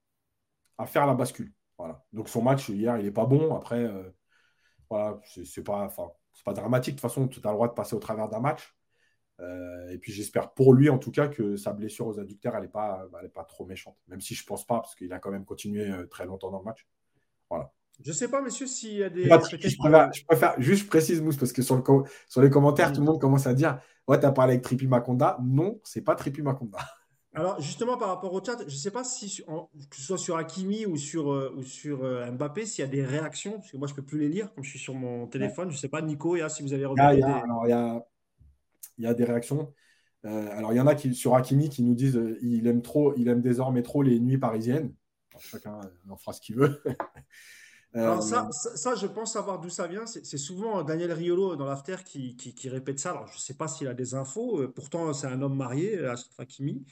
[0.78, 1.54] à faire la bascule.
[1.78, 2.06] Voilà.
[2.14, 3.56] Donc son match hier, il n'est pas bon.
[3.56, 3.90] Après,
[4.90, 5.90] voilà, c'est pas,
[6.46, 6.96] pas dramatique.
[6.96, 8.76] De toute façon, tu as le droit de passer au travers d'un match.
[9.42, 12.64] Euh, et puis j'espère pour lui en tout cas que sa blessure aux adducteurs, elle
[12.64, 13.96] n'est pas, pas trop méchante.
[14.08, 16.60] Même si je pense pas, parce qu'il a quand même continué euh, très longtemps dans
[16.60, 16.88] le match.
[17.50, 17.72] Voilà.
[18.04, 19.24] Je sais pas, monsieur, s'il y a des.
[19.24, 21.84] je, préfère, juste précise, Mousse, parce que sur, le,
[22.30, 24.88] sur les commentaires, tout le monde commence à dire Ouais, tu as parlé avec Tripi
[24.88, 25.38] Maconda.
[25.44, 26.80] Non, c'est pas Tripi Maconda.
[27.36, 29.44] Alors, justement, par rapport au chat, je sais pas si,
[29.90, 32.00] que ce soit sur Hakimi ou sur, euh, ou sur
[32.32, 34.64] Mbappé, s'il y a des réactions, parce que moi, je peux plus les lire, comme
[34.64, 35.70] je suis sur mon téléphone.
[35.70, 37.18] Je ne sais pas, Nico, et si vous avez regardé.
[37.18, 38.04] il y a il y a
[39.00, 39.74] des réactions.
[40.26, 42.82] Euh, alors, il y en a qui, sur Hakimi qui nous disent euh, il aime
[42.82, 44.94] trop, il aime désormais trop les nuits parisiennes.
[45.40, 45.80] chacun
[46.10, 46.82] en fera ce qu'il veut.
[47.96, 50.06] Euh, ça, ça, je pense savoir d'où ça vient.
[50.06, 53.10] C'est souvent Daniel Riolo dans l'after qui, qui, répète ça.
[53.10, 54.68] Alors, je ne sais pas s'il a des infos.
[54.76, 56.86] Pourtant, c'est un homme marié, Ashraf Hakimi.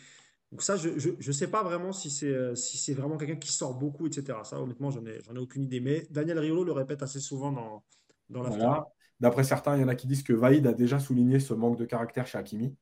[0.52, 4.08] Donc ça, je ne sais pas vraiment si c'est si vraiment quelqu'un qui sort beaucoup,
[4.08, 4.40] etc.
[4.44, 5.82] Ça, honnêtement, j'en ai, ai aucune idée.
[5.82, 7.84] Mais Daniel Riolo le répète assez souvent dans,
[8.32, 8.82] dans l'after.
[9.20, 11.78] D'après certains, il y en a qui disent que Vaïd a déjà souligné ce manque
[11.78, 12.76] de caractère chez Hakimi.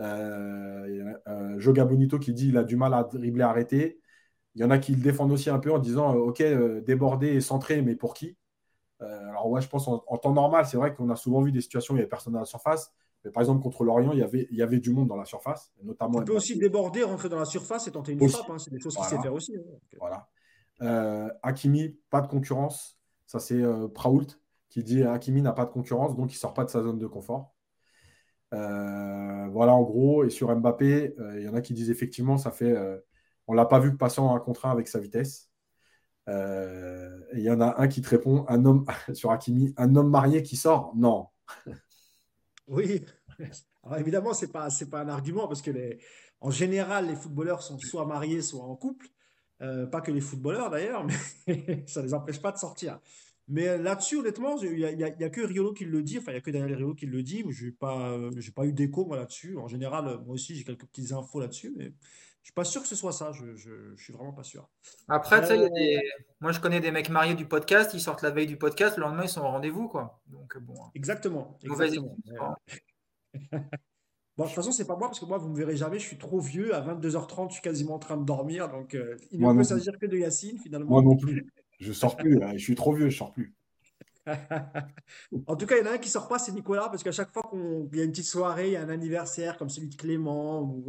[0.00, 3.42] Euh, il y a, euh, Joga Bonito qui dit qu'il a du mal à dribbler,
[3.42, 4.00] arrêter.
[4.54, 6.42] Il y en a qui le défendent aussi un peu en disant euh, Ok,
[6.84, 8.36] déborder et centrer, mais pour qui?
[9.00, 11.92] Alors, ouais, je pense en, temps normal, c'est vrai qu'on a souvent vu des situations
[11.92, 12.94] où il n'y avait personne dans la surface.
[13.24, 15.26] Mais par exemple, contre l'Orient, il y avait, il y avait du monde dans la
[15.26, 15.70] surface.
[15.82, 18.48] Notamment peut aussi déborder, rentrer dans la surface et tenter une frappe.
[18.48, 18.58] Hein.
[18.58, 19.54] c'est des choses qu'il sait faire aussi.
[19.54, 19.96] Hein.
[19.98, 21.36] Voilà.
[21.42, 22.98] Hakimi, pas de concurrence.
[23.26, 24.38] Ça, c'est Praoult
[24.76, 27.06] qui dit Hakimi n'a pas de concurrence, donc il sort pas de sa zone de
[27.06, 27.54] confort.
[28.52, 30.22] Euh, voilà en gros.
[30.22, 32.72] Et sur Mbappé, euh, il y en a qui disent effectivement, ça fait.
[32.72, 32.98] Euh,
[33.46, 35.48] on l'a pas vu passant un contrat avec sa vitesse.
[36.28, 40.42] il y en a un qui te répond un homme sur Hakimi, un homme marié
[40.42, 40.92] qui sort?
[40.94, 41.28] Non.
[42.68, 43.02] oui.
[43.96, 46.00] Évidemment, ce n'est pas, pas un argument parce que les,
[46.42, 49.06] en général, les footballeurs sont soit mariés, soit en couple.
[49.58, 51.06] pas que les footballeurs d'ailleurs,
[51.46, 53.00] mais ça ne les empêche pas de sortir.
[53.48, 56.18] Mais là-dessus, honnêtement, il n'y a, que Riolo qui le dit.
[56.18, 57.44] Enfin, il n'y a que Daniel Riolo qui le dit.
[57.48, 58.18] Je n'ai pas,
[58.54, 59.56] pas eu d'écho là-dessus.
[59.56, 61.72] En général, moi aussi, j'ai quelques petites infos là-dessus.
[61.76, 61.94] Mais je ne
[62.42, 63.30] suis pas sûr que ce soit ça.
[63.32, 64.68] Je ne suis vraiment pas sûr.
[65.06, 66.00] Après, tu sais, euh,
[66.40, 67.94] moi, je connais des mecs mariés du podcast.
[67.94, 68.96] Ils sortent la veille du podcast.
[68.96, 69.86] Le lendemain, ils sont au rendez-vous.
[69.86, 70.20] Quoi.
[70.26, 70.90] Donc, bon, hein.
[70.94, 71.58] exactement.
[71.62, 72.16] exactement.
[74.36, 75.98] Bon, de toute façon, c'est pas moi parce que moi, vous me verrez jamais.
[75.98, 76.74] Je suis trop vieux.
[76.74, 78.68] À 22h30, je suis quasiment en train de dormir.
[78.68, 80.90] Donc, euh, il ne peut s'agir que de Yacine finalement.
[80.90, 81.46] Moi non plus.
[81.78, 83.54] Je sors plus, je suis trop vieux, je sors plus.
[85.46, 87.12] en tout cas, il y en a un qui sort pas, c'est Nicolas, parce qu'à
[87.12, 89.88] chaque fois qu'il y a une petite soirée, il y a un anniversaire comme celui
[89.88, 90.86] de Clément, ou,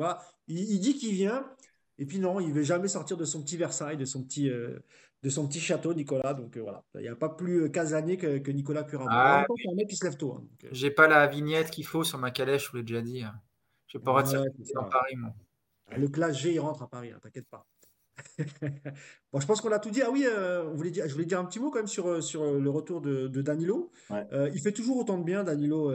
[0.47, 1.45] il, dit qu'il vient,
[1.97, 4.49] et puis non, il ne veut jamais sortir de son petit Versailles, de son petit,
[4.49, 4.79] euh,
[5.23, 6.33] de son petit château, Nicolas.
[6.33, 9.09] Donc euh, voilà, il n'y a pas plus euh, casanier que, que Nicolas Curabo.
[9.11, 10.33] Ah, c'est un mec qui se lève tôt.
[10.33, 13.23] Hein, J'ai pas la vignette qu'il faut sur ma calèche, je vous l'ai déjà dit.
[13.87, 15.33] Je n'ai pas ouais, de Paris, moi.
[15.95, 17.65] Le classe G, il rentre à Paris, hein, t'inquiète pas.
[19.31, 20.01] bon, je pense qu'on a tout dit.
[20.01, 22.07] Ah oui, euh, on voulait dire, je voulais dire un petit mot quand même sur,
[22.07, 23.91] euh, sur euh, le retour de, Danilo.
[24.11, 25.91] il fait toujours autant de bien, Danilo,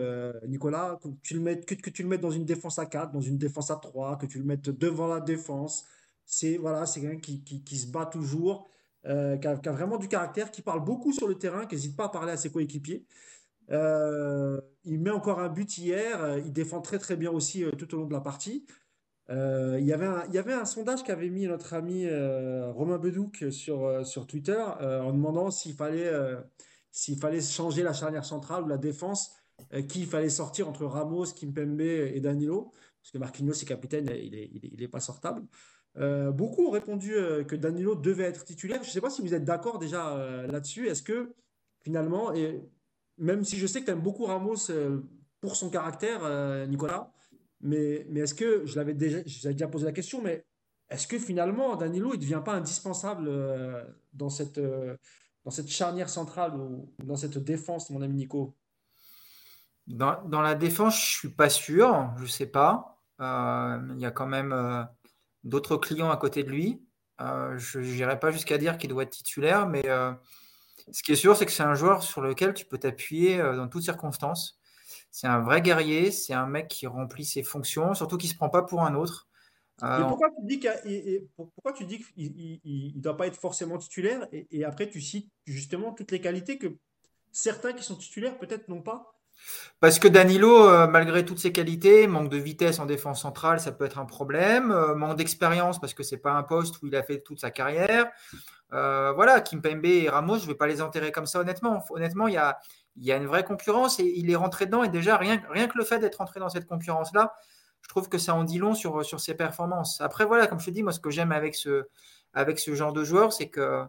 [0.47, 3.21] Nicolas, que tu, le mettes, que, tu le mettes dans une défense à 4, dans
[3.21, 5.85] une défense à 3, que tu le mettes devant la défense.
[6.25, 8.69] C'est voilà, quelqu'un qui, qui, se bat toujours,
[9.05, 12.09] qui a, vraiment du caractère, qui parle beaucoup sur le terrain, qui n'hésite pas à
[12.09, 13.05] parler à ses coéquipiers.
[13.69, 18.07] il met encore un but hier, il défend très très bien aussi tout au long
[18.07, 18.65] de la partie.
[19.31, 23.87] Euh, il, y avait un, il sondage qu'avait mis notre ami euh, Romain Bedouc sur,
[23.87, 26.11] euh, sur Twitter en demandant s'il fallait,
[26.91, 29.33] s'il fallait changer la charnière centrale ou la défense,
[29.89, 34.33] qui il fallait sortir entre Ramos, Kimpembe et Danilo, parce que Marquinhos est capitaine, il
[34.33, 35.43] n'est il est, pas sortable.
[36.33, 37.13] beaucoup ont répondu
[37.47, 38.83] que Danilo devait être titulaire.
[38.83, 40.17] Je ne sais pas si vous êtes d'accord déjà
[40.49, 40.89] là-dessus.
[40.89, 41.33] Est-ce que
[41.81, 42.61] finalement, et
[43.19, 44.71] même si je sais que tu aimes beaucoup Ramos
[45.41, 47.13] pour son caractère, Nicolas,
[47.63, 50.45] mais, est-ce que, je l'avais déjà, déjà posé la question, mais
[50.91, 54.97] est-ce que finalement, Danilo, il ne devient pas indispensable euh, dans, cette, euh,
[55.45, 58.57] dans cette charnière centrale ou dans cette défense, mon ami Nico?
[59.87, 63.01] Dans, dans, la défense, je ne suis pas sûr, je ne sais pas.
[63.21, 64.87] Euh, il y a quand même
[65.45, 66.83] d'autres clients à côté de lui.
[67.19, 69.83] je n'irai pas jusqu'à dire qu'il doit être titulaire, mais
[70.91, 73.69] ce qui est sûr, c'est que c'est un joueur sur lequel tu peux t'appuyer dans
[73.69, 74.62] toutes circonstances.
[75.13, 78.39] C'est un vrai guerrier, c'est un mec qui remplit ses fonctions, surtout qu'il ne se
[78.39, 79.29] prend pas pour un autre.
[79.83, 85.31] Euh, pourquoi tu dis qu'il ne doit pas être forcément titulaire et, après tu cites
[85.45, 86.77] justement toutes les qualités que
[87.33, 89.13] certains qui sont titulaires peut-être n'ont pas?
[89.81, 93.73] Parce que Danilo, euh, malgré toutes ses qualités, manque de vitesse en défense centrale, ça
[93.73, 94.71] peut être un problème.
[94.71, 97.51] Euh, manque d'expérience parce que c'est pas un poste où il a fait toute sa
[97.51, 98.11] carrière.
[98.71, 101.83] voilà, Kimpembe et Ramos, je ne vais pas les enterrer comme ça honnêtement.
[101.91, 102.59] Honnêtement, il y a,
[102.97, 104.83] il y a une vraie concurrence et il est rentré dedans.
[104.85, 107.35] Et déjà, rien, rien que le fait d'être rentré dans cette concurrence-là,
[107.81, 110.01] je trouve que ça en dit long sur, sur ses performances.
[110.01, 111.85] Après, voilà, comme je te dis, moi, ce que j'aime avec ce,
[112.33, 113.85] avec ce genre de joueur, c'est que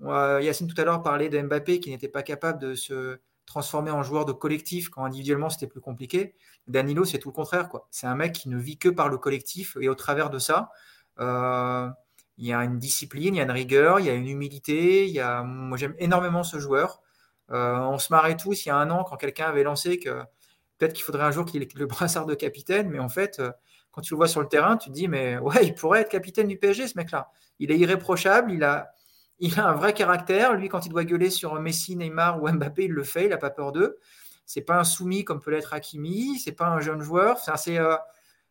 [0.00, 4.02] Yacine tout à l'heure parlait de Mbappé qui n'était pas capable de se transformer en
[4.02, 6.34] joueur de collectif quand individuellement c'était plus compliqué.
[6.68, 7.68] Danilo, c'est tout le contraire.
[7.68, 7.88] quoi.
[7.90, 10.70] C'est un mec qui ne vit que par le collectif et au travers de ça,
[11.18, 11.88] euh,
[12.38, 15.12] il y a une discipline, il y a une rigueur, il y a une humilité.
[15.44, 17.02] Moi, j'aime énormément ce joueur.
[17.52, 20.22] Euh, on se marrait tous il y a un an quand quelqu'un avait lancé que
[20.78, 23.50] peut-être qu'il faudrait un jour qu'il ait le brassard de capitaine, mais en fait, euh,
[23.90, 26.10] quand tu le vois sur le terrain, tu te dis, mais ouais, il pourrait être
[26.10, 27.30] capitaine du PSG, ce mec-là.
[27.58, 28.90] Il est irréprochable, il a,
[29.40, 30.54] il a un vrai caractère.
[30.54, 33.38] Lui, quand il doit gueuler sur Messi, Neymar ou Mbappé, il le fait, il n'a
[33.38, 33.98] pas peur d'eux.
[34.46, 37.38] C'est pas un soumis comme peut l'être Hakimi, c'est pas un jeune joueur.
[37.38, 37.96] c'est euh,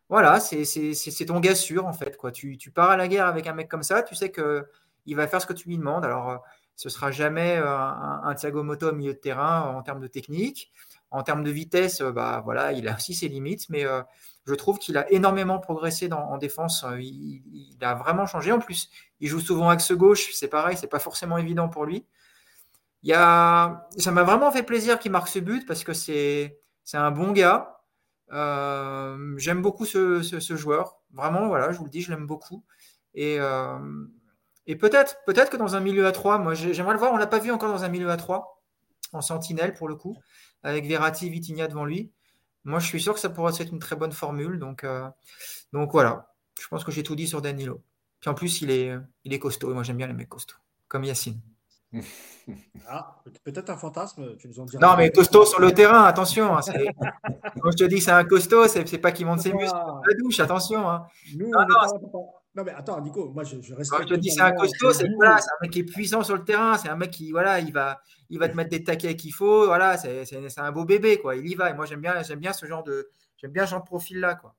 [0.08, 2.16] voilà, c'est ton gars sûr en fait.
[2.16, 2.32] Quoi.
[2.32, 4.66] Tu, tu, pars à la guerre avec un mec comme ça, tu sais que
[5.06, 6.04] il va faire ce que tu lui demandes.
[6.04, 6.36] Alors, euh,
[6.80, 10.72] ce sera jamais euh, un, un, Moto au milieu de terrain en termes de technique.
[11.10, 13.84] En termes de vitesse, bah voilà, il a aussi ses limites, mais
[14.46, 16.86] je trouve qu'il a énormément progressé en défense.
[16.98, 18.50] Il, a vraiment changé.
[18.50, 18.88] En plus,
[19.18, 22.06] il joue souvent axe gauche, c'est pareil, c'est pas forcément évident pour lui.
[23.02, 23.88] Il y a...
[23.98, 26.56] Ça m'a vraiment fait plaisir qu'il marque ce but parce que c'est
[26.94, 27.82] un bon gars.
[28.32, 30.22] Euh, J'aime beaucoup ce,
[30.56, 30.96] joueur.
[31.12, 32.64] Vraiment, voilà, je vous le dis, je l'aime beaucoup.
[33.12, 33.78] Et, euh,
[34.70, 37.18] et peut-être peut que dans un milieu à 3, moi j'aimerais le voir, on ne
[37.18, 38.62] l'a pas vu encore dans un milieu à 3,
[39.12, 40.16] en sentinelle pour le coup,
[40.62, 42.12] avec Verratti, Vitinha devant lui.
[42.62, 44.60] Moi je suis sûr que ça pourrait être une très bonne formule.
[44.60, 45.08] Donc, euh,
[45.72, 47.82] donc voilà, je pense que j'ai tout dit sur Danilo.
[48.20, 48.94] Puis en plus, il est,
[49.24, 49.72] il est costaud.
[49.72, 50.54] Et moi j'aime bien les mecs costauds,
[50.86, 51.40] comme Yacine.
[52.88, 54.84] Ah, peut-être un fantasme, tu nous en diras.
[54.84, 56.56] Non, mais costaud sur le terrain, attention.
[56.56, 56.60] Hein,
[57.60, 60.14] Quand je te dis c'est un costaud, c'est pas qu'il monte ses muscles dans la
[60.14, 60.90] douche, attention.
[60.90, 61.06] Hein.
[61.36, 63.90] Nous, non, non, non, mais attends, Nico, moi je, je reste.
[63.90, 66.36] Quand je te dis c'est un costaud, c'est voilà, un mec qui est puissant sur
[66.36, 69.14] le terrain, c'est un mec qui voilà, il va, il va te mettre des taquets
[69.14, 71.70] qu'il faut, voilà, c'est un beau bébé quoi, il y va.
[71.70, 74.18] Et moi j'aime bien, j'aime bien ce genre de, j'aime bien ce genre de profil
[74.18, 74.56] là quoi.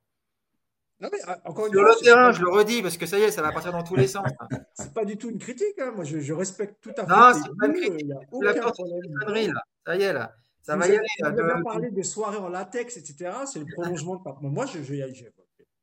[1.02, 3.32] Non, mais, ah, encore Sur le terrain, je le redis, parce que ça y est,
[3.32, 4.28] ça va partir dans tous les sens.
[4.40, 4.48] Hein.
[4.76, 5.92] c'est pas du tout une critique, hein.
[5.96, 7.10] moi je, je, respecte tout à fait.
[7.10, 8.06] Non, c'est pas une critique.
[8.06, 9.54] Il a aucun problème.
[9.54, 9.64] là.
[9.84, 10.36] Ça y est, là.
[10.62, 11.08] Ça va y aller.
[11.24, 13.32] On a parlé des soirées en latex, etc.
[13.52, 15.26] C'est le prolongement de Moi, je, je, je,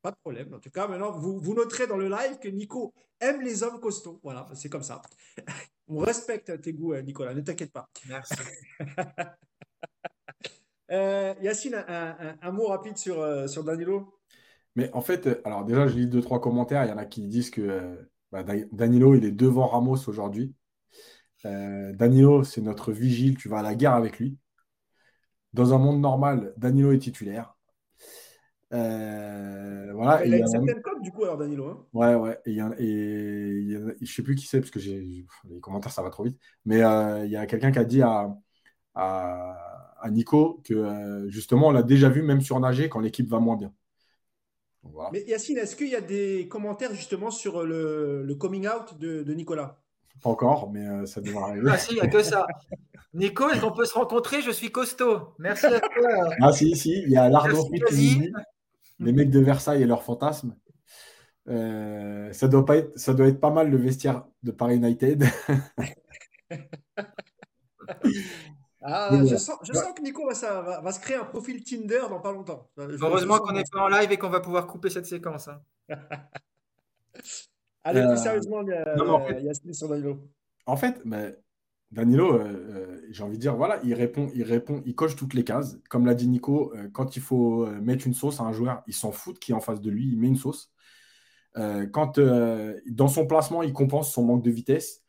[0.01, 0.53] pas de problème.
[0.53, 3.79] En tout cas, maintenant, vous, vous noterez dans le live que Nico aime les hommes
[3.79, 4.19] costauds.
[4.23, 5.01] Voilà, c'est comme ça.
[5.87, 7.89] On respecte tes goûts, hein, Nicolas, ne t'inquiète pas.
[8.07, 8.35] Merci.
[10.91, 14.19] euh, Yacine, un, un, un, mot rapide sur, euh, sur Danilo?
[14.75, 16.85] Mais en fait, euh, alors déjà, j'ai lu deux, trois commentaires.
[16.85, 17.95] Il y en a qui disent que euh,
[18.31, 20.53] bah, Danilo, il est devant Ramos aujourd'hui.
[21.45, 23.37] Euh, Danilo, c'est notre vigile.
[23.37, 24.37] Tu vas à la guerre avec lui.
[25.53, 27.55] Dans un monde normal, Danilo est titulaire.
[28.71, 30.25] Voilà.
[30.25, 31.67] Il a une certaine cote, du coup, alors, Danilo.
[31.67, 31.85] Hein.
[31.93, 32.39] ouais, ouais.
[32.45, 36.09] Et, et, je ne sais plus qui c'est, parce que j'ai les commentaires, ça va
[36.09, 36.39] trop vite.
[36.65, 38.35] Mais il y a quelqu'un qui a dit à,
[38.95, 43.73] à Nico que justement, on l'a déjà vu même surnager quand l'équipe va moins bien.
[45.11, 49.23] Mais Yacine, est-ce qu'il y a des commentaires justement sur le, le coming out de,
[49.23, 49.81] de, Nicolas?
[50.21, 51.69] Pas encore, mais euh, ça devrait arriver.
[51.71, 52.45] Ah si, il n'y a que ça.
[53.13, 55.33] Nico, est-ce qu'on peut se rencontrer Je suis costaud.
[55.37, 56.29] Merci à toi.
[56.41, 58.31] Ah si, si, il y a l'Arnaud qui
[58.99, 60.55] les mecs de Versailles et leurs fantasmes.
[61.47, 65.25] Euh, ça, doit pas être, ça doit être pas mal le vestiaire de Paris United.
[68.81, 71.99] Ah, je, sens, je sens, que Nico va, va, va, se créer un profil Tinder
[72.09, 72.69] dans pas longtemps.
[72.77, 75.49] Heureusement qu'on n'est pas en live et qu'on va pouvoir couper cette séquence.
[75.49, 75.61] Hein.
[77.83, 79.73] Allez, plus euh, sérieusement, il y a, non, en fait, Yacine.
[80.65, 81.37] En fait, mais
[81.91, 85.33] Danilo, euh, euh, j'ai envie de dire, voilà, il répond, il répond, il coche toutes
[85.33, 85.77] les cases.
[85.89, 88.93] Comme l'a dit Nico, euh, quand il faut mettre une sauce à un joueur, il
[88.93, 90.71] s'en fout qui est en face de lui, il met une sauce.
[91.55, 95.03] Dans son placement, il compense son manque de vitesse.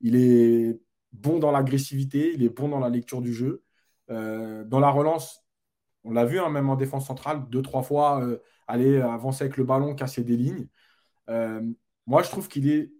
[0.00, 0.78] Il est
[1.12, 3.64] bon dans l'agressivité, il est bon dans la lecture du jeu.
[4.08, 5.44] Dans la relance,
[6.04, 8.22] on l'a vu, hein, même en défense centrale, deux, trois fois,
[8.68, 10.68] aller avancer avec le ballon, casser des lignes.
[12.06, 12.92] Moi, je trouve qu'il est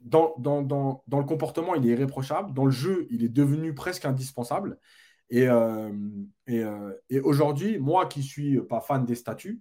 [0.00, 2.52] dans, le comportement, il est irréprochable.
[2.54, 4.78] Dans le jeu, il est devenu presque indispensable.
[5.30, 5.46] Et,
[6.48, 6.64] et,
[7.08, 9.60] et aujourd'hui, moi qui suis pas fan des statuts,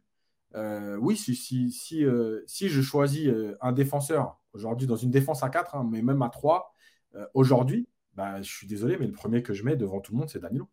[0.55, 3.29] oui, si, je choisis
[3.61, 6.73] un défenseur aujourd'hui dans une défense à 4, hein, mais même à 3,
[7.15, 10.19] euh, aujourd'hui, bah, je suis désolé, mais le premier que je mets devant tout le
[10.19, 10.69] monde, c'est Danilo.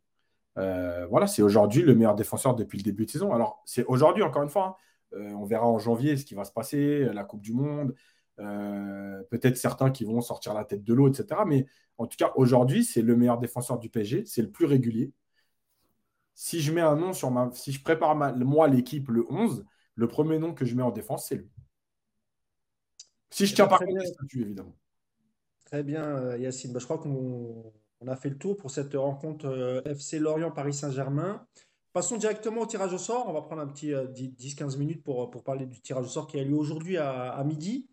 [0.58, 3.32] Euh, voilà, c'est aujourd'hui le meilleur défenseur depuis le début de saison.
[3.32, 4.78] Alors, c'est aujourd'hui, encore une fois.
[5.12, 5.18] Hein.
[5.18, 7.94] Euh, on verra en janvier ce qui va se passer, la Coupe du Monde.
[8.36, 11.40] Peut-être certains qui vont sortir la tête de l'eau, etc.
[11.46, 11.66] Mais
[11.98, 14.24] en tout cas, aujourd'hui, c'est le meilleur défenseur du PSG.
[14.26, 15.12] C'est le plus régulier.
[16.34, 17.50] Si je mets un nom sur ma.
[17.52, 19.64] Si je prépare moi l'équipe le 11,
[19.94, 21.50] le premier nom que je mets en défense, c'est lui.
[23.30, 24.76] Si je tiens pas compte des statuts, évidemment.
[25.64, 26.72] Très bien, euh, Yacine.
[26.72, 30.74] Bah, je crois qu'on On a fait le tour pour cette rencontre euh, FC Lorient-Paris
[30.74, 31.46] Saint-Germain.
[31.92, 33.26] Passons directement au tirage au sort.
[33.28, 36.26] On va prendre un petit 10-15 euh, minutes pour, pour parler du tirage au sort
[36.26, 37.88] qui a lieu aujourd'hui à, midi.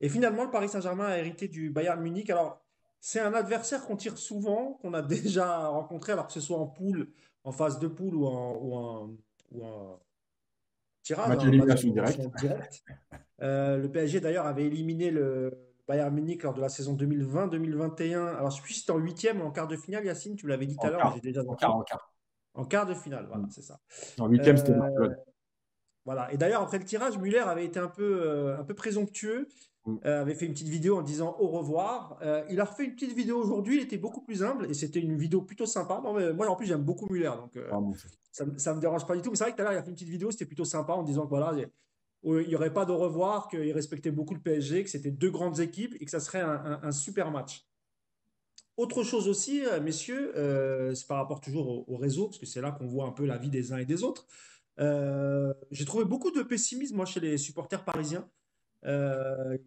[0.00, 2.28] Et finalement, le Paris Saint-Germain a hérité du Bayern Munich.
[2.30, 2.62] Alors,
[3.00, 6.66] c'est un adversaire qu'on tire souvent, qu'on a déjà rencontré, alors que ce soit en
[6.66, 7.08] poule,
[7.44, 9.10] en phase de poule ou en,
[9.52, 10.00] ou en,
[11.02, 11.28] tirage.
[11.28, 11.92] Match d'élimination
[12.38, 12.84] direct.
[13.42, 15.52] Euh, le PSG d'ailleurs avait éliminé le
[15.86, 18.36] Bayern Munich lors de la saison 2020-2021.
[18.36, 20.76] Alors, je sais c'était en huitième ou en quart de finale, Yacine, tu l'avais dit
[20.76, 22.14] tout à l'heure, déjà en quart, en quart.
[22.54, 23.50] En quart de finale, voilà, mm.
[23.50, 23.80] c'est ça.
[24.18, 25.10] En huitième, c'était euh,
[26.04, 26.32] Voilà.
[26.32, 29.48] Et d'ailleurs, après le tirage, Muller avait été un peu, euh, un peu présomptueux.
[29.86, 32.18] Euh, avait fait une petite vidéo en disant au revoir.
[32.50, 35.16] il a refait une petite vidéo aujourd'hui, il était beaucoup plus humble et c'était une
[35.16, 36.00] vidéo plutôt sympa.
[36.00, 37.80] moi, en plus, j'aime beaucoup Muller, donc ah,
[38.32, 39.30] ça ne me dérange pas du tout.
[39.30, 40.64] Mais c'est vrai que tout à l'heure, il a fait une petite vidéo, c'était plutôt
[40.64, 41.54] sympa en disant que voilà,
[42.22, 45.60] il n'y aurait pas de revoir, qu'il respectait beaucoup le PSG, que c'était deux grandes
[45.60, 47.66] équipes et que ça serait un super match.
[48.76, 52.60] Autre chose aussi, euh, messieurs, euh, c'est par rapport toujours au, réseau, parce que c'est
[52.60, 54.26] là qu'on voit un peu la vie des uns et des autres.
[54.80, 58.28] Euh, j'ai trouvé beaucoup de pessimisme, moi, chez les supporters parisiens,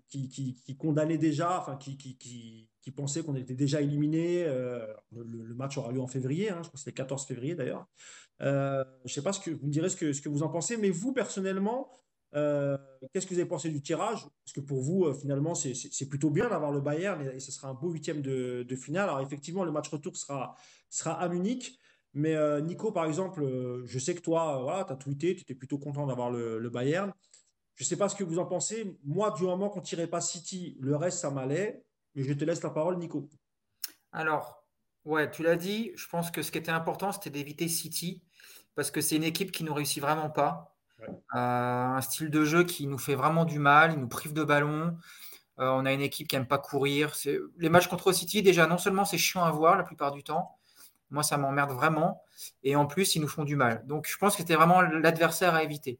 [0.10, 4.46] qui, condamnaient déjà, enfin, qui, pensaient qu'on était déjà éliminé.
[4.46, 7.88] Le, match aura lieu en février, hein, je crois que c'était le 14 février d'ailleurs.
[8.40, 10.90] je ne sais pas ce que vous me direz ce que, vous en pensez, mais
[10.90, 11.92] vous, personnellement,
[12.36, 12.78] euh,
[13.14, 14.22] qu'est-ce que vous avez pensé du tirage?
[14.44, 17.70] Parce que pour vous, euh, finalement, c'est plutôt bien d'avoir le Bayern et, ce sera
[17.70, 19.10] un beau huitième de, finale.
[19.10, 20.56] Alors effectivement, le match retour sera,
[21.06, 21.78] à Munich.
[22.14, 23.46] Mais euh, Nico, par exemple,
[23.86, 27.14] je sais que toi, tu as tweeté, tu étais plutôt content d'avoir le, Bayern.
[27.78, 28.98] Je ne sais pas ce que vous en pensez.
[29.06, 31.86] Moi, du moment qu'on ne tirait pas City, le reste, ça m'allait.
[32.16, 33.30] Mais je te laisse la parole, Nico.
[34.12, 34.64] Alors,
[35.06, 35.92] ouais, tu l'as dit.
[35.96, 38.24] Je pense que ce qui était important, c'était d'éviter City.
[38.76, 40.76] Parce que c'est une équipe qui ne réussit vraiment pas.
[41.02, 44.44] Euh, un style de jeu qui nous fait vraiment du mal, il nous prive de
[44.44, 44.98] ballon.
[45.60, 47.14] Euh, on a une équipe qui n'aime pas courir.
[47.58, 50.58] Les matchs contre City, déjà, non seulement c'est chiant à voir la plupart du temps,
[51.10, 52.22] moi ça m'emmerde vraiment,
[52.64, 53.86] et en plus ils nous font du mal.
[53.88, 56.00] Donc je pense que c'était vraiment l'adversaire à éviter.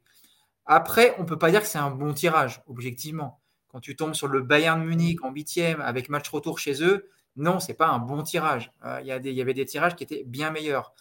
[0.68, 3.40] Après, on ne peut pas dire que c'est un bon tirage, objectivement.
[3.68, 7.58] Quand tu tombes sur le Bayern Munich en huitième avec match retour chez eux, non,
[7.58, 8.70] c'est pas un bon tirage.
[8.84, 10.92] Euh, il y, y, avait des tirages qui étaient bien meilleurs.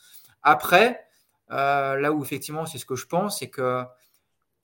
[0.42, 1.06] Après,
[1.52, 3.84] euh, là où effectivement, c'est ce que je pense, c'est que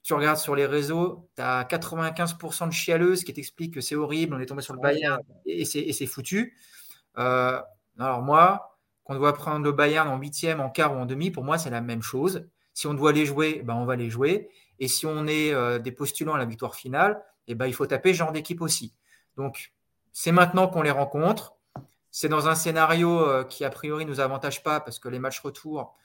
[0.03, 4.35] tu regardes sur les réseaux, tu as 95% de chialeuses qui t'expliquent que c'est horrible,
[4.35, 6.57] on est tombé sur le Bayern et c'est foutu.
[7.17, 7.61] Euh,
[7.99, 11.43] alors moi, qu'on doit prendre le Bayern en huitième, en quart ou en demi, pour
[11.43, 12.47] moi, c'est la même chose.
[12.73, 14.49] Si on doit les jouer, ben, on va les jouer.
[14.83, 17.85] Et si on est euh, des postulants à la victoire finale, eh ben, il faut
[17.85, 18.93] taper ce genre d'équipe aussi.
[19.37, 19.71] Donc,
[20.11, 21.55] c'est maintenant qu'on les rencontre.
[22.11, 25.39] C'est dans un scénario qui, a priori, ne nous avantage pas parce que les matchs
[25.39, 25.95] retour,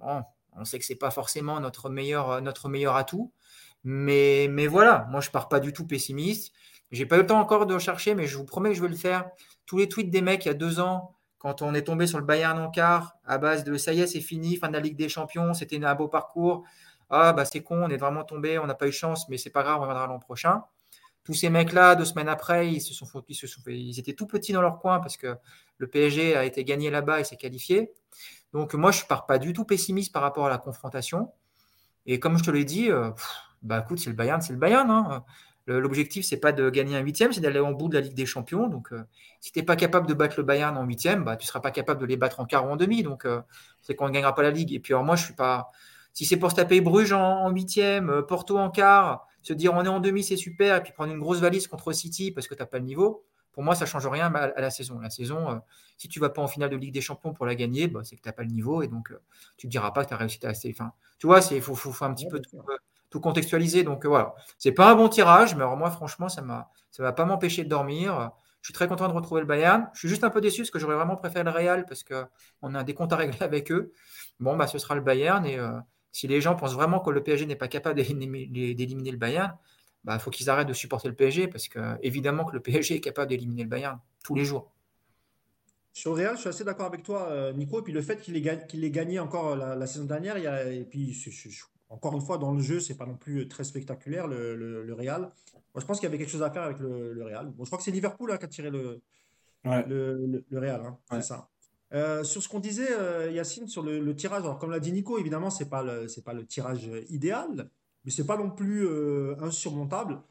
[0.00, 3.32] on sait que ce n'est pas forcément notre meilleur, notre meilleur atout.
[3.82, 6.52] Mais, mais voilà, moi je pars pas du tout pessimiste.
[6.90, 8.88] J'ai pas eu le temps encore de chercher, mais je vous promets que je vais
[8.88, 9.30] le faire.
[9.66, 12.18] Tous les tweets des mecs il y a deux ans, quand on est tombé sur
[12.18, 12.70] le Bayern en
[13.24, 15.82] à base de ça y est, c'est fini, fin de la Ligue des Champions, c'était
[15.82, 16.64] un beau parcours.
[17.10, 19.50] Ah bah c'est con, on est vraiment tombé, on n'a pas eu chance, mais c'est
[19.50, 20.62] pas grave, on reviendra l'an prochain.
[21.24, 24.26] Tous ces mecs-là, deux semaines après, ils se sont, ils se sont ils étaient tout
[24.26, 25.36] petits dans leur coin parce que
[25.78, 27.92] le PSG a été gagné là-bas et s'est qualifié.
[28.52, 31.32] Donc moi, je ne pars pas du tout pessimiste par rapport à la confrontation.
[32.06, 33.10] Et comme je te l'ai dit, euh,
[33.62, 34.90] bah écoute, c'est le Bayern, c'est le Bayern.
[34.90, 35.24] Hein.
[35.66, 38.24] L'objectif, c'est pas de gagner un huitième, c'est d'aller en bout de la Ligue des
[38.24, 38.68] Champions.
[38.68, 39.04] Donc, euh,
[39.40, 41.60] si tu n'es pas capable de battre le Bayern en huitième, bah, tu ne seras
[41.60, 43.02] pas capable de les battre en quart ou en demi.
[43.02, 43.42] Donc, euh,
[43.82, 44.72] c'est qu'on ne gagnera pas la Ligue.
[44.72, 45.70] Et puis, alors, moi, je suis pas.
[46.12, 49.88] Si c'est pour se taper Bruges en huitième, Porto en quart, se dire on est
[49.88, 52.60] en demi, c'est super, et puis prendre une grosse valise contre City parce que tu
[52.60, 53.24] n'as pas le niveau,
[53.58, 55.00] pour moi, ça ne change rien à la saison.
[55.00, 55.56] La saison, euh,
[55.96, 58.02] si tu ne vas pas en finale de Ligue des Champions pour la gagner, bah,
[58.04, 59.20] c'est que tu n'as pas le niveau et donc euh,
[59.56, 60.70] tu ne diras pas que tu as réussi à assez.
[60.70, 62.76] Enfin, tu vois, il faut, faut, un petit peu euh,
[63.10, 63.82] tout, contextualiser.
[63.82, 67.24] Donc voilà, c'est pas un bon tirage, mais alors moi, franchement, ça ne va pas
[67.24, 68.30] m'empêcher de dormir.
[68.60, 69.88] Je suis très content de retrouver le Bayern.
[69.92, 72.74] Je suis juste un peu déçu parce que j'aurais vraiment préféré le Real parce qu'on
[72.76, 73.92] a des comptes à régler avec eux.
[74.38, 75.44] Bon, bah, ce sera le Bayern.
[75.44, 75.58] Et
[76.12, 79.56] si les gens pensent vraiment que le PSG n'est pas capable d'éliminer le Bayern,
[80.04, 82.96] il bah, faut qu'ils arrêtent de supporter le PSG parce que évidemment que le PSG
[82.96, 84.72] est capable d'éliminer le Bayern tous les jours.
[85.92, 87.80] Sur Real, je suis assez d'accord avec toi, euh, Nico.
[87.80, 90.84] Et puis le fait qu'il ait, gagné encore la, saison dernière, il y a, et
[90.84, 91.12] puis
[91.90, 95.22] encore une fois, dans le jeu, c'est pas non plus très spectaculaire, le, Real.
[95.22, 97.46] Moi, je pense qu'il y avait quelque chose à faire avec le, Real.
[97.48, 99.02] Bon, je crois que c'est Liverpool hein, qui a tiré le,
[99.64, 100.82] le, Real.
[100.82, 101.48] Hein, c'est ça.
[101.94, 105.18] Euh, sur ce qu'on disait, euh, Yacine, sur le, tirage, alors comme l'a dit Nico,
[105.18, 105.84] évidemment, ce n'est pas,
[106.24, 107.70] pas, le tirage idéal
[108.08, 110.22] mais c'est pas non plus euh, insurmontable.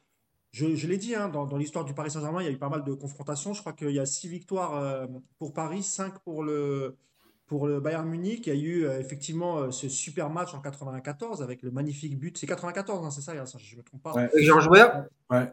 [0.52, 2.84] Je, l'ai dit, hein, dans, l'histoire du Paris Saint-Germain, il y a eu pas mal
[2.84, 3.54] de confrontations.
[3.54, 5.06] Je crois qu'il y a six victoires euh,
[5.38, 6.98] pour Paris, cinq pour le,
[7.46, 8.48] pour le Bayern Munich.
[8.48, 12.36] Il y a eu euh, effectivement ce super match en 94 avec le magnifique but.
[12.36, 14.14] C'est 94, hein, c'est ça, je ne me trompe pas.
[14.14, 14.30] Ouais.
[14.38, 15.52] Georges Ouais.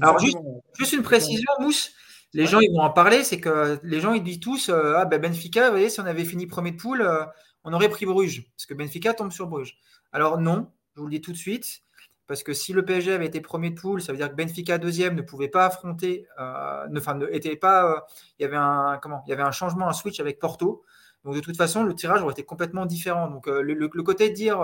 [0.00, 1.92] Alors, juste, une précision, Mousse.
[2.32, 5.20] Les gens ils vont en parler, c'est que les gens ils disent tous ah ben
[5.20, 7.08] Benfica, vous voyez, si on avait fini premier de poule,
[7.64, 9.76] on aurait pris Bruges, parce que Benfica tombe sur Bruges.
[10.12, 11.82] Alors non, je vous le dis tout de suite,
[12.26, 14.78] parce que si le PSG avait été premier de poule, ça veut dire que Benfica
[14.78, 18.06] deuxième ne pouvait pas affronter, ne, enfin, ne, était pas,
[18.38, 20.84] il y avait un comment, il y avait un changement, un switch avec Porto.
[21.24, 23.28] Donc de toute façon, le tirage aurait été complètement différent.
[23.28, 24.60] Donc le, côté de dire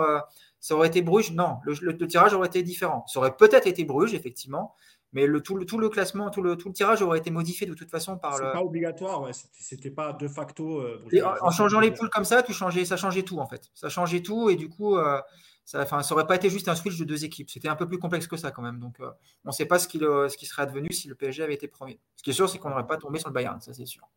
[0.59, 3.05] ça aurait été Bruges, non, le, tirage aurait été différent.
[3.07, 4.75] Ça aurait peut-être été Bruges, effectivement,
[5.13, 7.67] mais le, tout, le, tout le classement, tout le, tout le tirage aurait été modifié
[7.67, 8.51] de toute façon par le.
[8.51, 9.31] pas obligatoire, ouais.
[9.53, 10.79] C'était pas de facto.
[10.79, 10.99] Euh,
[11.41, 13.69] en, changeant les poules comme ça, tu changeais, ça changeait tout en fait.
[13.75, 15.21] Ça changeait tout et du coup, euh,
[15.65, 17.49] ça, ça aurait pas été juste un switch de deux équipes.
[17.51, 18.79] C'était un peu plus complexe que ça quand même.
[18.79, 19.11] Donc, euh,
[19.45, 21.67] on ne sait pas ce qui, ce qui serait advenu si le PSG avait été
[21.67, 21.99] premier.
[22.15, 24.09] Ce qui est sûr, c'est qu'on n'aurait pas tombé sur le Bayern, ça c'est sûr.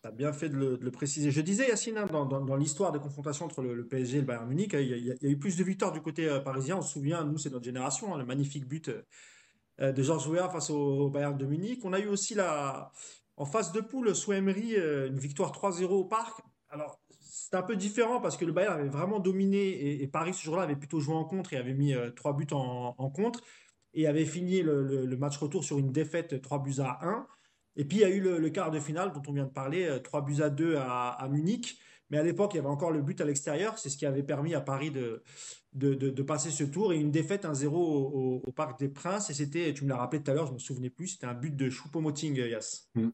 [0.00, 1.30] Tu as bien fait de le, préciser.
[1.30, 4.70] Je disais, Yacine, hein, dans, l'histoire des confrontations entre le, PSG et le Bayern Munich,
[4.72, 6.76] il y, a, eu plus de victoires du côté parisien.
[6.76, 9.02] On se souvient, nous, c'est notre génération, hein, le magnifique but euh,
[9.80, 11.80] de Georges face au, Bayern de Munich.
[11.84, 12.90] On a eu aussi la,
[13.38, 16.40] en face de poule, sous Emery, euh, une victoire 3-0 au parc.
[16.70, 20.42] Alors, c'est un peu différent parce que le Bayern avait vraiment dominé et, Paris ce
[20.42, 23.40] jour-là avait plutôt joué en contre et avait mis euh, trois buts en, contre
[23.94, 27.26] et avait fini le, match retour sur une défaite 3 buts à 1.
[27.76, 29.98] Et puis il y a eu le, quart de finale dont on vient de parler,
[30.02, 31.78] 3 buts à 2 à Munich.
[32.10, 33.78] Mais à l'époque, il y avait encore le but à l'extérieur.
[33.78, 35.22] C'est ce qui avait permis à Paris de,
[35.74, 36.92] de, passer ce tour.
[36.92, 39.30] Et une défaite 1-0 au, Parc des Princes.
[39.30, 41.26] Et c'était, tu me l'as rappelé tout à l'heure, je ne me souvenais plus, c'était
[41.26, 42.88] un but de Choupo-Moting, Yass.
[42.94, 43.08] Mm.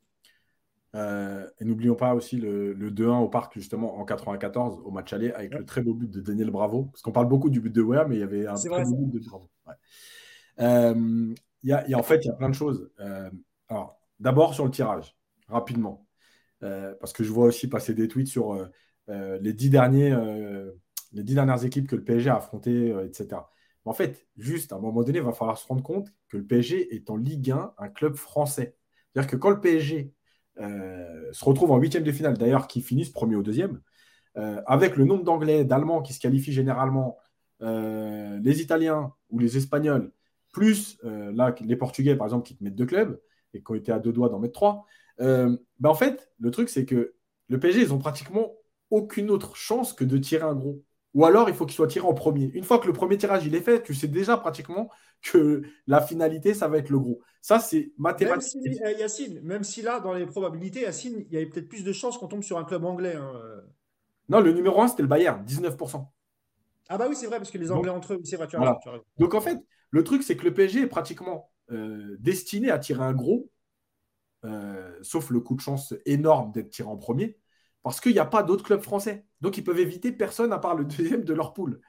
[0.94, 5.32] Euh, et n'oublions pas aussi le, 2-1 au Parc, justement, en 94, au match aller,
[5.32, 6.84] avec le très beau but de Daniel Bravo.
[6.84, 9.06] Parce qu'on parle beaucoup du but de Wea, mais il y avait un très beau
[9.06, 9.50] but de Bravo.
[10.60, 11.34] Euh,
[11.64, 12.88] y a, y a, en fait, il y a plein de choses.
[13.00, 13.28] Euh,
[13.68, 15.16] alors, d'abord sur le tirage,
[15.48, 16.06] rapidement.
[16.60, 18.70] parce que je vois aussi passer des tweets sur
[19.08, 20.70] les, dix derniers, euh,
[21.12, 23.40] les dix dernières équipes que le PSG a affrontées, euh, etc.
[23.84, 26.44] en fait, juste à un moment donné, il va falloir se rendre compte que le
[26.44, 28.76] PSG est en Ligue 1 un club français.
[29.12, 30.12] C'est-à-dire que quand le PSG
[30.56, 33.80] se retrouve en huitième de finale, d'ailleurs, qui finissent premier ou deuxième,
[34.34, 37.18] avec le nombre d'Anglais, d'Allemands qui se qualifient généralement,
[37.60, 40.12] les Italiens ou les Espagnols,
[40.52, 43.20] plus là, les Portugais, par exemple, qui te mettent deux clubs
[43.52, 44.86] et qui ont été à deux doigts d'en mettre trois,
[45.18, 47.14] ben en fait, le truc, c'est que
[47.48, 48.54] le PSG, ils ont pratiquement
[48.94, 50.82] aucune autre chance que de tirer un gros.
[51.14, 52.50] Ou alors, il faut qu'il soit tiré en premier.
[52.54, 54.90] Une fois que le premier tirage il est fait, tu sais déjà pratiquement
[55.22, 57.20] que la finalité, ça va être le gros.
[57.40, 58.60] Ça, c'est mathématique.
[58.64, 61.84] Même si, Yacine, même si là, dans les probabilités, Yacine, il y avait peut-être plus
[61.84, 63.14] de chances qu'on tombe sur un club anglais.
[63.14, 63.32] Hein.
[64.28, 66.06] Non, le numéro 1, c'était le Bayern, 19%.
[66.88, 68.48] Ah bah oui, c'est vrai, parce que les Anglais entre eux, c'est vrai,
[69.18, 69.58] Donc en fait,
[69.90, 73.50] le truc, c'est que le PSG est pratiquement euh, destiné à tirer un gros,
[74.44, 77.38] euh, sauf le coup de chance énorme d'être tiré en premier
[77.84, 79.26] parce qu'il n'y a pas d'autres clubs français.
[79.42, 81.80] Donc, ils peuvent éviter personne à part le deuxième de leur poule.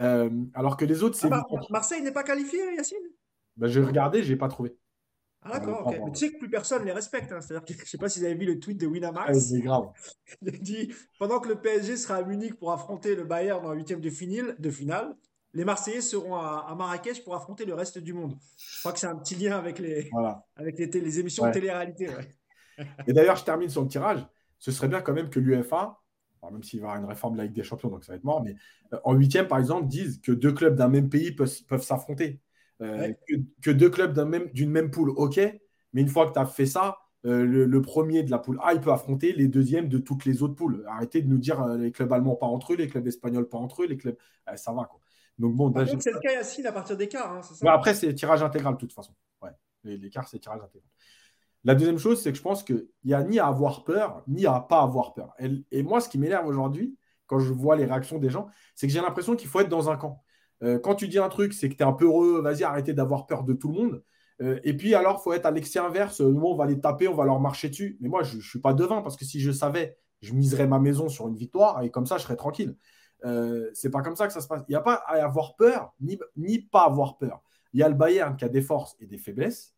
[0.00, 1.28] Euh, alors que les autres, c'est.
[1.32, 2.98] Ah bah, Marseille n'est pas qualifié, Yacine?
[3.56, 4.76] Bah, J'ai regardé, je n'ai pas trouvé.
[5.42, 7.30] Ah d'accord, mais tu sais que plus personne les respecte.
[7.30, 7.40] Hein.
[7.40, 9.28] C'est-à-dire que je ne sais pas si vous avez vu le tweet de Winamax.
[9.28, 9.86] Ah, c'est grave.
[10.42, 13.76] Il dit pendant que le PSG sera à Munich pour affronter le Bayern dans la
[13.76, 14.10] huitième de,
[14.58, 15.16] de finale,
[15.54, 18.36] les Marseillais seront à, Marrakech pour affronter le reste du monde.
[18.56, 20.10] Je crois que c'est un petit lien avec les,
[20.56, 22.08] avec les, émissions de télé-réalité.
[23.06, 24.26] Et d'ailleurs, je termine sur le tirage
[24.58, 26.00] ce serait bien quand même que l'UFA,
[26.50, 28.16] même s'il va y avoir une réforme de la Ligue des Champions, donc ça va
[28.16, 28.54] être mort, mais
[28.92, 32.40] euh, en huitième, par exemple, disent que deux clubs d'un même pays peuvent, s'affronter.
[32.80, 33.12] Euh,
[33.62, 35.40] que, deux clubs d'une même, même poule, ok,
[35.92, 38.74] mais une fois que tu as fait ça, euh, le, premier de la poule A,
[38.74, 40.84] il peut affronter les deuxièmes de toutes les autres poules.
[40.86, 43.82] Arrêtez de nous dire les clubs allemands pas entre eux, les clubs espagnols pas entre
[43.82, 44.16] eux, les clubs.
[44.54, 45.00] ça va, quoi.
[45.38, 48.78] Donc bon, c'est le cas à partir des quarts, hein, Après, c'est tirage intégral de
[48.78, 49.14] toute façon.
[49.40, 49.50] Ouais.
[49.84, 50.88] Les, les quarts, c'est tirage intégral.
[51.64, 54.46] La deuxième chose, c'est que je pense qu'il n'y a ni à avoir peur, ni
[54.46, 55.34] à pas avoir peur.
[55.70, 58.92] Et, moi, ce qui m'énerve aujourd'hui, quand je vois les réactions des gens, c'est que
[58.92, 60.22] j'ai l'impression qu'il faut être dans un camp.
[60.62, 62.92] Euh, quand tu dis un truc, c'est que tu es un peu heureux, vas-y, arrêtez
[62.94, 64.02] d'avoir peur de tout le monde.
[64.40, 66.20] Euh, et puis alors, il faut être à l'excès inverse.
[66.20, 67.98] Nous, on va les taper, on va leur marcher dessus.
[68.00, 70.78] Mais moi, je ne suis pas devin parce que si je savais, je miserais ma
[70.78, 72.76] maison sur une victoire et comme ça, je serais tranquille.
[73.24, 74.62] Euh, c'est pas comme ça que ça se passe.
[74.68, 77.42] Il n'y a pas à avoir peur, ni, ni pas avoir peur.
[77.72, 79.74] Il y a le Bayern qui a des forces et des faiblesses.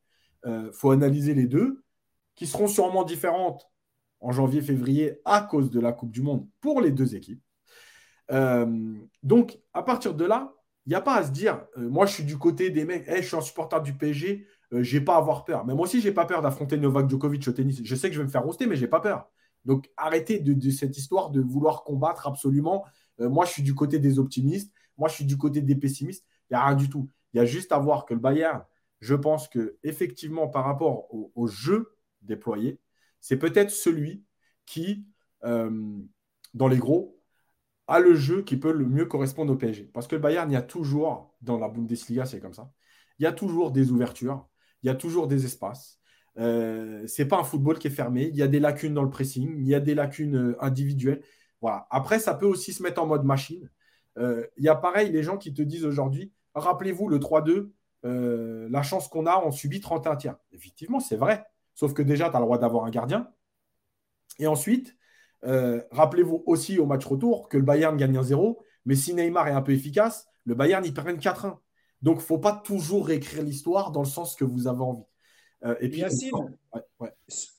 [0.47, 1.83] Euh, faut analyser les deux,
[2.35, 3.71] qui seront sûrement différentes
[4.21, 7.43] en janvier-février à cause de la Coupe du Monde pour les deux équipes.
[8.31, 10.55] Euh, donc, à partir de là,
[10.87, 13.05] il n'y a pas à se dire, euh, moi je suis du côté des mecs,
[13.07, 15.67] je suis un supporter du PSG, je n'ai pas à avoir peur.
[15.67, 17.81] Mais moi aussi, je n'ai pas peur d'affronter Novak Djokovic au tennis.
[17.83, 19.29] Je sais que je vais me faire roster, mais je n'ai pas peur.
[19.65, 22.85] Donc, arrêtez de, cette histoire de vouloir combattre absolument.
[23.19, 24.73] moi, je suis du côté des optimistes.
[24.97, 26.25] Moi, je suis du côté des pessimistes.
[26.49, 27.11] Il n'y a rien du tout.
[27.35, 28.63] Il y a juste à voir que le Bayern
[29.01, 32.81] je pense que effectivement, par rapport au, jeu déployé,
[33.21, 34.25] c'est peut-être celui
[34.67, 35.07] qui,
[35.45, 35.99] euh,
[36.55, 37.21] dans les gros,
[37.87, 39.91] a le jeu qui peut le mieux correspondre au PSG.
[39.93, 42.73] Parce que le Bayern, il y a toujours, dans la Bundesliga, c'est comme ça,
[43.19, 44.49] il y a toujours des ouvertures,
[44.83, 46.01] il y a toujours des espaces.
[46.39, 48.29] Euh, c'est pas un football qui est fermé.
[48.29, 51.23] Il y a des lacunes dans le pressing, il y a des lacunes euh, individuelles.
[51.61, 51.87] Voilà.
[51.91, 53.71] Après, ça peut aussi se mettre en mode machine.
[54.19, 57.71] Euh, il y a pareil les gens qui te disent aujourd'hui, rappelez-vous le 3-2,
[58.03, 60.37] la chance qu'on a, on subit 31 tiers.
[60.53, 61.45] Effectivement, c'est vrai.
[61.75, 63.31] Sauf que déjà, tu as le droit d'avoir un gardien.
[64.39, 64.97] Et ensuite,
[65.43, 68.57] rappelez-vous aussi au match retour que le Bayern gagne 1-0,
[68.87, 71.59] mais si Neymar est un peu efficace, le Bayern, il perd 4-1.
[72.03, 75.05] Donc, il ne faut pas toujours réécrire l'histoire dans le sens que vous avez envie.
[75.65, 76.01] Euh, et puis,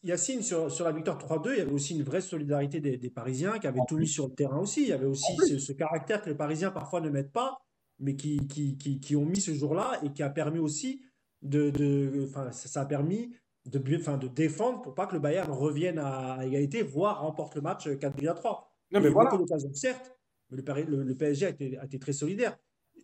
[0.04, 3.68] Yacine, sur, la victoire 3-2, il y avait aussi une vraie solidarité des, Parisiens qui
[3.68, 4.82] avaient tout mis sur le terrain aussi.
[4.82, 7.62] Il y avait aussi ce, caractère que les Parisiens parfois ne mettent pas,
[8.02, 11.02] mais qui, qui, ont mis ce jour-là et qui a permis aussi
[11.42, 11.70] de.
[11.70, 13.32] de ça a permis
[13.66, 17.88] de, de défendre pour pas que le Bayern revienne à égalité, voire remporte le match
[17.98, 18.68] 4 à 3.
[18.92, 19.32] Non, mais voilà.
[19.74, 20.18] certes,
[20.50, 22.58] mais le, PSG a été, a été très solidaire.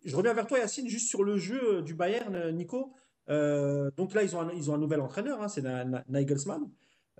[0.04, 2.92] Je reviens vers toi, Yacine, juste sur le jeu du Bayern, Nico.
[3.30, 5.62] Euh, donc là, ils ont un, ils ont un nouvel entraîneur, hein, c'est
[6.08, 6.68] Nagelsmann.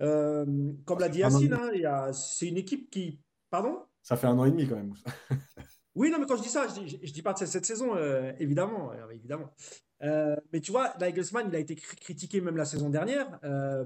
[0.01, 0.45] Euh,
[0.85, 3.19] comme l'a dit Yacine, hein, c'est une équipe qui.
[3.49, 3.79] Pardon?
[4.01, 4.93] Ça fait un an et demi quand même.
[5.99, 8.31] oui, non, mais quand je dis ça, je dis, dis pas de cette, saison, euh,
[8.39, 8.91] évidemment.
[9.11, 9.53] évidemment.
[10.01, 13.39] mais tu vois, Nagelsmann, il a été critiqué même la saison dernière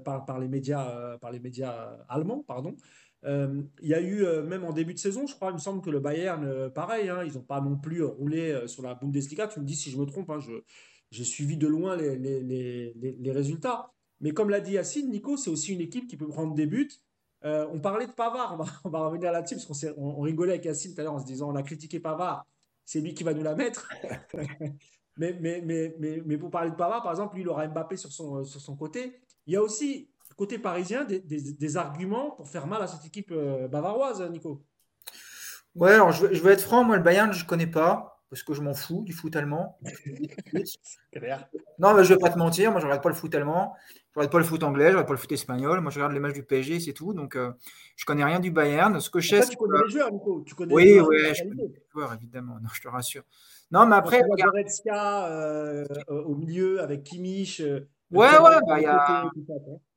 [0.04, 2.44] par, les médias, par les médias allemands.
[2.48, 2.76] Pardon.
[3.26, 5.90] il y a eu, même en début de saison, je crois, il me semble que
[5.90, 9.48] le Bayern, pareil, hein, ils n'ont pas non plus roulé sur la Bundesliga.
[9.48, 10.54] Tu me dis si je me trompe, je,
[11.14, 13.94] j'ai suivi de loin les, les, les, résultats.
[14.20, 16.90] Mais comme l'a dit Yacine, Nico, c'est aussi une équipe qui peut prendre des buts.
[17.46, 20.94] Euh, on parlait de Pavard, on va, revenir là-dessus, parce qu'on on, rigolait avec Yacine
[20.94, 22.46] tout à l'heure en se disant on a critiqué Pavard,
[22.86, 23.90] c'est lui qui va nous la mettre.
[25.18, 27.98] mais, mais, mais, mais, mais, pour parler de Pavard, par exemple, lui, il aura Mbappé
[27.98, 29.20] sur son, sur son côté.
[29.46, 33.32] Il y a aussi, côté parisien, des, des, arguments pour faire mal à cette équipe
[33.32, 34.64] euh, bavaroise, Nico.
[35.76, 38.42] Ouais, alors je, je vais être franc, moi, le Bayern, je ne connais pas parce
[38.42, 39.78] que je m'en fous du foot allemand.
[41.78, 43.76] non, mais je vais pas te mentir, moi je regarde pas le foot allemand,
[44.12, 46.14] je regarde pas le foot anglais, je regarde pas le foot espagnol, moi je regarde
[46.14, 47.14] les matchs du PSG, c'est tout.
[47.14, 47.52] Donc euh,
[47.96, 49.00] je connais rien du Bayern.
[49.00, 50.44] Ce que je sais, tu connais les joueurs, Nico.
[50.48, 52.56] Tu connais oui, oui, je connais les joueurs évidemment.
[52.60, 53.22] Non, je te rassure.
[53.70, 54.56] Non, mais après, regarde...
[54.90, 57.62] euh, au milieu avec Kimmich.
[57.62, 59.26] Euh, ouais, ouais, bah, y a...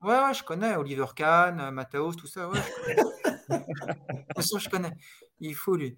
[0.03, 2.49] ouais, ouais, je connais Oliver Kahn, euh, Matthaus, tout ça.
[2.49, 2.59] Ouais,
[3.49, 4.93] de toute façon, je connais.
[5.41, 5.97] Il faut, lui.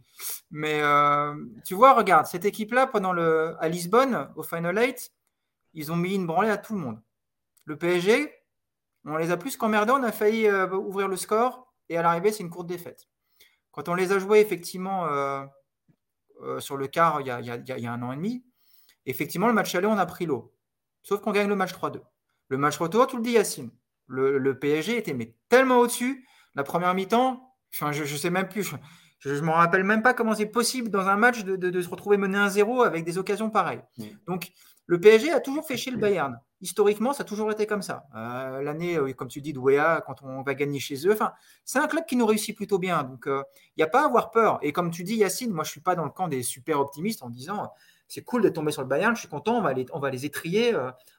[0.50, 1.34] Mais euh,
[1.64, 5.12] tu vois, regarde, cette équipe-là, pendant le, à Lisbonne, au Final 8,
[5.74, 7.00] ils ont mis une branlée à tout le monde.
[7.64, 8.32] Le PSG,
[9.04, 12.32] on les a plus qu'emmerdés, on a failli euh, ouvrir le score, et à l'arrivée,
[12.32, 13.08] c'est une courte défaite.
[13.70, 17.92] Quand on les a joués, effectivement, euh, sur le quart, il y, a, y, a,
[17.92, 18.44] un an et demi,
[19.06, 20.52] effectivement, le match aller, on a pris l'eau.
[21.08, 22.00] Sauf qu'on gagne le match 3-2.
[22.48, 23.70] Le match retour, tu le dis, Yacine.
[24.08, 28.48] Le, le PSG était mais tellement au-dessus la première mi-temps, enfin, je ne sais même
[28.48, 28.74] plus,
[29.20, 32.16] je ne me rappelle même pas comment c'est possible dans un match de, se retrouver
[32.16, 33.82] mené 1-0 avec des occasions pareilles.
[34.26, 34.50] Donc,
[34.86, 36.38] le PSG a toujours fait chier le Bayern.
[36.60, 38.06] Historiquement, ça a toujours été comme ça.
[38.16, 41.32] Euh, l'année, comme tu dis, de Wea, quand on va gagner chez eux, enfin,
[41.64, 43.04] c'est un club qui nous réussit plutôt bien.
[43.04, 43.42] Donc, il euh,
[43.76, 44.58] n'y a pas à avoir peur.
[44.62, 46.80] Et comme tu dis, Yacine, moi, je ne suis pas dans le camp des super
[46.80, 47.70] optimistes en disant
[48.08, 50.74] c'est cool de tomber sur le Bayern, je suis content, on va les, on étrier,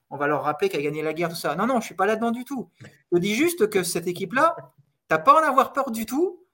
[0.10, 1.56] on va leur rappeler qu'à gagné la guerre, tout ça.
[1.56, 2.70] Non, non, je ne suis pas là-dedans du tout.
[3.12, 4.56] Je dis juste que cette équipe-là,
[5.10, 6.46] T'as pas à en avoir peur du tout.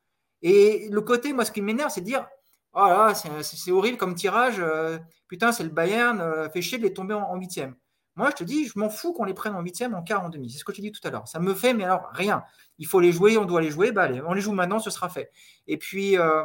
[0.41, 2.25] Et le côté, moi, ce qui m'énerve, c'est de dire
[2.73, 4.59] Oh là, c'est horrible comme tirage.
[4.59, 4.97] Euh,
[5.27, 7.75] putain, c'est le Bayern, euh, fait chier de les tomber en huitième.
[8.15, 10.29] Moi, je te dis, je m'en fous qu'on les prenne en huitième, en quart, en
[10.29, 10.49] demi.
[10.49, 11.27] C'est ce que je t'ai dit tout à l'heure.
[11.27, 12.43] Ça me fait, mais alors, rien.
[12.77, 13.91] Il faut les jouer, on doit les jouer.
[13.91, 15.31] Bah, on les joue maintenant, ce sera fait.
[15.67, 16.43] Et puis, euh,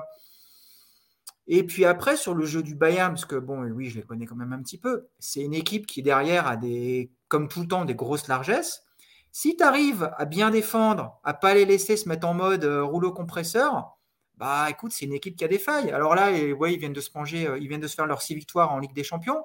[1.52, 4.24] et puis après, sur le jeu du Bayern, parce que, bon, oui, je les connais
[4.24, 7.66] quand même un petit peu, c'est une équipe qui, derrière, a des, comme tout le
[7.66, 8.84] temps, des grosses largesses.
[9.32, 12.84] Si tu arrives à bien défendre, à pas les laisser se mettre en mode euh,
[12.84, 13.96] rouleau compresseur,
[14.36, 15.90] bah écoute, c'est une équipe qui a des failles.
[15.90, 18.22] Alors là, ouais, ils viennent de se manger, euh, ils viennent de se faire leurs
[18.22, 19.42] six victoires en Ligue des Champions.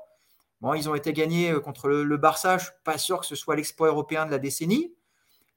[0.62, 2.60] Bon, ils ont été gagnés euh, contre le, Barça.
[2.60, 4.94] Je suis pas sûr que ce soit l'exploit européen de la décennie.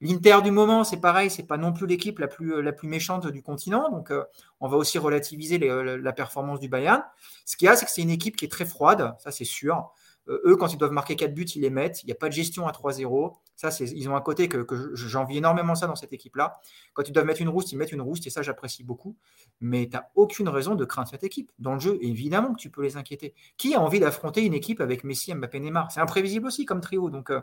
[0.00, 3.26] L'Inter du moment, c'est pareil, c'est pas non plus l'équipe la plus, la plus méchante
[3.26, 3.90] du continent.
[3.90, 4.12] Donc,
[4.60, 7.02] on va aussi relativiser la performance du Bayern.
[7.44, 9.44] Ce qu'il y a, c'est que c'est une équipe qui est très froide, ça c'est
[9.44, 9.90] sûr.
[10.28, 12.02] Eux, quand ils doivent marquer 4 buts, ils les mettent.
[12.02, 13.34] Il n'y a pas de gestion à 3-0.
[13.56, 16.60] Ça, ils ont un côté que, j'envie énormément ça dans cette équipe-là.
[16.92, 19.16] Quand ils doivent mettre une rousse, ils mettent une rousse et ça, j'apprécie beaucoup.
[19.60, 21.50] Mais tu n'as aucune raison de craindre cette équipe.
[21.58, 23.34] Dans le jeu, évidemment que tu peux les inquiéter.
[23.56, 25.90] Qui a envie d'affronter une équipe avec Messi, Mbappé, Neymar?
[25.90, 27.10] C'est imprévisible aussi comme trio.
[27.10, 27.40] Donc, euh,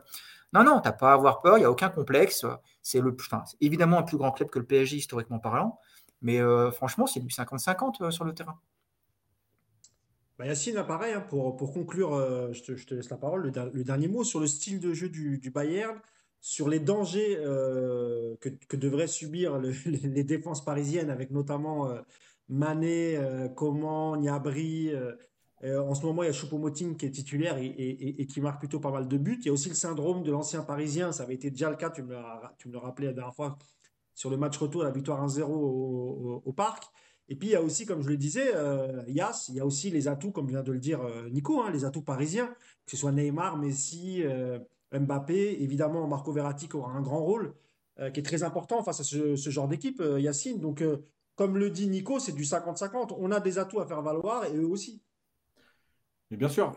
[0.53, 2.45] non, non, tu n'as pas à avoir peur, il n'y a aucun complexe.
[2.81, 3.01] C'est
[3.61, 5.79] évidemment un plus grand club que le PSG, historiquement parlant.
[6.21, 8.59] Mais euh, franchement, c'est du 50-50 euh, sur le terrain.
[10.37, 14.09] Bah Yacine, pareil, hein, pour, pour conclure, euh, je, te, laisse la parole, le, dernier
[14.09, 15.97] mot sur le style de jeu du, Bayern,
[16.41, 22.01] sur les dangers euh, que, devraient subir les, défenses parisiennes, avec notamment euh,
[22.49, 23.17] Mané,
[23.55, 24.91] Coman, Niabri,
[25.63, 28.79] Euh, en ce moment, il y a Choupo-Moting qui est titulaire et, qui marque plutôt
[28.79, 29.37] pas mal de buts.
[29.41, 31.11] Il y a aussi le syndrome de l'ancien parisien.
[31.11, 33.57] Ça avait été déjà le cas, tu me l'as rappelé la dernière fois,
[34.13, 36.83] sur le match retour, la victoire 1-0 au, parc.
[37.27, 39.65] Et puis, il y a aussi, comme je le disais, euh, Yas, il y a
[39.65, 42.47] aussi les atouts, comme vient de le dire euh, Nico, hein, les atouts parisiens,
[42.85, 44.59] que ce soit Neymar, Messi, euh,
[44.91, 47.55] Mbappé, évidemment Marco Verratti qui aura un grand rôle,
[48.13, 50.59] qui est très important face à ce, genre d'équipe, Yacine.
[50.59, 50.83] Donc,
[51.35, 53.15] comme le dit Nico, c'est du 50-50.
[53.17, 55.01] On a des atouts à faire valoir et eux aussi.
[56.29, 56.75] Mais bien sûr,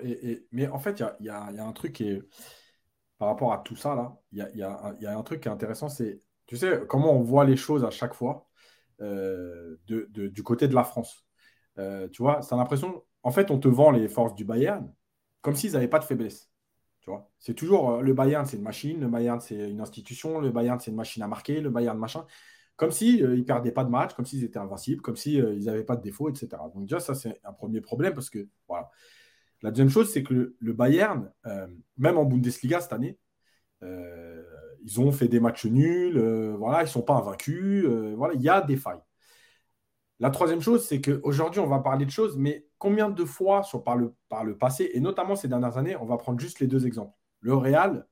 [0.53, 2.23] mais en fait, il y a, un truc qui est,
[3.19, 6.21] par rapport à tout ça, là, il y a, un truc qui est intéressant, c'est,
[6.47, 8.48] tu sais, comment on voit les choses à chaque fois.
[9.01, 11.25] Euh, du côté de la France.
[11.79, 14.93] Euh, tu vois, c'est l'impression, en fait, on te vend les forces du Bayern
[15.41, 16.51] comme s'ils n'avaient pas de faiblesse.
[17.01, 20.41] Tu vois, c'est toujours euh, le Bayern, c'est une machine, le Bayern, c'est une institution,
[20.41, 22.27] le Bayern, c'est une machine à marquer, le Bayern, machin.
[22.77, 25.67] Comme s'ils si, ne perdaient pas de match, comme s'ils étaient invincibles, comme s'ils si,
[25.67, 26.49] n'avaient pas de défauts, etc.
[26.75, 28.91] Donc, déjà, ça, c'est un premier problème parce que, voilà.
[29.63, 31.33] La deuxième chose, c'est que le, Bayern,
[31.97, 33.19] même en Bundesliga cette année,
[34.89, 38.35] ils ont fait des matchs nuls, euh, voilà, ils ne sont pas invaincus, euh, voilà,
[38.35, 39.03] il y a des failles.
[40.19, 43.97] La troisième chose, c'est qu'aujourd'hui, on va parler de choses, mais combien de fois par,
[43.97, 46.87] le, par le passé, et notamment ces dernières années, on va prendre juste les deux
[46.87, 48.07] exemples, le Real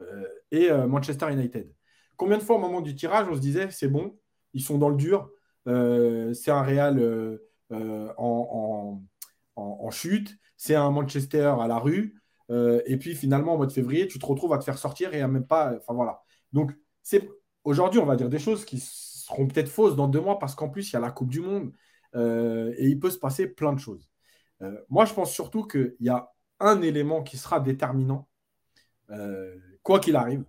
[0.00, 1.72] euh, et Manchester United.
[2.16, 4.18] Combien de fois au moment du tirage, on se disait, c'est bon,
[4.54, 5.30] ils sont dans le dur,
[5.66, 7.38] c'est un Real
[7.70, 9.02] en,
[9.56, 13.72] en, chute, c'est un Manchester à la rue, euh, et puis finalement, au mois de
[13.72, 15.74] février, tu te retrouves à te faire sortir et à même pas.
[15.76, 16.22] Enfin voilà.
[16.52, 16.72] Donc,
[17.02, 17.28] c'est
[17.64, 20.68] aujourd'hui, on va dire des choses qui seront peut-être fausses dans deux mois parce qu'en
[20.68, 21.72] plus, il y a la Coupe du Monde
[22.14, 24.08] euh, et il peut se passer plein de choses.
[24.62, 26.30] Euh, moi, je pense surtout qu'il y a
[26.60, 28.28] un élément qui sera déterminant,
[29.82, 30.44] quoi qu'il arrive,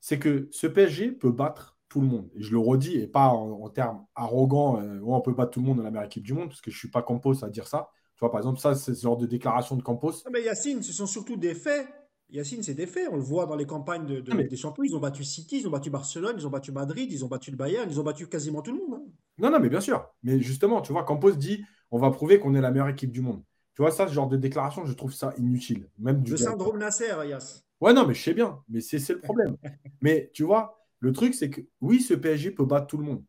[0.00, 2.30] c'est que ce PSG peut battre tout le monde.
[2.34, 5.76] Et je le redis, et pas en, termes arrogants, on peut battre tout le monde
[5.76, 7.68] dans la meilleure équipe du monde, parce que je ne suis pas compos à dire
[7.68, 7.90] ça.
[8.18, 10.12] Tu vois, par exemple, ça, c'est ce genre de déclaration de Campos.
[10.32, 11.86] mais Yacine, ce sont surtout des faits.
[12.30, 13.06] Yacine, c'est des faits.
[13.12, 14.82] On le voit dans les campagnes de, des champions.
[14.82, 17.52] Ils ont battu City, ils ont battu Barcelone, ils ont battu Madrid, ils ont battu
[17.52, 19.00] le Bayern, ils ont battu quasiment tout le monde.
[19.00, 19.10] Hein.
[19.38, 20.04] Non, non, mais bien sûr.
[20.24, 23.20] Mais justement, tu vois, Campos dit on va prouver qu'on est la meilleure équipe du
[23.20, 23.42] monde.
[23.76, 25.88] Tu vois, ça, ce genre de déclaration, je trouve ça inutile.
[25.98, 27.64] Même du le syndrome Nasser, Yass.
[27.80, 28.60] Ouais, non, mais je sais bien.
[28.68, 29.56] Mais c'est le problème.
[30.02, 33.24] mais tu vois, le truc, c'est que oui, ce PSG peut battre tout le monde.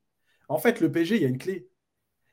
[0.47, 1.69] En fait, le PSG, il y a une clé.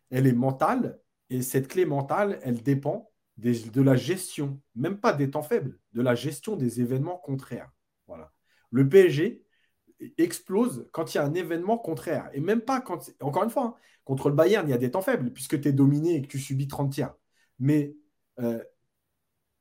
[0.09, 0.99] Elle est mentale.
[1.31, 6.01] Et cette clé mentale, elle dépend de la gestion, même pas des temps faibles, de
[6.01, 7.71] la gestion des événements contraires.
[8.07, 8.33] Voilà.
[8.71, 9.45] Le PSG
[10.19, 12.31] explose quand il y a un événement contraire.
[12.33, 13.11] Et même pas quand.
[13.21, 13.75] Encore une fois, hein,
[14.05, 16.29] contre le Bayern, il y a des temps faibles, puisque tu es dominé et que
[16.29, 17.15] tu subis 30 tiers.
[17.59, 17.97] Mais
[18.39, 18.63] euh,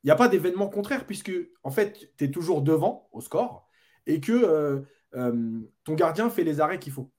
[0.03, 1.31] il n'y a pas d'événement contraire, puisque
[1.63, 3.67] en fait, tu es toujours devant au score
[4.05, 4.81] et que euh,
[5.15, 7.11] euh, ton gardien fait les arrêts qu'il faut.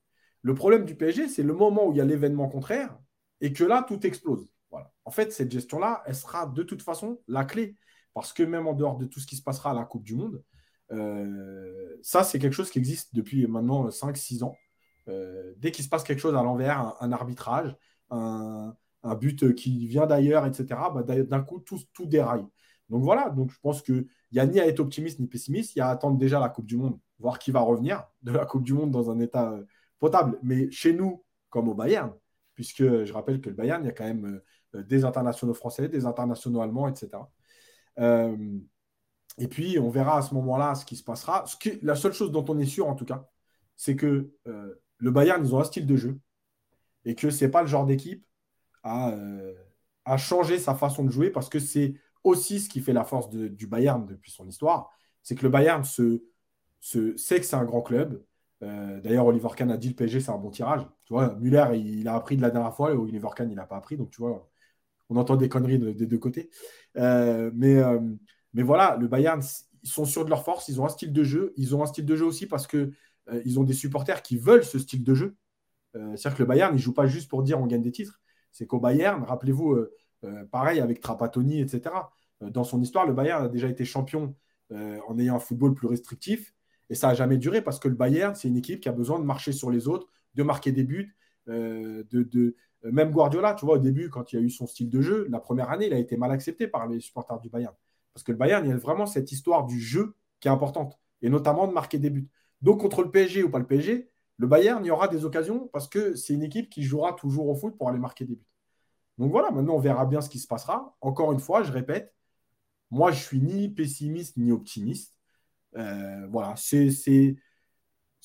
[0.42, 2.96] Le problème du PSG, c'est le moment où il y a l'événement contraire
[3.40, 4.48] et que là, tout explose.
[5.04, 7.76] En fait, cette gestion-là, elle sera de toute façon la clé.
[8.12, 10.14] Parce que même en dehors de tout ce qui se passera à la Coupe du
[10.14, 10.42] Monde,
[10.92, 14.56] euh, ça, c'est quelque chose qui existe depuis maintenant 5-6 ans.
[15.08, 17.76] Euh, dès qu'il se passe quelque chose à l'envers, un, arbitrage,
[18.10, 18.74] un,
[19.20, 22.44] but qui vient d'ailleurs, etc., bah, d'un coup, tout, tout, déraille.
[22.88, 25.80] Donc voilà, donc je pense qu'il n'y a ni à être optimiste ni pessimiste, il
[25.80, 28.46] y a à attendre déjà la Coupe du Monde, voir qui va revenir de la
[28.46, 29.64] Coupe du Monde dans un état euh,
[29.98, 30.38] potable.
[30.42, 32.12] Mais chez nous, comme au Bayern,
[32.56, 34.40] puisque je rappelle que le Bayern, il y a quand même
[34.74, 37.10] euh, des internationaux français, des internationaux allemands, etc.
[38.00, 38.58] Euh,
[39.38, 41.44] et puis, on verra à ce moment-là ce qui se passera.
[41.82, 43.28] la seule chose dont on est sûr, en tout cas,
[43.76, 46.18] c'est que euh, le Bayern, ils ont un style de jeu
[47.04, 48.26] et que ce n'est pas le genre d'équipe
[48.82, 49.14] à,
[50.16, 53.66] changer sa façon de jouer parce que c'est aussi ce qui fait la force du
[53.66, 54.90] Bayern depuis son histoire.
[55.22, 56.22] C'est que le Bayern se,
[56.80, 58.24] sait que c'est un grand club.
[58.60, 60.82] D'ailleurs, Oliver Kahn a dit le PSG, c'est un bon tirage.
[61.04, 63.66] Tu vois, Muller, il, a appris de la dernière fois, et Oliver Kahn, il n'a
[63.66, 63.96] pas appris.
[63.96, 64.48] Donc, tu vois,
[65.08, 66.50] on entend des conneries des deux côtés.
[66.96, 68.00] Euh, mais, euh,
[68.54, 69.42] mais voilà, le Bayern,
[69.82, 71.52] ils sont sûrs de leur force, ils ont un style de jeu.
[71.56, 72.92] Ils ont un style de jeu aussi parce qu'ils
[73.28, 75.36] euh, ils ont des supporters qui veulent ce style de jeu.
[75.94, 78.20] C'est-à-dire que le Bayern, il ne joue pas juste pour dire on gagne des titres.
[78.52, 79.78] C'est qu'au Bayern, rappelez-vous,
[80.50, 82.10] pareil avec Trapattoni, etc.
[82.42, 84.34] dans son histoire, le Bayern a déjà été champion
[84.70, 86.54] en ayant un football plus restrictif.
[86.90, 89.18] Et ça n'a jamais duré parce que le Bayern, c'est une équipe qui a besoin
[89.18, 92.56] de marcher sur les autres, de marquer des buts, de, de,
[92.86, 95.26] euh, même Guardiola, tu vois, au début, quand il a eu son style de jeu,
[95.30, 97.74] la première année, il a été mal accepté par les supporters du Bayern.
[98.14, 100.98] Parce que le Bayern, il y a vraiment cette histoire du jeu qui est importante,
[101.22, 102.28] et notamment de marquer des buts.
[102.62, 105.68] Donc, contre le PSG ou pas le PSG, le Bayern, il y aura des occasions
[105.68, 108.46] parce que c'est une équipe qui jouera toujours au foot pour aller marquer des buts.
[109.18, 110.96] Donc voilà, maintenant, on verra bien ce qui se passera.
[111.00, 112.14] Encore une fois, je répète,
[112.90, 115.15] moi, je suis ni pessimiste ni optimiste.
[115.76, 117.36] Euh, voilà, c'est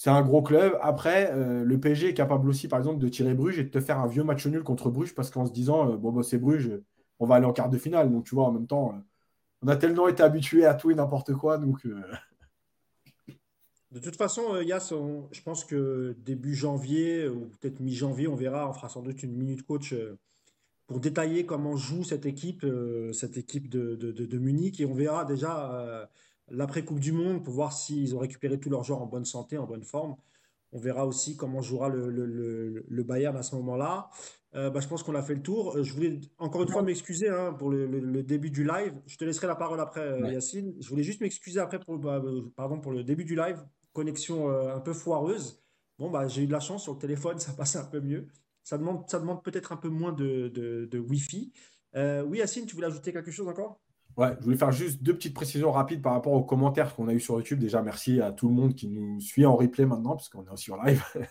[0.06, 0.78] un gros club.
[0.82, 3.80] Après, euh, le PSG est capable aussi, par exemple, de tirer Bruges et de te
[3.80, 6.38] faire un vieux match nul contre Bruges parce qu'en se disant, euh, bon, bah, c'est
[6.38, 6.72] Bruges,
[7.20, 8.12] on va aller en quart de finale.
[8.12, 9.00] Donc, tu vois, en même temps,
[9.62, 11.58] on a tellement été habitué à tout et n'importe quoi.
[11.58, 11.86] Donc,
[13.92, 14.94] De toute façon, Yass,
[15.32, 19.36] je pense que début janvier ou peut-être mi-janvier, on verra, on fera sans doute une
[19.36, 19.94] minute coach
[20.88, 22.66] pour détailler comment joue cette équipe,
[23.14, 24.80] cette équipe de, de, Munich.
[24.80, 26.10] Et on verra déjà
[26.52, 29.66] l'après-Coupe du Monde pour voir s'ils ont récupéré tous leurs joueurs en bonne santé, en
[29.66, 30.16] bonne forme.
[30.74, 34.10] On verra aussi comment jouera le, le, le, Bayern à ce moment-là.
[34.56, 35.76] Euh, bah, je pense qu'on a fait le tour.
[35.76, 38.94] Euh, je voulais encore une fois m'excuser hein, pour le, début du live.
[39.06, 40.74] Je te laisserai la parole après, euh, Yacine.
[40.80, 42.22] Je voulais juste m'excuser après pour, bah,
[42.56, 43.64] pardon, pour le début du live.
[43.94, 45.62] Connexion un peu foireuse.
[46.00, 48.28] Bon, bah, j'ai eu de la chance sur le téléphone, ça passait un peu mieux.
[48.64, 51.52] Ça demande, ça demande peut-être un peu moins de, de, de Wi-Fi.
[51.96, 53.82] oui, Yacine, tu voulais ajouter quelque chose encore?
[54.18, 57.14] Ouais, je voulais faire juste deux petites précisions rapides par rapport aux commentaires qu'on a
[57.14, 57.60] eu sur YouTube.
[57.60, 60.50] Déjà, merci à tout le monde qui nous suit en replay maintenant, parce qu'on est
[60.50, 61.04] aussi en live.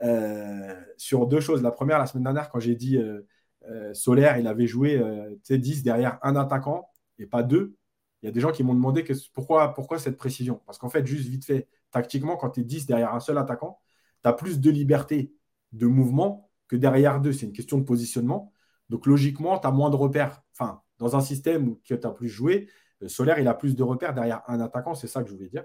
[0.00, 1.60] Euh, sur deux choses.
[1.60, 3.26] La première, la semaine dernière, quand j'ai dit euh,
[3.68, 5.02] euh, Solaire, il avait joué
[5.50, 7.76] 10 derrière un attaquant et pas deux,
[8.22, 10.60] il y a des gens qui m'ont demandé que, pourquoi, pourquoi cette précision?
[10.66, 13.80] Parce qu'en fait, juste vite fait, tactiquement, quand tu es 10 derrière un seul attaquant,
[14.22, 15.32] tu as plus de liberté
[15.72, 17.32] de mouvement que derrière deux.
[17.32, 18.52] C'est une question de positionnement.
[18.88, 20.42] Donc logiquement, tu as moins de repères.
[20.52, 22.68] Enfin, dans un système où tu as plus joué,
[23.02, 25.48] euh, Solaire, il a plus de repères derrière un attaquant, c'est ça que je voulais
[25.48, 25.64] dire.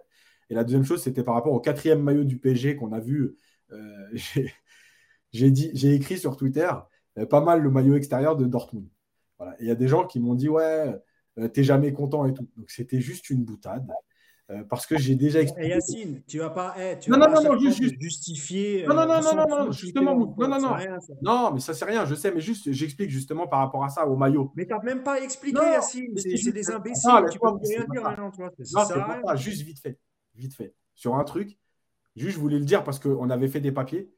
[0.49, 3.35] Et la deuxième chose, c'était par rapport au quatrième maillot du PSG qu'on a vu.
[3.71, 4.09] Euh,
[5.33, 6.69] j'ai écrit sur Twitter
[7.17, 8.87] euh, pas mal le maillot extérieur de Dortmund.
[9.59, 10.95] Il y a des gens qui m'ont dit Ouais,
[11.53, 12.47] t'es jamais content et tout.
[12.55, 13.85] Donc c'était juste une boutade.
[14.53, 15.69] Euh, parce que j'ai déjà expliqué.
[15.69, 18.85] Yacine, tu vas pas, tu non, vas non, pas non, juste, justifier.
[18.87, 20.77] Non, non, non, non, non, justement, non, non, non,
[21.21, 24.05] non, mais ça c'est rien, je sais, mais juste, j'explique justement par rapport à ça
[24.07, 24.51] au maillot.
[24.55, 28.31] Mais tu n'as même pas expliqué, Yacine, c'est des imbéciles, tu peux rien dire, non,
[28.85, 29.99] c'est pas juste vite fait,
[30.35, 31.57] vite fait, sur un truc,
[32.15, 34.11] juste je voulais le dire parce qu'on avait fait des papiers,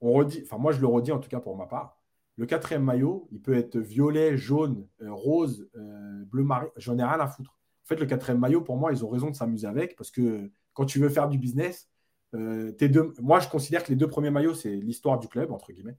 [0.00, 1.98] on redit, enfin moi je le redis en tout cas pour ma part,
[2.36, 7.04] le quatrième maillot, il peut être violet, jaune, euh, rose, euh, bleu marine, j'en ai
[7.04, 7.56] rien à foutre.
[7.84, 10.50] En fait, le quatrième maillot, pour moi, ils ont raison de s'amuser avec parce que
[10.72, 11.88] quand tu veux faire du business,
[12.34, 13.12] euh, deux...
[13.20, 15.96] moi, je considère que les deux premiers maillots, c'est l'histoire du club, entre guillemets.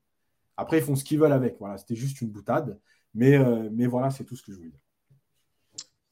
[0.58, 1.58] Après, ils font ce qu'ils veulent avec.
[1.60, 2.80] Voilà, c'était juste une boutade.
[3.14, 4.80] Mais, euh, mais voilà, c'est tout ce que je voulais dire.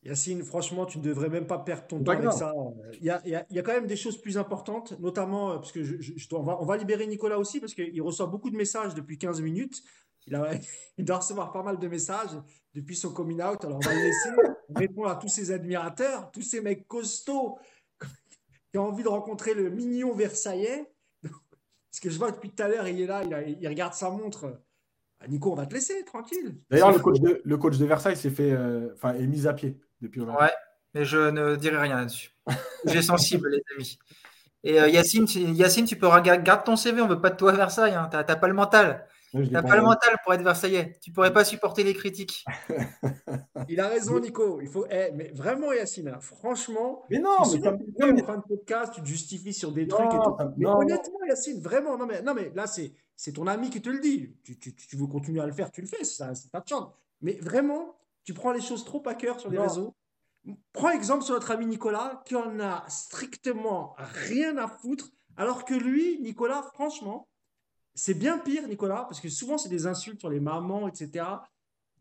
[0.03, 2.53] Yacine, franchement, tu ne devrais même pas perdre ton temps avec ça.
[2.99, 5.71] Il y, a, il, y a, quand même des choses plus importantes, notamment euh, parce
[5.71, 8.95] que je, on, va, on, va, libérer Nicolas aussi parce qu'il reçoit beaucoup de messages
[8.95, 9.81] depuis 15 minutes.
[10.27, 10.51] Il, a,
[10.97, 12.37] il, doit recevoir pas mal de messages
[12.73, 13.63] depuis son coming out.
[13.63, 14.29] Alors, on va le laisser
[14.75, 17.59] répondre à tous ses admirateurs, tous ces mecs costauds
[18.71, 20.91] qui ont envie de rencontrer le mignon Versaillais.
[21.21, 24.09] Parce que je vois depuis tout à l'heure, il est là, il, il, regarde sa
[24.09, 24.59] montre.
[25.19, 26.57] Ah, Nico, on va te laisser, tranquille.
[26.69, 29.53] D'ailleurs, le coach, de, le coach de Versailles s'est fait, euh, enfin, est mis à
[29.53, 30.51] pied depuis Ouais,
[30.93, 32.35] mais je ne dirai rien là-dessus.
[32.85, 33.99] J'ai sensible, les amis.
[34.63, 37.35] Et euh, Yacine, tu, Yacine, tu peux regarder, garde ton CV, on veut pas de
[37.35, 38.09] toi à Versailles, hein.
[38.11, 39.07] t'as pas le mental.
[39.34, 40.97] Tu n'as pas le mental pour être Versaillais.
[41.01, 42.45] Tu pourrais pas supporter les critiques.
[43.68, 44.61] Il a raison, Nico.
[44.61, 44.85] Il faut.
[44.91, 47.03] Eh, mais vraiment, Yacine, hein, franchement.
[47.10, 50.35] Mais non, mais en fin de podcast, tu te justifies sur des trucs et tout.
[50.57, 53.89] Mais honnêtement, Yacine, vraiment, non mais, non mais là, c'est, c'est ton ami qui te
[53.89, 54.35] le dit.
[54.43, 56.03] Tu, tu, tu, veux continuer à le faire, tu le fais.
[56.03, 56.91] C'est pas de chance.
[57.22, 59.95] Mais vraiment, tu prends les choses trop à cœur sur les réseaux.
[60.73, 65.73] Prends exemple sur notre ami Nicolas, qui en a strictement rien à foutre, alors que
[65.73, 67.27] lui, Nicolas, franchement,
[67.95, 71.25] c'est bien pire, Nicolas, parce que souvent, c'est des insultes sur les mamans, etc.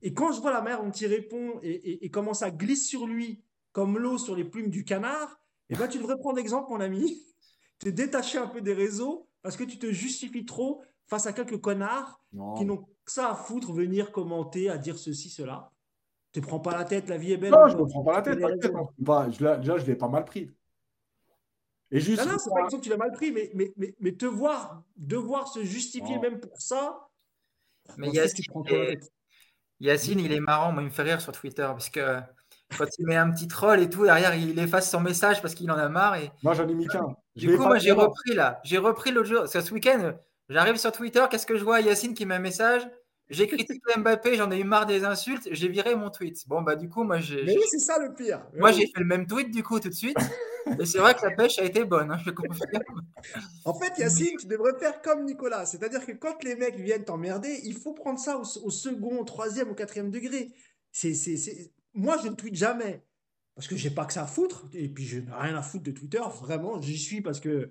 [0.01, 3.43] Et quand je vois la mère dont il répond et, comment ça glisse sur lui
[3.73, 5.41] comme l'eau sur les plumes du canard,
[5.71, 7.25] eh ben, tu devrais prendre exemple, mon ami,
[7.79, 11.61] te détacher un peu des réseaux parce que tu te justifies trop face à quelques
[11.61, 12.21] connards
[12.57, 15.71] qui n'ont que ça à foutre, venir commenter, à dire ceci, cela.
[16.33, 17.51] Tu te prends pas la tête, la vie est belle.
[17.51, 18.39] Non, je ne me prends pas la tête.
[18.39, 20.51] déjà, je l'ai pas mal pris.
[21.93, 22.25] Et juste.
[22.25, 24.83] Non, non, c'est pas que tu l'as mal pris, mais, mais, mais, mais, te voir,
[24.97, 27.09] devoir se justifier même pour ça.
[27.99, 28.45] Mais Yacine,
[29.81, 32.19] Yacine, il est marrant, moi, il me fait rire sur Twitter parce que
[32.77, 35.71] quand il met un petit troll et tout, derrière, il efface son message parce qu'il
[35.71, 36.17] en a marre.
[36.17, 36.31] Et...
[36.43, 37.15] Moi, j'en ai mis qu'un.
[37.37, 38.61] Du coup, moi, j'ai repris là.
[38.65, 39.47] J'ai repris l'autre jour.
[39.47, 40.15] Ce week-end,
[40.49, 41.81] j'arrive sur Twitter, qu'est-ce que je vois?
[41.81, 42.89] Yacine qui met un message
[43.33, 46.47] j'ai critiqué Mbappé, j'en ai eu marre des insultes, j'ai viré mon tweet.
[46.47, 47.45] Bon, bah, du coup, moi, j'ai.
[47.45, 48.43] Mais oui, c'est ça le pire.
[48.55, 50.17] Moi, j'ai fait le même tweet, du coup, tout de suite.
[50.81, 52.31] Et c'est vrai que la pêche a été bonne, hein, je
[53.65, 55.67] En fait, Yacine, tu devrais faire comme Nicolas.
[55.67, 59.71] C'est-à-dire que quand les mecs viennent t'emmerder, il faut prendre ça au, second, au troisième,
[59.71, 60.53] au quatrième degré.
[60.91, 63.05] C'est, c'est, Moi, je ne tweete jamais.
[63.55, 64.67] Parce que j'ai pas que ça à foutre.
[64.73, 66.23] Et puis, je n'ai rien à foutre de Twitter.
[66.41, 67.71] Vraiment, j'y suis parce que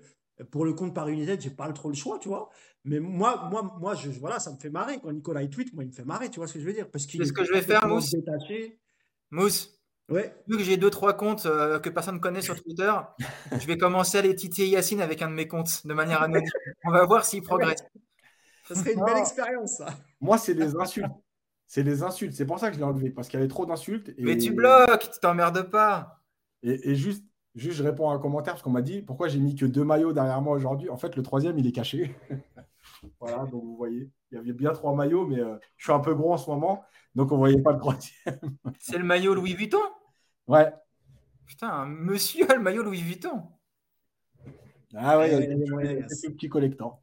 [0.50, 2.50] pour le compte par unité, j'ai pas trop le choix, tu vois.
[2.84, 5.84] Mais moi, moi, moi, je, voilà, ça me fait marrer quand Nicolas il tweet, moi
[5.84, 6.90] il me fait marrer, tu vois ce que je veux dire?
[6.90, 8.14] Parce qu'il ce que je vais faire, Mousse.
[9.30, 9.81] Mousse.
[10.08, 10.34] Ouais.
[10.46, 12.92] Vu que j'ai deux trois comptes euh, que personne ne connaît sur Twitter,
[13.52, 16.50] je vais commencer à les titiller Yacine avec un de mes comptes de manière anonyme.
[16.84, 17.84] On va voir s'il progresse.
[18.68, 19.86] Ça serait une belle expérience, ça.
[20.20, 21.10] Moi, c'est des insultes.
[21.66, 22.32] c'est les insultes.
[22.32, 24.14] C'est pour ça que je l'ai enlevé, parce qu'il y avait trop d'insultes.
[24.18, 26.22] Mais tu bloques, tu t'emmerdes pas.
[26.62, 27.24] Et, juste,
[27.56, 29.82] juste, je réponds à un commentaire, parce qu'on m'a dit pourquoi j'ai mis que deux
[29.82, 30.88] maillots derrière moi aujourd'hui?
[30.90, 32.14] En fait, le troisième, il est caché.
[33.20, 36.00] voilà, donc vous voyez, il y avait bien trois maillots, mais euh, je suis un
[36.00, 36.84] peu gros en ce moment,
[37.14, 38.12] donc on ne voyait pas le troisième.
[38.78, 39.82] c'est le maillot Louis Vuitton?
[40.46, 40.72] Ouais.
[41.46, 43.42] Putain, monsieur a le maillot Louis Vuitton.
[44.94, 47.02] Ah ouais, il y a des petits collectants.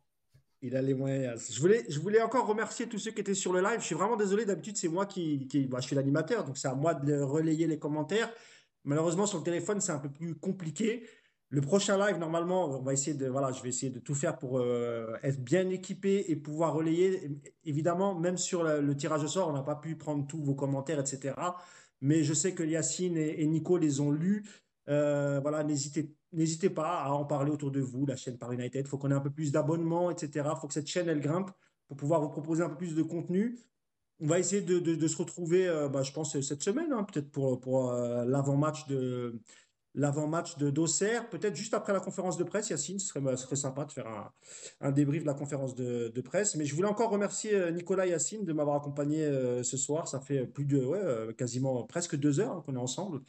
[0.61, 1.51] Il a les moyens.
[1.51, 3.79] Je voulais, je voulais encore remercier tous ceux qui étaient sur le live.
[3.79, 4.45] Je suis vraiment désolé.
[4.45, 7.65] D'habitude, c'est moi qui, qui bah, je suis l'animateur, donc c'est à moi de relayer
[7.65, 8.29] les commentaires.
[8.83, 11.07] Malheureusement, sur le téléphone, c'est un peu plus compliqué.
[11.51, 14.37] Le prochain live, normalement, on va essayer de, voilà, je vais essayer de tout faire
[14.37, 17.41] pour euh, être bien équipé et pouvoir relayer.
[17.65, 20.99] Évidemment, même sur le, tirage au sort, on n'a pas pu prendre tous vos commentaires,
[20.99, 21.33] etc.
[22.01, 24.45] Mais je sais que Yacine et, Nico les ont lus.
[24.89, 28.85] Euh, voilà, n'hésitez n'hésitez pas à en parler autour de vous, la chaîne Par United.
[28.85, 30.47] Il faut qu'on ait un peu plus d'abonnements, etc.
[30.53, 31.49] Il faut que cette chaîne, elle grimpe
[31.87, 33.57] pour pouvoir vous proposer un peu plus de contenu.
[34.21, 37.59] On va essayer de, se retrouver, euh, bah, je pense, cette semaine, hein, peut-être pour,
[37.59, 39.41] pour l'avant-match de
[39.95, 43.85] l'avant-match de d'Auxerre, peut-être juste après la conférence de presse, Yacine, ce serait, bah, sympa
[43.85, 44.31] de faire
[44.81, 46.55] un, débrief de la conférence de, presse.
[46.55, 49.25] Mais je voulais encore remercier euh, Nicolas et Yacine de m'avoir accompagné
[49.63, 50.07] ce soir.
[50.07, 53.21] Ça fait plus de, ouais, quasiment presque deux heures hein, qu'on est ensemble.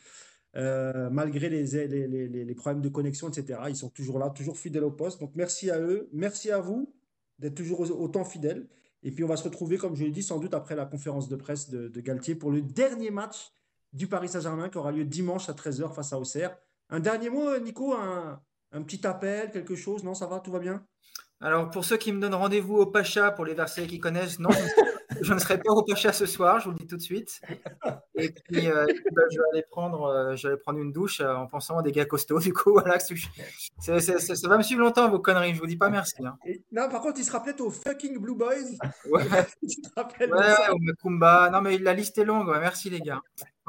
[0.56, 3.60] Euh, malgré les, les, les, problèmes de connexion, etc.
[3.68, 5.20] Ils sont toujours là, toujours fidèles au poste.
[5.20, 6.92] Donc merci à eux, merci à vous
[7.38, 8.68] d'être toujours autant fidèles.
[9.04, 11.28] Et puis on va se retrouver, comme je l'ai dit, sans doute après la conférence
[11.28, 13.52] de presse de, Galtier pour le dernier match
[13.92, 16.56] du Paris Saint-Germain qui aura lieu dimanche à 13h face à Auxerre.
[16.90, 18.40] Un dernier mot, Nico, un,
[18.72, 20.04] un petit appel, quelque chose?
[20.04, 20.84] Non, ça va, tout va bien?
[21.40, 24.50] Alors pour ceux qui me donnent rendez-vous au Pacha, pour les versets qui connaissent, non,
[25.22, 27.40] je ne serai pas au Pacha ce soir, je vous le dis tout de suite.
[28.14, 31.34] Et puis, euh, bah, je, vais aller prendre, euh, je vais prendre une douche euh,
[31.34, 32.40] en pensant à des gars costauds.
[32.40, 33.14] Du coup, voilà, ça
[34.48, 35.54] va me suivre longtemps, vos conneries.
[35.54, 36.16] Je vous dis pas merci.
[36.24, 36.36] Hein.
[36.72, 38.76] non, par contre, il se rappelait au fucking Blue Boys.
[39.10, 39.24] Ouais,
[39.68, 41.48] tu te rappelles ouais, au Makumba.
[41.50, 42.48] Non, mais la liste est longue.
[42.60, 43.20] merci, les gars.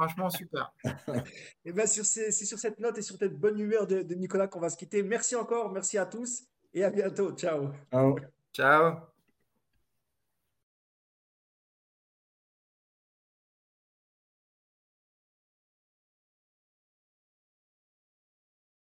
[0.02, 0.74] Franchement, super.
[1.64, 4.58] et ben, c'est sur cette note et sur cette bonne humeur de, de Nicolas qu'on
[4.58, 5.02] va se quitter.
[5.04, 5.70] Merci encore.
[5.72, 6.42] Merci à tous
[6.74, 7.30] et à bientôt.
[7.32, 7.70] Ciao.
[7.92, 8.16] Ciao.
[8.52, 9.11] Ciao.